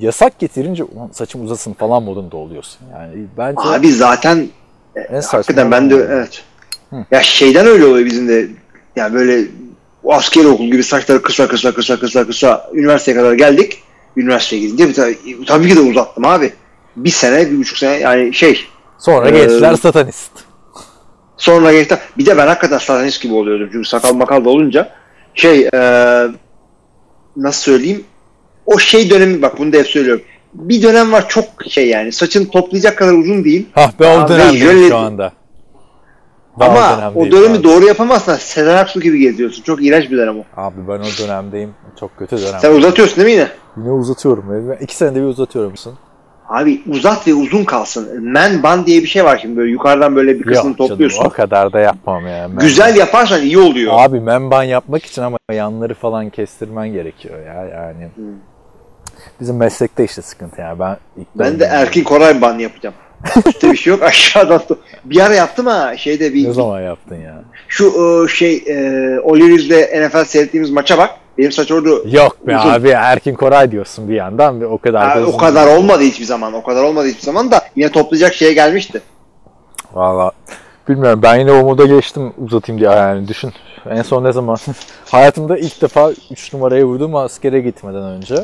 yasak 0.00 0.38
getirince 0.38 0.84
"Ulan 0.84 1.08
saçım 1.12 1.44
uzasın 1.44 1.72
falan 1.72 2.02
modunda 2.02 2.36
oluyorsun. 2.36 2.80
Yani 2.92 3.26
bence 3.38 3.60
Abi 3.60 3.92
zaten 3.92 4.48
en 4.96 5.20
saçma 5.20 5.38
hakikaten 5.38 5.70
ben 5.70 5.90
de 5.90 5.94
evet. 5.94 6.44
Ya 7.10 7.22
şeyden 7.22 7.66
öyle 7.66 7.84
oluyor 7.86 8.06
bizim 8.06 8.28
de. 8.28 8.48
Ya 8.96 9.12
böyle 9.14 9.48
o 10.04 10.12
askeri 10.12 10.48
okul 10.48 10.64
gibi 10.64 10.82
saçları 10.82 11.22
kısa 11.22 11.48
kısa 11.48 11.74
kısa 11.74 11.98
kısa 11.98 12.26
kısa 12.26 12.70
üniversiteye 12.74 13.16
kadar 13.16 13.32
geldik. 13.32 13.82
Üniversiteye 14.16 14.62
gidince 14.62 14.92
tabii, 14.92 15.44
tabii 15.46 15.68
ki 15.68 15.76
de 15.76 15.80
uzattım 15.80 16.24
abi. 16.24 16.52
Bir 16.96 17.10
sene, 17.10 17.50
bir 17.50 17.58
buçuk 17.58 17.78
sene 17.78 17.96
yani 17.96 18.34
şey. 18.34 18.60
Sonra 18.98 19.28
Ee, 19.28 19.30
gençler 19.30 19.74
satanist. 19.74 20.30
Sonra 21.36 21.72
geçti. 21.72 21.98
Bir 22.18 22.26
de 22.26 22.36
ben 22.38 22.46
hakikaten 22.46 22.78
satanist 22.78 23.22
gibi 23.22 23.34
oluyordum. 23.34 23.68
Çünkü 23.72 23.88
sakal 23.88 24.14
makal 24.14 24.44
da 24.44 24.48
olunca 24.50 24.90
Şey 25.34 25.68
e, 25.74 25.78
nasıl 27.36 27.62
söyleyeyim? 27.62 28.04
O 28.66 28.78
şey 28.78 29.10
dönemi 29.10 29.42
bak 29.42 29.58
bunu 29.58 29.72
da 29.72 29.76
hep 29.76 29.86
söylüyorum. 29.86 30.22
Bir 30.54 30.82
dönem 30.82 31.12
var 31.12 31.28
çok 31.28 31.44
şey 31.68 31.88
yani 31.88 32.12
saçını 32.12 32.48
toplayacak 32.50 32.98
kadar 32.98 33.12
uzun 33.12 33.44
değil. 33.44 33.66
Hah 33.72 33.90
ben 34.00 34.20
o 34.24 34.28
dönemdeyim 34.28 34.66
jöle- 34.66 34.88
şu 34.88 34.96
anda. 34.96 35.32
Ben 36.60 36.66
Ama 36.70 36.94
o 36.94 36.98
dönemdeyim 36.98 37.32
dönemi 37.32 37.56
abi. 37.56 37.64
doğru 37.64 37.86
yapamazsan 37.86 38.36
Sezen 38.36 38.76
Aksu 38.76 39.00
gibi 39.00 39.18
geziyorsun. 39.18 39.62
Çok 39.62 39.84
iğrenç 39.84 40.10
bir 40.10 40.16
dönem 40.16 40.38
o. 40.38 40.44
Abi 40.56 40.76
ben 40.88 40.98
o 40.98 41.04
dönemdeyim. 41.22 41.74
Çok 42.00 42.16
kötü 42.16 42.38
dönem. 42.38 42.60
Sen 42.60 42.72
uzatıyorsun 42.74 43.16
değil 43.16 43.26
mi 43.26 43.32
yine? 43.32 43.48
Yine 43.76 43.90
uzatıyorum. 43.92 44.44
Ben 44.70 44.84
İki 44.84 44.96
senede 44.96 45.14
bir 45.20 45.24
uzatıyorum 45.26 45.70
musun? 45.70 45.94
Abi 46.48 46.82
uzat 46.88 47.28
ve 47.28 47.34
uzun 47.34 47.64
kalsın. 47.64 48.32
Man 48.32 48.62
bun 48.62 48.86
diye 48.86 49.02
bir 49.02 49.06
şey 49.06 49.24
var 49.24 49.38
şimdi 49.42 49.56
böyle 49.56 49.70
yukarıdan 49.70 50.16
böyle 50.16 50.34
bir 50.38 50.42
kısmını 50.42 50.54
Yok 50.54 50.78
canım, 50.78 50.88
topluyorsun. 50.88 51.24
o 51.24 51.28
kadar 51.30 51.72
da 51.72 51.80
yapmam 51.80 52.26
ya. 52.26 52.48
Ben- 52.50 52.58
Güzel 52.58 52.96
yaparsan 52.96 53.42
iyi 53.42 53.58
oluyor. 53.58 53.92
Abi 53.96 54.20
memban 54.20 54.62
yapmak 54.62 55.04
için 55.04 55.22
ama 55.22 55.38
yanları 55.52 55.94
falan 55.94 56.30
kestirmen 56.30 56.88
gerekiyor 56.88 57.38
ya 57.46 57.64
yani. 57.66 58.08
Hmm. 58.14 58.24
Bizim 59.40 59.56
meslekte 59.56 60.04
işte 60.04 60.22
sıkıntı 60.22 60.60
yani. 60.60 60.78
Ben 60.78 60.96
ilk 61.16 61.26
ben 61.34 61.60
de 61.60 61.64
Erkin 61.64 62.04
Koray 62.04 62.40
ban 62.42 62.58
yapacağım. 62.58 62.94
Üstte 63.46 63.72
bir 63.72 63.76
şey 63.76 63.90
yok 63.90 64.02
aşağıdan. 64.08 64.60
Bir 65.04 65.20
ara 65.20 65.34
yaptım 65.34 65.66
ha 65.66 65.96
şeyde 65.96 66.34
bir 66.34 66.48
Ne 66.48 66.52
zaman 66.52 66.80
yaptın 66.80 67.16
ya? 67.16 67.42
şu 67.68 67.86
e, 68.24 68.28
şey 68.28 68.56
e, 68.66 68.76
O'Leary's'le 69.20 70.06
NFL 70.08 70.24
seyrettiğimiz 70.24 70.70
maça 70.70 70.98
bak. 70.98 71.10
Benim 71.38 71.52
saç 71.52 71.72
orada 71.72 71.88
Yok 71.88 72.46
be 72.46 72.56
Uzun. 72.56 72.68
abi 72.68 72.88
Erkin 72.88 73.34
Koray 73.34 73.70
diyorsun 73.70 74.08
bir 74.08 74.14
yandan 74.14 74.60
ve 74.60 74.66
o 74.66 74.78
kadar 74.78 75.22
da 75.22 75.26
o 75.26 75.36
kadar 75.36 75.76
olmadı 75.76 76.02
hiçbir 76.02 76.24
zaman. 76.24 76.52
O 76.52 76.62
kadar 76.62 76.82
olmadı 76.82 77.06
hiçbir 77.06 77.22
zaman 77.22 77.50
da 77.50 77.60
yine 77.76 77.92
toplayacak 77.92 78.34
şeye 78.34 78.52
gelmişti. 78.52 79.02
Valla 79.94 80.32
bilmiyorum 80.88 81.20
ben 81.22 81.36
yine 81.36 81.52
o 81.52 81.64
moda 81.64 81.86
geçtim 81.86 82.32
uzatayım 82.38 82.80
diye 82.80 82.90
yani 82.90 83.28
düşün. 83.28 83.52
En 83.90 84.02
son 84.02 84.24
ne 84.24 84.32
zaman? 84.32 84.56
Hayatımda 85.10 85.58
ilk 85.58 85.82
defa 85.82 86.12
3 86.30 86.52
numaraya 86.52 86.84
vurdum 86.84 87.16
askere 87.16 87.60
gitmeden 87.60 88.02
önce. 88.02 88.34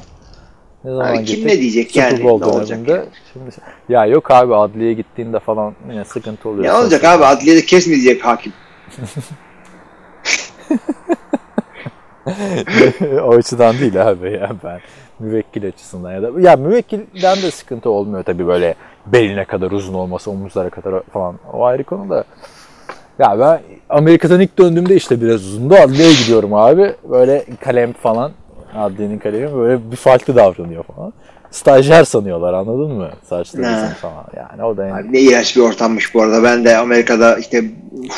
Ne 0.84 0.90
zaman 0.90 1.16
Abi 1.16 1.24
kim 1.24 1.48
ne 1.48 1.60
diyecek 1.60 1.88
Super 1.88 2.10
yani? 2.10 2.24
Bowl 2.24 2.46
Ne 2.46 2.52
olacak 2.52 2.88
yani? 2.88 3.04
Şimdi, 3.32 3.50
ya 3.88 4.06
yok 4.06 4.30
abi 4.30 4.54
adliyeye 4.54 4.92
gittiğinde 4.92 5.40
falan 5.40 5.74
yine 5.90 6.04
sıkıntı 6.04 6.48
oluyor. 6.48 6.64
Ne 6.64 6.72
olacak 6.72 7.04
abi 7.04 7.24
adliyede 7.24 7.64
kesmeyecek 7.64 8.24
hakim. 8.24 8.52
o 13.22 13.34
açıdan 13.34 13.78
değil 13.78 14.08
abi 14.08 14.32
ya 14.32 14.50
ben 14.64 14.80
müvekkil 15.18 15.68
açısından 15.68 16.12
ya 16.12 16.22
da 16.22 16.40
ya 16.40 16.56
müvekkilden 16.56 17.42
de 17.42 17.50
sıkıntı 17.50 17.90
olmuyor 17.90 18.22
tabii 18.22 18.46
böyle 18.46 18.74
beline 19.06 19.44
kadar 19.44 19.70
uzun 19.70 19.94
olması 19.94 20.30
omuzlara 20.30 20.70
kadar 20.70 21.02
falan. 21.12 21.38
O 21.52 21.64
ayrı 21.64 21.84
konu 21.84 22.10
da. 22.10 22.24
Ya 23.18 23.40
ben 23.40 23.60
Amerika'dan 23.88 24.40
ilk 24.40 24.58
döndüğümde 24.58 24.96
işte 24.96 25.20
biraz 25.20 25.46
uzundu 25.46 25.74
adliyeye 25.74 26.12
gidiyorum 26.22 26.54
abi. 26.54 26.94
Böyle 27.10 27.44
kalem 27.60 27.92
falan 27.92 28.32
adliyenin 28.74 29.18
kalemi 29.18 29.54
böyle 29.56 29.90
bir 29.90 29.96
farklı 29.96 30.36
davranıyor 30.36 30.84
falan. 30.84 31.12
Stajyer 31.50 32.04
sanıyorlar 32.04 32.52
anladın 32.54 32.92
mı? 32.92 33.10
Saçları 33.28 33.94
falan. 33.94 34.26
Yani 34.36 34.64
o 34.64 34.76
da 34.76 34.86
yani 34.86 35.00
Abi 35.00 35.12
ne 35.12 35.20
iğrenç 35.20 35.56
bir 35.56 35.60
ortammış 35.60 36.14
bu 36.14 36.22
arada. 36.22 36.42
Ben 36.42 36.64
de 36.64 36.76
Amerika'da 36.76 37.36
işte 37.38 37.64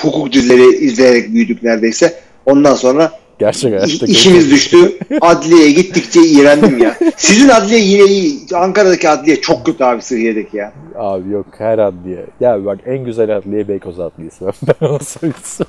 hukuk 0.02 0.32
dizileri 0.32 0.76
izleyerek 0.76 1.28
büyüdük 1.28 1.62
neredeyse. 1.62 2.14
Ondan 2.46 2.74
sonra 2.74 3.10
gerçek 3.38 3.72
hayatta 3.72 4.06
işimiz 4.06 4.50
düştü. 4.50 4.98
Adliyeye 5.20 5.70
gittikçe 5.70 6.20
iğrendim 6.26 6.78
ya. 6.78 6.96
Sizin 7.16 7.48
adliye 7.48 7.80
yine 7.80 8.04
iyi. 8.04 8.40
Ankara'daki 8.54 9.08
adliye 9.08 9.40
çok 9.40 9.66
kötü 9.66 9.84
abi 9.84 10.02
Sıhhiye'deki 10.02 10.56
ya. 10.56 10.72
Abi 10.96 11.30
yok 11.30 11.46
her 11.58 11.78
adliye. 11.78 12.26
Ya 12.40 12.64
bak 12.64 12.78
en 12.86 13.04
güzel 13.04 13.36
adliye 13.36 13.68
Beykoz 13.68 14.00
Adliyesi. 14.00 14.44
Ben 14.80 14.86
ona 14.86 14.98
söyleyeyim. 14.98 15.66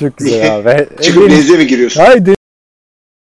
Çok 0.00 0.16
güzel 0.16 0.56
abi. 0.58 0.86
Çıkıp 1.02 1.22
Deniz- 1.22 1.30
denize 1.30 1.56
mi 1.56 1.66
giriyorsun? 1.66 2.00
Hayır 2.00 2.22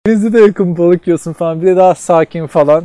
denizde 0.07 0.33
de 0.33 0.39
yakın 0.41 0.77
balık 0.77 1.07
yiyorsun 1.07 1.33
falan. 1.33 1.61
Bir 1.61 1.67
de 1.67 1.75
daha 1.75 1.95
sakin 1.95 2.47
falan. 2.47 2.83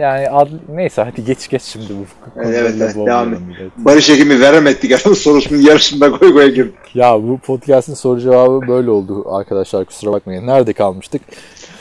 Yani 0.00 0.30
adli... 0.30 0.52
neyse 0.68 1.02
hadi 1.02 1.24
geç 1.24 1.48
geç 1.48 1.62
şimdi 1.62 1.88
bu 1.88 2.30
Evet, 2.36 2.56
evet, 2.60 2.74
evet, 2.80 2.94
devam 2.96 3.34
et. 3.34 3.40
Barış 3.76 4.10
Ekim'i 4.10 4.40
veremedik 4.40 4.92
adamın 5.00 5.16
sorusunun 5.16 5.60
yarısında 5.60 6.10
koy 6.10 6.32
koya 6.32 6.48
girdik. 6.48 6.74
Ya 6.94 7.22
bu 7.22 7.38
podcast'in 7.38 7.94
soru 7.94 8.20
cevabı 8.20 8.68
böyle 8.68 8.90
oldu 8.90 9.34
arkadaşlar 9.34 9.84
kusura 9.84 10.12
bakmayın. 10.12 10.46
Nerede 10.46 10.72
kalmıştık? 10.72 11.22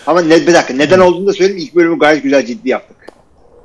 Ama 0.08 0.22
ne, 0.22 0.36
bir 0.36 0.54
dakika 0.54 0.74
neden 0.74 1.00
olduğunu 1.00 1.28
da 1.28 1.34
söyleyeyim. 1.34 1.62
İlk 1.64 1.76
bölümü 1.76 2.00
gayet 2.00 2.24
güzel 2.24 2.46
ciddi 2.46 2.70
yaptık. 2.70 2.98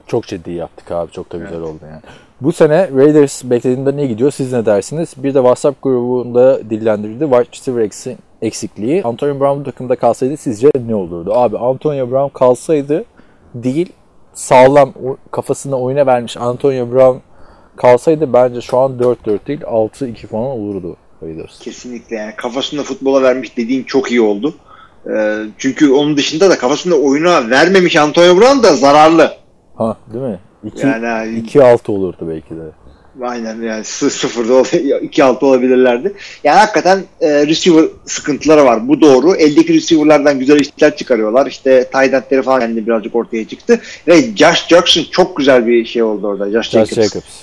Çok 0.06 0.26
ciddi 0.26 0.50
yaptık 0.50 0.90
abi. 0.90 1.12
Çok 1.12 1.32
da 1.32 1.38
güzel 1.38 1.60
oldu 1.60 1.80
yani. 1.90 2.00
Bu 2.40 2.52
sene 2.52 2.88
Raiders 2.96 3.44
beklediğinde 3.44 3.96
ne 3.96 4.06
gidiyor? 4.06 4.30
Siz 4.30 4.52
ne 4.52 4.66
dersiniz? 4.66 5.14
Bir 5.16 5.34
de 5.34 5.38
WhatsApp 5.38 5.82
grubunda 5.82 6.70
dillendirildi. 6.70 7.24
Wide 7.24 7.46
receiver 7.52 7.82
eksi- 7.84 8.16
eksikliği. 8.42 9.02
Antonio 9.02 9.40
Brown 9.40 9.60
bu 9.60 9.64
takımda 9.64 9.96
kalsaydı 9.96 10.36
sizce 10.36 10.70
ne 10.86 10.94
olurdu? 10.94 11.34
Abi 11.34 11.58
Antonio 11.58 12.10
Brown 12.10 12.38
kalsaydı 12.38 13.04
değil 13.54 13.92
sağlam 14.36 14.92
kafasını 15.30 15.80
oyuna 15.80 16.06
vermiş 16.06 16.36
Antonio 16.36 16.92
Brown 16.92 17.18
kalsaydı 17.76 18.32
bence 18.32 18.60
şu 18.60 18.78
an 18.78 18.92
4-4 18.92 19.46
değil 19.46 19.60
6-2 19.60 20.26
falan 20.26 20.44
olurdu 20.44 20.96
Raiders. 21.22 21.58
Kesinlikle 21.58 22.16
yani 22.16 22.36
kafasında 22.36 22.82
futbola 22.82 23.22
vermiş 23.22 23.56
dediğin 23.56 23.84
çok 23.84 24.10
iyi 24.10 24.20
oldu. 24.20 24.54
Ee, 25.10 25.38
çünkü 25.58 25.92
onun 25.92 26.16
dışında 26.16 26.50
da 26.50 26.58
kafasında 26.58 26.94
oyuna 26.94 27.50
vermemiş 27.50 27.96
Antonio 27.96 28.40
Brown 28.40 28.62
da 28.62 28.74
zararlı. 28.74 29.32
Ha 29.74 29.96
değil 30.12 30.24
mi? 30.24 30.40
2 30.64 30.86
Yani, 30.86 31.04
yani 31.04 31.38
2-6 31.38 31.92
olurdu 31.92 32.28
belki 32.28 32.50
de. 32.50 32.62
Aynen 33.22 33.62
yani 33.62 33.84
sı- 33.84 34.10
sıfırda 34.10 34.54
ol- 34.54 34.64
2-6 34.64 35.44
olabilirlerdi. 35.44 36.12
Yani 36.44 36.58
hakikaten 36.58 37.02
e, 37.20 37.46
receiver 37.46 37.84
sıkıntıları 38.06 38.64
var. 38.64 38.88
Bu 38.88 39.00
doğru. 39.00 39.34
Eldeki 39.34 39.74
receiver'lardan 39.74 40.38
güzel 40.38 40.60
işler 40.60 40.96
çıkarıyorlar. 40.96 41.46
İşte 41.46 41.84
tight 41.84 42.44
falan 42.44 42.60
kendi 42.60 42.86
birazcık 42.86 43.14
ortaya 43.16 43.48
çıktı. 43.48 43.80
Ve 44.08 44.22
Josh 44.36 44.68
Jackson 44.68 45.02
çok 45.10 45.36
güzel 45.36 45.66
bir 45.66 45.84
şey 45.84 46.02
oldu 46.02 46.26
orada. 46.26 46.50
Josh, 46.50 46.70
Josh 46.70 46.88
Jacobs. 46.88 47.08
Jacobs. 47.08 47.42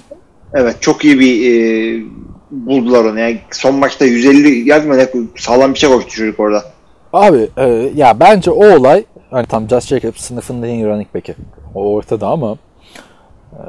Evet 0.53 0.75
çok 0.81 1.05
iyi 1.05 1.19
bir 1.19 1.51
e, 1.51 2.03
buldular 2.51 3.05
onu. 3.05 3.19
Yani 3.19 3.39
son 3.51 3.75
maçta 3.75 4.05
150 4.05 4.69
yard 4.69 4.85
mı 4.85 4.97
ne 4.97 5.07
sağlam 5.37 5.73
bir 5.73 5.79
şey 5.79 5.89
koştu 5.89 6.09
çocuk 6.09 6.39
orada. 6.39 6.63
Abi 7.13 7.49
e, 7.57 7.91
ya 7.95 8.19
bence 8.19 8.51
o 8.51 8.75
olay 8.77 9.03
hani 9.31 9.47
tam 9.47 9.69
Josh 9.69 9.85
Jacobs 9.87 10.21
sınıfında 10.21 10.67
en 10.67 10.73
iyi 10.73 10.85
running 10.85 11.07
back'i. 11.15 11.35
O 11.75 11.93
ortada 11.93 12.27
ama 12.27 12.57
e, 13.53 13.59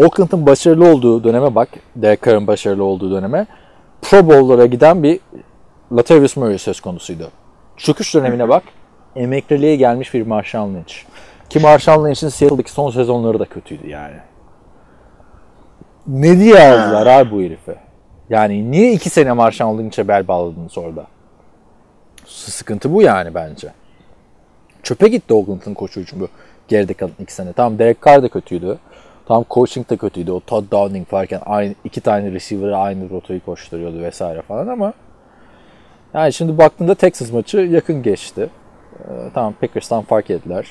Oakland'ın 0.00 0.46
başarılı 0.46 0.92
olduğu 0.92 1.24
döneme 1.24 1.54
bak. 1.54 1.68
Derek 1.96 2.22
Carr'ın 2.22 2.46
başarılı 2.46 2.84
olduğu 2.84 3.10
döneme. 3.10 3.46
Pro 4.02 4.28
Bowl'lara 4.28 4.66
giden 4.66 5.02
bir 5.02 5.20
Latavius 5.92 6.36
Murray 6.36 6.58
söz 6.58 6.80
konusuydu. 6.80 7.30
Çöküş 7.76 8.14
dönemine 8.14 8.48
bak. 8.48 8.62
Emekliliğe 9.16 9.76
gelmiş 9.76 10.14
bir 10.14 10.26
Marshawn 10.26 10.74
Lynch. 10.74 10.94
Ki 11.50 11.58
Marshawn 11.58 12.06
Lynch'in 12.06 12.28
Seattle'daki 12.28 12.72
son 12.72 12.90
sezonları 12.90 13.38
da 13.38 13.44
kötüydü 13.44 13.88
yani. 13.88 14.16
Ne 16.06 16.38
diye 16.38 16.54
yazdılar 16.54 17.06
abi 17.06 17.30
bu 17.30 17.42
herife? 17.42 17.76
Yani 18.30 18.70
niye 18.70 18.92
iki 18.92 19.10
sene 19.10 19.32
Marshawn 19.32 19.78
Lynch'e 19.78 20.08
bel 20.08 20.28
bağladınız 20.28 20.78
orada? 20.78 21.06
Sıkıntı 22.26 22.94
bu 22.94 23.02
yani 23.02 23.34
bence. 23.34 23.72
Çöpe 24.82 25.08
gitti 25.08 25.34
Oakland'ın 25.34 25.74
koçu 25.74 26.00
bu 26.12 26.28
geride 26.68 26.94
kalan 26.94 27.12
iki 27.18 27.34
sene. 27.34 27.52
Tamam 27.52 27.78
Derek 27.78 28.06
Carr 28.06 28.22
da 28.22 28.28
kötüydü. 28.28 28.78
Tamam 29.30 29.44
coaching 29.50 29.90
da 29.90 29.96
kötüydü. 29.96 30.32
O 30.32 30.40
Todd 30.40 30.70
Downing 30.70 31.12
varken 31.12 31.40
aynı 31.46 31.74
iki 31.84 32.00
tane 32.00 32.32
receiver'ı 32.32 32.76
aynı 32.76 33.10
rotayı 33.10 33.40
koşturuyordu 33.40 33.98
vesaire 33.98 34.42
falan 34.42 34.68
ama 34.68 34.92
yani 36.14 36.32
şimdi 36.32 36.58
baktığında 36.58 36.94
Texas 36.94 37.32
maçı 37.32 37.58
yakın 37.58 38.02
geçti. 38.02 38.50
Ee, 38.98 39.30
tamam 39.34 39.54
Packers'tan 39.60 40.02
fark 40.02 40.30
ettiler. 40.30 40.66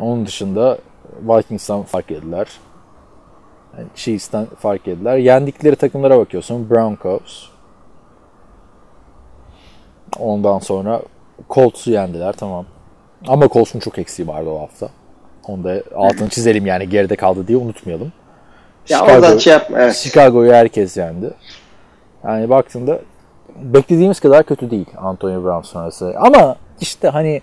Onun 0.00 0.26
dışında 0.26 0.78
Vikings'tan 1.22 1.82
fark 1.82 2.10
ettiler. 2.10 2.48
Yani 3.78 3.88
Chiefs'ten 3.94 4.46
fark 4.46 4.88
ettiler. 4.88 5.16
Yendikleri 5.16 5.76
takımlara 5.76 6.18
bakıyorsun. 6.18 6.70
Broncos, 6.70 7.48
Ondan 10.18 10.58
sonra 10.58 11.02
Colts'u 11.50 11.90
yendiler 11.90 12.32
tamam. 12.32 12.66
Ama 13.28 13.48
Colts'un 13.48 13.80
çok 13.80 13.98
eksiği 13.98 14.28
vardı 14.28 14.50
o 14.50 14.60
hafta. 14.60 14.88
Onu 15.48 15.64
da 15.64 15.82
altını 15.96 16.28
çizelim 16.28 16.66
yani 16.66 16.88
geride 16.88 17.16
kaldı 17.16 17.48
diye 17.48 17.58
unutmayalım. 17.58 18.12
Ya 18.88 18.98
Chicago- 18.98 19.16
oradan 19.16 19.38
şey 19.38 19.52
yapma. 19.52 19.78
Evet. 19.80 19.94
Chicago'yu 19.94 20.52
herkes 20.52 20.96
yendi. 20.96 21.30
Yani 22.24 22.50
baktığında 22.50 22.98
beklediğimiz 23.62 24.20
kadar 24.20 24.42
kötü 24.42 24.70
değil 24.70 24.86
Antonio 24.96 25.44
Brown 25.44 25.62
sonrası. 25.68 26.14
Ama 26.18 26.56
işte 26.80 27.08
hani 27.08 27.42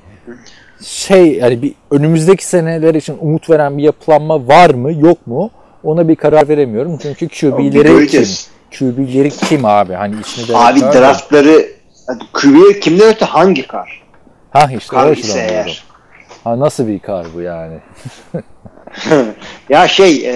şey 0.84 1.34
yani 1.38 1.62
bir 1.62 1.74
önümüzdeki 1.92 2.46
seneler 2.46 2.96
için 2.96 3.18
umut 3.22 3.50
veren 3.50 3.78
bir 3.78 3.84
yapılanma 3.84 4.48
var 4.48 4.70
mı 4.70 4.94
yok 4.94 5.28
mu 5.28 5.52
ona 5.84 6.08
bir 6.08 6.16
karar 6.16 6.48
veremiyorum. 6.48 6.98
Çünkü 7.02 7.28
QB'leri 7.28 8.08
kim? 8.08 8.26
QB'leri 8.80 9.30
kim 9.30 9.66
abi? 9.66 9.94
Hani 9.94 10.16
içinde 10.20 10.48
de 10.48 10.58
Abi 10.58 10.80
draftları 10.80 11.66
QB'ye 12.34 12.80
kimden 12.80 13.08
öte 13.08 13.26
hangi 13.26 13.68
kar? 13.68 14.04
Ha 14.52 14.70
işte 14.78 14.96
Kar 14.96 15.08
açıdan 15.08 15.30
ise 15.30 15.48
eğer. 15.50 15.84
Ha 16.44 16.60
nasıl 16.60 16.88
bir 16.88 17.00
kar 17.00 17.26
bu 17.36 17.42
yani? 17.42 17.78
ya 19.70 19.88
şey 19.88 20.30
e, 20.30 20.34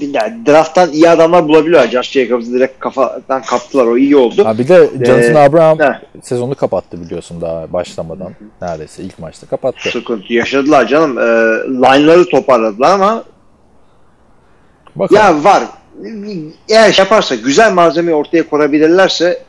yani 0.00 0.46
drafttan 0.46 0.92
iyi 0.92 1.10
adamlar 1.10 1.48
bulabiliyor. 1.48 1.86
Josh 1.88 2.10
Jacobs'ı 2.10 2.52
direkt 2.52 2.80
kafadan 2.80 3.42
kaptılar. 3.42 3.86
O 3.86 3.96
iyi 3.96 4.16
oldu. 4.16 4.44
Ha 4.44 4.58
bir 4.58 4.68
de 4.68 4.90
Jonathan 5.06 5.34
Ee, 5.34 5.38
Abraham 5.38 5.78
heh. 5.78 6.00
sezonu 6.22 6.54
kapattı 6.54 7.00
biliyorsun 7.00 7.40
daha 7.40 7.72
başlamadan. 7.72 8.32
Neredeyse 8.62 9.02
ilk 9.02 9.18
maçta 9.18 9.46
kapattı. 9.46 9.90
Sıkıntı 9.90 10.32
yaşadılar 10.32 10.86
canım. 10.86 11.18
Ee, 11.18 11.22
line'ları 11.68 12.28
toparladılar 12.28 12.90
ama 12.94 13.24
Bakalım. 14.96 15.22
ya 15.22 15.44
var. 15.44 15.62
Eğer 16.68 16.92
şey 16.92 17.04
yaparsa 17.04 17.34
güzel 17.34 17.72
malzemeyi 17.72 18.14
ortaya 18.16 18.48
koyabilirlerse 18.48 19.28
e, 19.28 19.47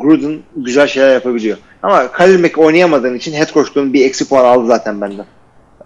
Gruden 0.00 0.38
güzel 0.56 0.86
şeyler 0.86 1.14
yapabiliyor. 1.14 1.58
Ama 1.82 2.12
Khalil 2.12 2.40
Mack 2.40 2.58
oynayamadığın 2.58 3.14
için 3.14 3.32
head 3.32 3.52
coachluğun 3.52 3.92
bir 3.92 4.04
eksi 4.06 4.28
puan 4.28 4.44
aldı 4.44 4.66
zaten 4.66 5.00
benden. 5.00 5.26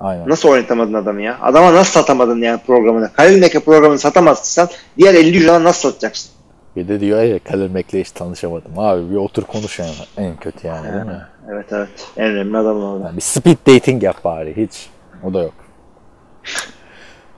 Aynen. 0.01 0.29
Nasıl 0.29 0.49
oynatamadın 0.49 0.95
adamı 0.95 1.23
ya? 1.23 1.39
Adama 1.43 1.75
nasıl 1.75 1.93
satamadın 1.93 2.43
yani 2.43 2.61
programını? 2.67 3.13
Khalil 3.13 3.41
Mack'e 3.43 3.61
programını 3.61 3.99
satamazsan 3.99 4.69
diğer 4.99 5.15
50 5.15 5.37
yüzden 5.37 5.65
nasıl 5.65 5.89
satacaksın? 5.91 6.31
Bir 6.77 6.89
de 6.89 7.01
diyor 7.01 7.23
ya 7.23 7.39
Khalil 7.39 7.71
Mack'le 7.71 7.93
hiç 7.95 8.11
tanışamadım. 8.11 8.79
Abi 8.79 9.11
bir 9.11 9.17
otur 9.17 9.43
konuş 9.43 9.79
yani. 9.79 9.91
En 10.17 10.37
kötü 10.37 10.67
yani 10.67 10.93
değil 10.93 11.05
mi? 11.05 11.23
Evet 11.53 11.67
evet. 11.73 11.89
En 12.17 12.25
önemli 12.27 12.59
adam 12.59 12.83
orada. 12.85 13.05
Yani 13.05 13.17
bir 13.17 13.23
speed 13.23 13.57
dating 13.69 14.03
yap 14.03 14.25
bari. 14.25 14.57
Hiç. 14.57 14.87
O 15.25 15.35
da 15.35 15.43
yok. 15.43 15.55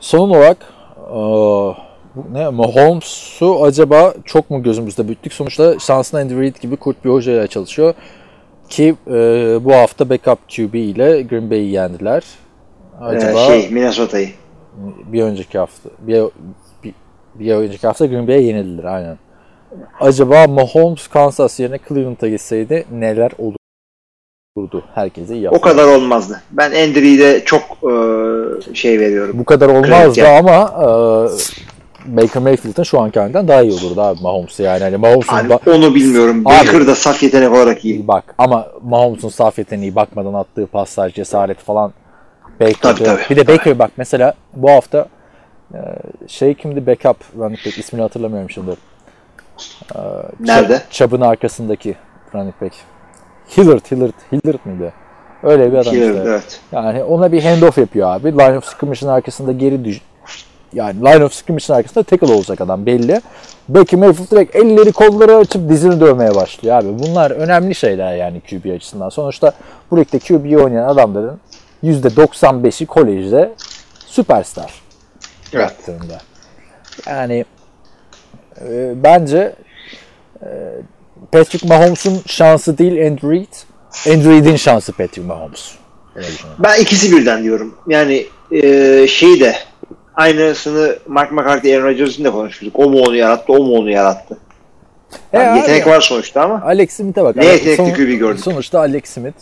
Son 0.00 0.30
olarak 0.30 0.56
eee, 1.14 1.87
ne 2.32 2.48
Mahomes'u 2.48 3.64
acaba 3.64 4.14
çok 4.24 4.50
mu 4.50 4.62
gözümüzde 4.62 5.04
büyüttük? 5.06 5.32
Sonuçta 5.32 5.78
şansına 5.78 6.20
Andy 6.20 6.40
Reid 6.40 6.56
gibi 6.56 6.76
kurt 6.76 7.04
bir 7.04 7.10
hocayla 7.10 7.46
çalışıyor. 7.46 7.94
Ki 8.68 8.94
eee, 9.06 9.58
bu 9.60 9.72
hafta 9.74 10.10
backup 10.10 10.38
QB 10.48 10.74
ile 10.74 11.22
Green 11.22 11.50
Bay'i 11.50 11.70
yendiler. 11.70 12.22
Acaba 13.00 13.40
Ee, 13.44 13.46
şey 13.46 13.70
Minnesota'yı. 13.70 14.28
bir 15.12 15.22
önceki 15.22 15.58
hafta 15.58 15.90
bir, 15.98 16.22
bir, 16.84 16.94
bir 17.34 17.52
önceki 17.54 17.86
hafta 17.86 18.06
Green 18.06 18.28
Bay'e 18.28 18.42
yenildiler 18.42 18.84
aynen. 18.84 19.18
Acaba 20.00 20.46
Mahomes 20.46 21.08
Kansas 21.08 21.60
yerine 21.60 21.78
Cleveland'a 21.88 22.28
gitseydi 22.28 22.84
neler 22.92 23.30
olurdu? 23.38 24.84
Herkese 24.94 25.34
iyi 25.36 25.50
O 25.50 25.60
kadar 25.60 25.84
olmazdı. 25.96 26.42
Ben 26.50 26.70
Andrew'de 26.70 27.44
çok 27.44 27.62
e, 27.62 28.74
şey 28.74 29.00
veriyorum. 29.00 29.38
Bu 29.38 29.44
kadar 29.44 29.68
olmazdı 29.68 30.14
Kredi. 30.20 30.28
ama 30.28 30.74
e, 30.82 30.86
Baker 32.16 32.42
Mayfield'ın 32.42 32.82
şu 32.82 33.00
anki 33.00 33.20
halinden 33.20 33.48
daha 33.48 33.62
iyi 33.62 33.72
olurdu 33.72 34.00
abi 34.02 34.22
Mahomes'u 34.22 34.62
yani. 34.62 34.82
Hani 34.82 34.96
Mahomes'un 34.96 35.32
Hani 35.32 35.48
ba- 35.52 35.70
onu 35.76 35.94
bilmiyorum. 35.94 36.42
Abi. 36.46 36.66
Baker 36.66 36.86
da 36.86 36.94
saf 36.94 37.22
yetenek 37.22 37.52
olarak 37.52 37.84
iyi. 37.84 38.08
bak 38.08 38.34
ama 38.38 38.66
Mahomes'un 38.82 39.28
saf 39.28 39.58
yeteneği 39.58 39.94
bakmadan 39.94 40.34
attığı 40.34 40.66
paslar, 40.66 41.08
cesaret 41.10 41.58
falan 41.58 41.92
Baker'de. 42.60 42.74
Tabii, 42.80 43.04
tabii. 43.04 43.20
Bir 43.30 43.36
de 43.36 43.46
Baker 43.48 43.78
bak 43.78 43.90
mesela 43.96 44.34
bu 44.56 44.70
hafta 44.70 45.08
e, 45.74 45.78
şey 46.26 46.54
kimdi 46.54 46.86
backup 46.86 47.16
running 47.38 47.58
back 47.66 47.78
ismini 47.78 48.02
hatırlamıyorum 48.02 48.50
şimdi. 48.50 48.70
E, 49.94 49.98
Nerede? 50.40 50.82
Chubb'ın 50.90 51.20
arkasındaki 51.20 51.94
running 52.34 52.54
back. 52.62 52.74
Hillard, 53.56 53.90
Hillard, 53.90 54.12
Hillard 54.32 54.58
mıydı? 54.64 54.92
Öyle 55.42 55.72
bir 55.72 55.76
adam 55.78 55.92
Hillard, 55.94 56.14
işte. 56.16 56.22
evet. 56.28 56.60
Yani 56.72 57.04
ona 57.04 57.32
bir 57.32 57.42
handoff 57.44 57.78
yapıyor 57.78 58.08
abi. 58.10 58.32
Line 58.32 58.58
of 58.58 58.64
scrimmage'ın 58.64 59.10
arkasında 59.10 59.52
geri 59.52 59.84
düş 59.84 60.00
yani 60.72 61.00
line 61.00 61.24
of 61.24 61.32
scrimmage'ın 61.34 61.74
arkasında 61.74 62.04
tackle 62.04 62.32
olacak 62.32 62.60
adam 62.60 62.86
belli. 62.86 63.20
Baker 63.68 64.00
Mayfield 64.00 64.30
direkt 64.30 64.56
elleri 64.56 64.92
kolları 64.92 65.36
açıp 65.36 65.68
dizini 65.68 66.00
dövmeye 66.00 66.34
başlıyor 66.34 66.76
abi. 66.76 66.98
Bunlar 66.98 67.30
önemli 67.30 67.74
şeyler 67.74 68.16
yani 68.16 68.40
QB 68.40 68.74
açısından. 68.76 69.08
Sonuçta 69.08 69.52
bu 69.90 69.96
ligde 70.00 70.18
QB 70.18 70.64
oynayan 70.64 70.88
adamların 70.88 71.40
%95'i 71.84 72.86
kolejde 72.86 73.54
süperstar 74.06 74.74
Evet. 75.52 75.70
baktığında. 75.70 76.20
Yani 77.06 77.44
e, 78.60 78.92
bence 79.02 79.54
e, 80.42 80.48
Patrick 81.32 81.68
Mahomes'un 81.68 82.22
şansı 82.26 82.78
değil 82.78 83.06
Andrew 83.06 83.30
Reid. 83.30 83.54
Andrew 84.06 84.30
Reid'in 84.30 84.56
şansı 84.56 84.92
Patrick 84.92 85.20
Mahomes. 85.22 85.70
Ben 86.58 86.80
ikisi 86.80 87.16
birden 87.16 87.42
diyorum. 87.42 87.74
Yani 87.86 88.26
e, 88.52 89.06
şeyi 89.08 89.40
de 89.40 89.54
aynısını 90.18 90.96
Mark 91.06 91.32
McCarthy, 91.32 91.76
Aaron 91.76 91.86
Rodgers'ın 91.86 92.24
da 92.24 92.30
konuşmuştuk. 92.30 92.78
O 92.78 92.90
mu 92.90 93.00
onu 93.00 93.16
yarattı, 93.16 93.52
o 93.52 93.64
mu 93.64 93.74
onu 93.74 93.90
yarattı. 93.90 94.38
E 95.32 95.38
Yani 95.38 95.58
yetenek 95.58 95.86
var 95.86 96.00
sonuçta 96.00 96.42
ama. 96.42 96.62
Alex 96.64 96.90
Smith'e 96.92 97.24
bak. 97.24 97.36
Ne 97.36 97.44
yetenekli 97.44 97.94
QB 97.94 98.18
gördük. 98.18 98.40
Sonuçta 98.40 98.78
Alex 98.78 99.04
Smith 99.04 99.36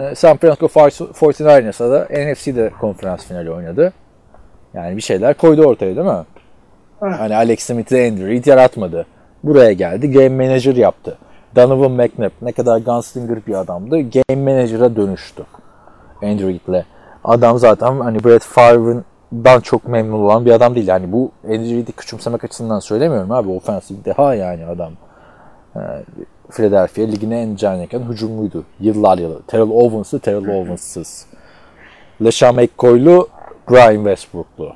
e, 0.00 0.14
San 0.14 0.36
Francisco 0.36 0.66
49ers'a 0.66 1.90
da 1.90 2.08
NFC'de 2.10 2.70
konferans 2.80 3.26
finali 3.26 3.50
oynadı. 3.50 3.92
Yani 4.74 4.96
bir 4.96 5.02
şeyler 5.02 5.34
koydu 5.34 5.62
ortaya 5.62 5.96
değil 5.96 6.06
mi? 6.06 6.24
Hani 7.00 7.36
Alex 7.36 7.60
Smith'i 7.60 7.96
Andrew 7.96 8.26
Reid 8.26 8.46
yaratmadı. 8.46 9.06
Buraya 9.42 9.72
geldi. 9.72 10.10
Game 10.10 10.46
Manager 10.46 10.76
yaptı. 10.76 11.18
Donovan 11.56 11.90
McNabb 11.90 12.32
ne 12.42 12.52
kadar 12.52 12.78
gunslinger 12.78 13.46
bir 13.46 13.54
adamdı. 13.54 13.96
Game 14.00 14.52
Manager'a 14.52 14.96
dönüştü. 14.96 15.42
Andrew 16.22 16.48
Reid'le. 16.48 16.84
Adam 17.24 17.58
zaten 17.58 18.00
hani 18.00 18.24
Brett 18.24 18.44
Favre'dan 19.32 19.60
çok 19.60 19.88
memnun 19.88 20.20
olan 20.20 20.44
bir 20.44 20.50
adam 20.50 20.74
değil. 20.74 20.88
Yani 20.88 21.12
bu 21.12 21.30
Andrew 21.44 21.74
Reid'i 21.76 21.92
küçümsemek 21.92 22.44
açısından 22.44 22.78
söylemiyorum 22.80 23.32
abi. 23.32 23.50
Offensive 23.50 24.04
deha 24.04 24.34
yani 24.34 24.66
adam. 24.66 24.92
Philadelphia 26.50 27.02
ligine 27.02 27.42
en 27.42 27.56
can 27.56 27.74
yakan 27.74 28.02
hücumluydu. 28.02 28.64
Yıllar 28.80 29.18
yılı. 29.18 29.42
Terrell 29.42 29.70
Owens'lı, 29.70 30.18
Terrell 30.18 30.60
Owens'sız. 30.60 31.26
LeSean 32.24 32.54
McCoy'lu, 32.54 33.28
Brian 33.70 33.94
Westbrook'lu. 33.94 34.72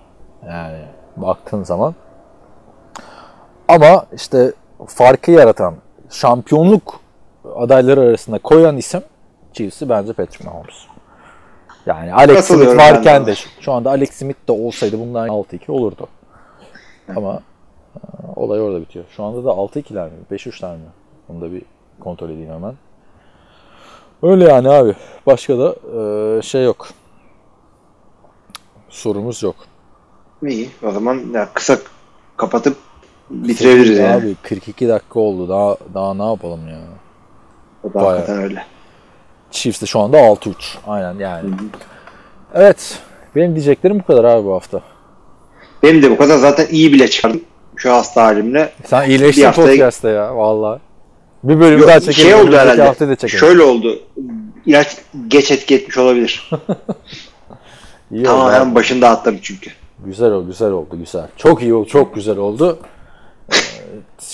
Yani 0.49 0.79
baktığın 1.17 1.63
zaman. 1.63 1.95
Ama 3.69 4.07
işte 4.15 4.53
farkı 4.87 5.31
yaratan, 5.31 5.75
şampiyonluk 6.11 7.01
adayları 7.57 8.01
arasında 8.01 8.39
koyan 8.39 8.77
isim 8.77 9.03
Chiefs'i 9.53 9.89
bence 9.89 10.13
Patrick 10.13 10.45
Mahomes. 10.45 10.92
Yani 11.87 12.15
Alex 12.15 12.45
Smith 12.45 12.77
varken 12.77 13.23
de. 13.23 13.27
de 13.27 13.35
şu 13.61 13.73
anda 13.73 13.91
Alex 13.91 14.11
Smith 14.11 14.49
de 14.49 14.53
olsaydı 14.53 14.99
bunlar 14.99 15.29
6-2 15.29 15.71
olurdu. 15.71 16.09
Ama 17.17 17.41
e, 17.97 17.99
olay 18.37 18.61
orada 18.61 18.81
bitiyor. 18.81 19.05
Şu 19.17 19.25
anda 19.25 19.45
da 19.45 19.49
6-2'ler 19.51 20.05
mi? 20.05 20.13
5-3'ler 20.33 20.73
mi? 20.73 20.85
Onu 21.29 21.41
da 21.41 21.53
bir 21.53 21.63
kontrol 22.01 22.31
edeyim 22.31 22.51
hemen. 22.53 22.75
Öyle 24.23 24.45
yani 24.45 24.69
abi. 24.69 24.95
Başka 25.27 25.59
da 25.59 25.75
e, 26.39 26.43
şey 26.43 26.65
yok. 26.65 26.89
Sorumuz 28.89 29.43
yok. 29.43 29.57
İyi. 30.43 30.71
O 30.83 30.91
zaman 30.91 31.21
ya 31.35 31.49
kısa 31.55 31.79
kapatıp 32.37 32.77
bitirebiliriz 33.31 33.99
yani. 33.99 34.23
Abi 34.23 34.37
42 34.43 34.89
dakika 34.89 35.21
oldu. 35.21 35.49
Daha 35.49 35.77
daha 35.95 36.15
ne 36.15 36.25
yapalım 36.25 36.69
ya? 36.69 36.81
O 37.83 37.91
da 37.91 37.95
bayağı. 37.95 38.11
hakikaten 38.11 38.43
öyle. 38.43 38.65
Chiefs 39.53 39.83
de 39.83 39.87
şu 39.87 40.01
anda 40.01 40.19
6-3. 40.19 40.55
Aynen 40.87 41.19
yani. 41.19 41.51
Evet. 42.55 42.99
Benim 43.37 43.55
diyeceklerim 43.55 43.99
bu 43.99 44.05
kadar 44.05 44.25
abi 44.25 44.45
bu 44.47 44.55
hafta. 44.55 44.81
Benim 45.83 46.03
de 46.03 46.11
bu 46.11 46.17
kadar 46.17 46.39
zaten 46.39 46.67
iyi 46.71 46.93
bile 46.93 47.09
çıkardım 47.09 47.41
şu 47.77 47.93
hasta 47.93 48.25
halimle. 48.25 48.73
Sen 48.85 49.09
iyileştin 49.09 49.43
Bir 49.43 49.47
haftayı- 49.47 49.69
podcast'ta 49.69 50.09
ya 50.11 50.37
valla. 50.37 50.81
Bir 51.45 51.61
bölüm 51.61 51.79
Yok, 51.79 51.89
daha 51.89 52.01
çekelim. 52.01 52.31
şey 52.31 52.35
oldu 52.35 52.57
herhalde. 52.57 52.83
haftayı 52.83 53.11
da 53.11 53.17
çekelim. 53.17 53.39
Şöyle 53.41 53.63
oldu. 53.63 53.99
İlaç 54.67 54.97
geç 55.29 55.51
etki 55.51 55.75
etmiş 55.75 55.99
olabilir. 55.99 56.51
İyi 58.11 58.21
oldu 58.21 58.25
Tamamen 58.29 58.61
abi. 58.61 58.75
başında 58.75 59.09
atladı 59.11 59.37
çünkü. 59.43 59.71
Güzel 60.05 60.31
oldu, 60.33 60.47
güzel 60.47 60.71
oldu, 60.71 60.99
güzel. 60.99 61.27
Çok 61.37 61.63
iyi 61.63 61.75
oldu, 61.75 61.89
çok 61.89 62.15
güzel 62.15 62.37
oldu. 62.37 62.79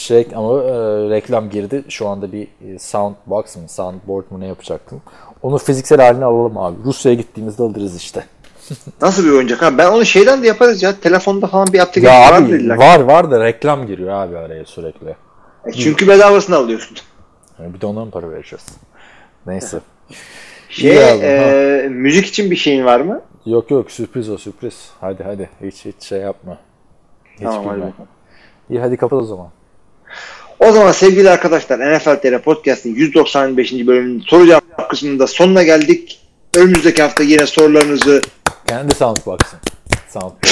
Şey 0.09 0.29
ama 0.35 0.63
e, 0.63 0.71
reklam 1.11 1.51
girdi. 1.51 1.85
Şu 1.89 2.09
anda 2.09 2.33
bir 2.33 2.43
e, 2.43 2.79
soundbox 2.79 3.57
mı, 3.57 3.69
soundboard 3.69 4.25
mu 4.31 4.41
ne 4.41 4.47
yapacaktım. 4.47 5.03
Onu 5.43 5.59
fiziksel 5.59 6.01
haline 6.01 6.25
alalım 6.25 6.59
abi. 6.59 6.77
Rusya'ya 6.85 7.17
gittiğimizde 7.17 7.63
alırız 7.63 7.97
işte. 7.97 8.25
Nasıl 9.03 9.25
bir 9.25 9.31
oyuncak 9.31 9.63
ha? 9.63 9.79
Ben 9.79 9.91
onu 9.91 10.05
şeyden 10.05 10.43
de 10.43 10.47
yaparız 10.47 10.83
ya. 10.83 11.01
Telefonda 11.01 11.47
falan 11.47 11.73
bir 11.73 12.03
Ya 12.03 12.13
var 12.21 12.33
abi 12.33 12.53
dediler. 12.53 12.77
var 12.77 13.01
var 13.01 13.31
da 13.31 13.45
reklam 13.45 13.87
giriyor 13.87 14.11
abi 14.11 14.39
araya 14.39 14.65
sürekli. 14.65 15.17
E 15.67 15.73
Çünkü 15.73 16.09
bedavasını 16.09 16.57
alıyorsun. 16.57 16.97
Yani 17.59 17.75
bir 17.75 17.81
de 17.81 17.87
ondan 17.87 18.11
para 18.11 18.31
vereceğiz. 18.31 18.67
Neyse. 19.47 19.81
Şey, 20.69 21.11
abi, 21.11 21.21
e, 21.23 21.89
müzik 21.91 22.27
için 22.27 22.51
bir 22.51 22.57
şeyin 22.57 22.85
var 22.85 23.01
mı? 23.01 23.21
Yok 23.47 23.71
yok 23.71 23.91
sürpriz 23.91 24.31
o 24.31 24.39
sürpriz. 24.39 24.91
Hadi 25.01 25.23
hadi 25.23 25.51
hiç 25.63 25.85
hiç 25.85 26.03
şey 26.03 26.21
yapma. 26.21 26.59
Hiç 27.35 27.43
Tamam, 27.43 27.65
hadi. 27.67 27.93
İyi 28.71 28.81
hadi 28.81 28.97
kapat 28.97 29.23
o 29.23 29.25
zaman. 29.25 29.49
O 30.61 30.73
zaman 30.73 30.93
sevgili 30.93 31.31
arkadaşlar 31.31 31.97
NFL 31.97 32.17
TR 32.17 32.39
Podcast'in 32.39 32.95
195. 32.95 33.73
bölümünün 33.73 34.21
soru 34.21 34.47
cevap 34.47 34.91
kısmında 34.91 35.27
sonuna 35.27 35.63
geldik. 35.63 36.21
Önümüzdeki 36.55 37.03
hafta 37.03 37.23
yine 37.23 37.47
sorularınızı 37.47 38.23
Kendi 38.67 38.95
soundbox'ın. 38.95 39.59
Soundboard. 40.09 40.45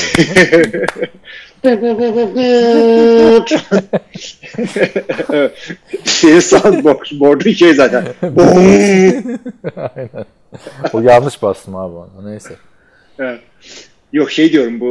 Senin 6.05 6.41
soundbox 6.41 6.99
board'un 7.13 7.53
şey 7.53 7.75
zaten. 7.75 8.05
Aynen. 9.97 10.25
O 10.93 11.01
yanlış 11.01 11.43
bastım 11.43 11.77
abi 11.77 11.95
ona. 11.97 12.31
Neyse. 12.31 12.55
Evet. 13.19 13.41
Yok 14.13 14.31
şey 14.31 14.53
diyorum 14.53 14.81
bu 14.81 14.87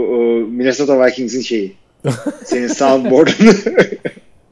Minnesota 0.52 1.06
Vikings'in 1.06 1.42
şeyi. 1.42 1.76
Senin 2.44 2.68
soundboard'un. 2.68 3.56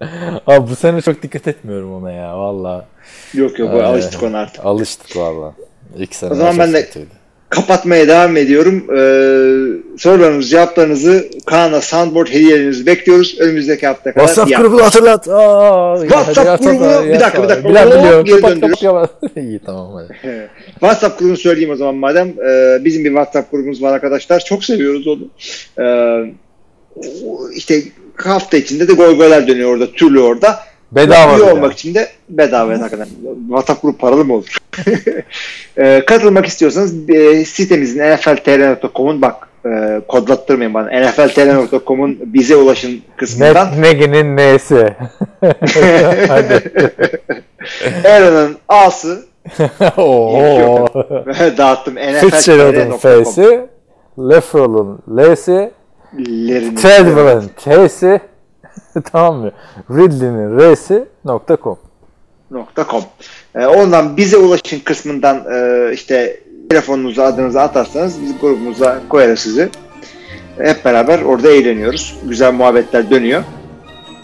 Abi 0.48 0.70
bu 0.72 0.76
sene 0.76 1.02
çok 1.02 1.24
dikkat 1.24 1.48
etmiyorum 1.48 1.94
ona 1.94 2.12
ya 2.12 2.38
valla. 2.40 2.86
yok 3.34 3.60
yok 3.60 3.70
Ee, 3.74 3.84
alıştık 3.84 4.24
ona 4.24 4.40
artık. 4.40 4.66
Alıştık 4.66 5.18
valla. 5.18 5.54
İlk 5.98 6.16
sene 6.16 6.32
O 6.32 6.36
zaman 6.36 6.60
ben 6.60 6.74
de- 6.74 6.86
kötüydü. 6.86 7.08
Kapatmaya 7.50 8.08
devam 8.08 8.38
ediyorum. 8.38 8.76
Ee, 8.90 9.98
sorularınızı, 9.98 10.50
cevaplarınızı 10.50 11.30
Kaan'a 11.46 11.82
soundboard 11.82 12.28
hediyelerinizi 12.28 12.86
bekliyoruz. 12.86 13.38
Önümüzdeki 13.40 13.88
hafta 13.88 14.14
kadar. 14.14 14.28
WhatsApp 14.28 14.52
iyi 14.52 14.56
grubunu 14.58 14.84
hatırlat. 14.84 15.28
Aa, 15.28 15.98
WhatsApp 16.02 16.38
hadi 16.38 16.66
grubu- 16.68 16.84
hatırlat, 16.86 17.06
bir 17.06 17.20
dakika, 17.20 17.44
bir 17.44 17.50
dakika. 17.50 17.70
Hop, 17.86 17.94
biliyor. 18.00 18.26
geri 18.26 18.42
Kapat 18.42 18.80
kapat. 18.82 19.10
İyi 19.38 19.60
tamam 19.66 19.94
hadi. 19.94 20.18
Evet. 20.24 20.50
WhatsApp 20.72 21.20
grubunu 21.20 21.38
söyleyeyim 21.38 21.70
o 21.72 21.76
zaman 21.76 21.96
madem. 21.96 22.28
Ee, 22.28 22.86
bizim 22.86 23.04
bir 23.04 23.10
WhatsApp 23.10 23.52
grubumuz 23.52 23.82
var 23.84 23.94
arkadaşlar. 23.94 24.40
Çok 24.40 24.64
seviyoruz 24.66 25.08
onu. 25.08 25.28
Ee, 25.80 26.34
işte 27.56 27.82
hafta 28.16 28.58
içinde 28.58 28.88
de 28.88 28.94
goygoylar 28.94 29.48
dönüyor 29.48 29.70
orada. 29.74 29.92
Türlü 29.92 30.20
orada. 30.22 30.60
Bedava. 30.92 31.38
Üye 31.38 31.44
olmak 31.52 31.74
için 31.74 31.94
de 31.94 32.08
bedava 32.30 32.72
hakikaten. 32.80 33.08
WhatsApp 33.48 33.82
grubu 33.82 33.98
paralı 33.98 34.26
mı 34.26 34.34
olur? 34.34 34.58
Ee, 35.78 36.04
katılmak 36.08 36.46
istiyorsanız 36.46 37.10
e, 37.10 37.46
sitemizin 37.46 38.00
nfltr.com'un 38.00 39.22
bak 39.22 39.48
e, 39.66 40.02
kodlattırmayın 40.08 40.74
bana. 40.74 40.90
nfltr.com'un 41.02 42.20
bize 42.26 42.56
ulaşın 42.56 43.02
kısmından 43.18 43.72
Ne, 43.78 43.82
Negi'nin 43.82 44.38
neyse. 44.38 44.96
hadi. 46.28 46.72
Aaron'ın 48.08 48.58
A'sı 48.68 49.26
Oo. 49.98 50.88
dağıttım. 51.58 51.96
Fitzgerald'ın 52.22 52.90
nfltr.com 52.92 53.24
F'si. 53.24 53.60
Lefrol'un 54.20 55.00
L'si. 55.18 55.72
Lerin- 56.18 56.76
Treadwell'ın 56.76 57.50
T'si. 57.58 58.22
tamam 59.12 59.36
mı? 59.36 59.52
Ridley'nin 59.92 60.60
R'si 60.60 61.06
nokta 61.26 61.58
com. 61.64 61.78
.com. 62.90 63.04
Ee, 63.56 63.66
ondan 63.66 64.18
bize 64.18 64.38
ulaşın 64.38 64.80
kısmından 64.80 65.44
e, 65.54 65.90
işte 65.94 66.40
telefonunuzu 66.70 67.22
adınızı 67.22 67.62
atarsanız 67.62 68.22
biz 68.22 68.40
grubumuza 68.42 69.00
koyarız 69.10 69.40
sizi. 69.40 69.70
Hep 70.58 70.86
beraber 70.86 71.22
orada 71.22 71.50
eğleniyoruz. 71.50 72.18
Güzel 72.24 72.54
muhabbetler 72.54 73.10
dönüyor. 73.10 73.44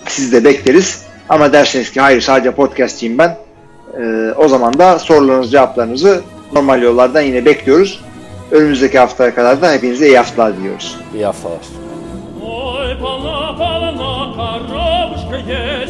Sizi 0.07 0.31
de 0.31 0.43
bekleriz. 0.49 1.03
Ama 1.29 1.53
derseniz 1.53 1.91
ki 1.91 2.01
hayır 2.01 2.21
sadece 2.21 2.51
podcastçiyim 2.51 3.17
ben. 3.17 3.37
e, 4.01 4.31
o 4.37 4.47
zaman 4.47 4.79
da 4.79 4.99
sorularınızı 4.99 5.49
cevaplarınızı 5.51 6.21
normal 6.53 6.81
yollardan 6.81 7.21
yine 7.21 7.45
bekliyoruz. 7.45 8.05
Önümüzdeki 8.51 8.99
haftaya 8.99 9.35
kadar 9.35 9.61
da 9.61 9.71
hepinize 9.71 10.07
iyi 10.07 10.17
haftalar 10.17 10.57
diliyoruz. 10.57 10.99
İyi 11.15 11.25
haftalar. 11.25 11.59
Полна, 12.99 13.53
полна 13.53 14.33
коробушка 14.35 15.37
есть 15.37 15.88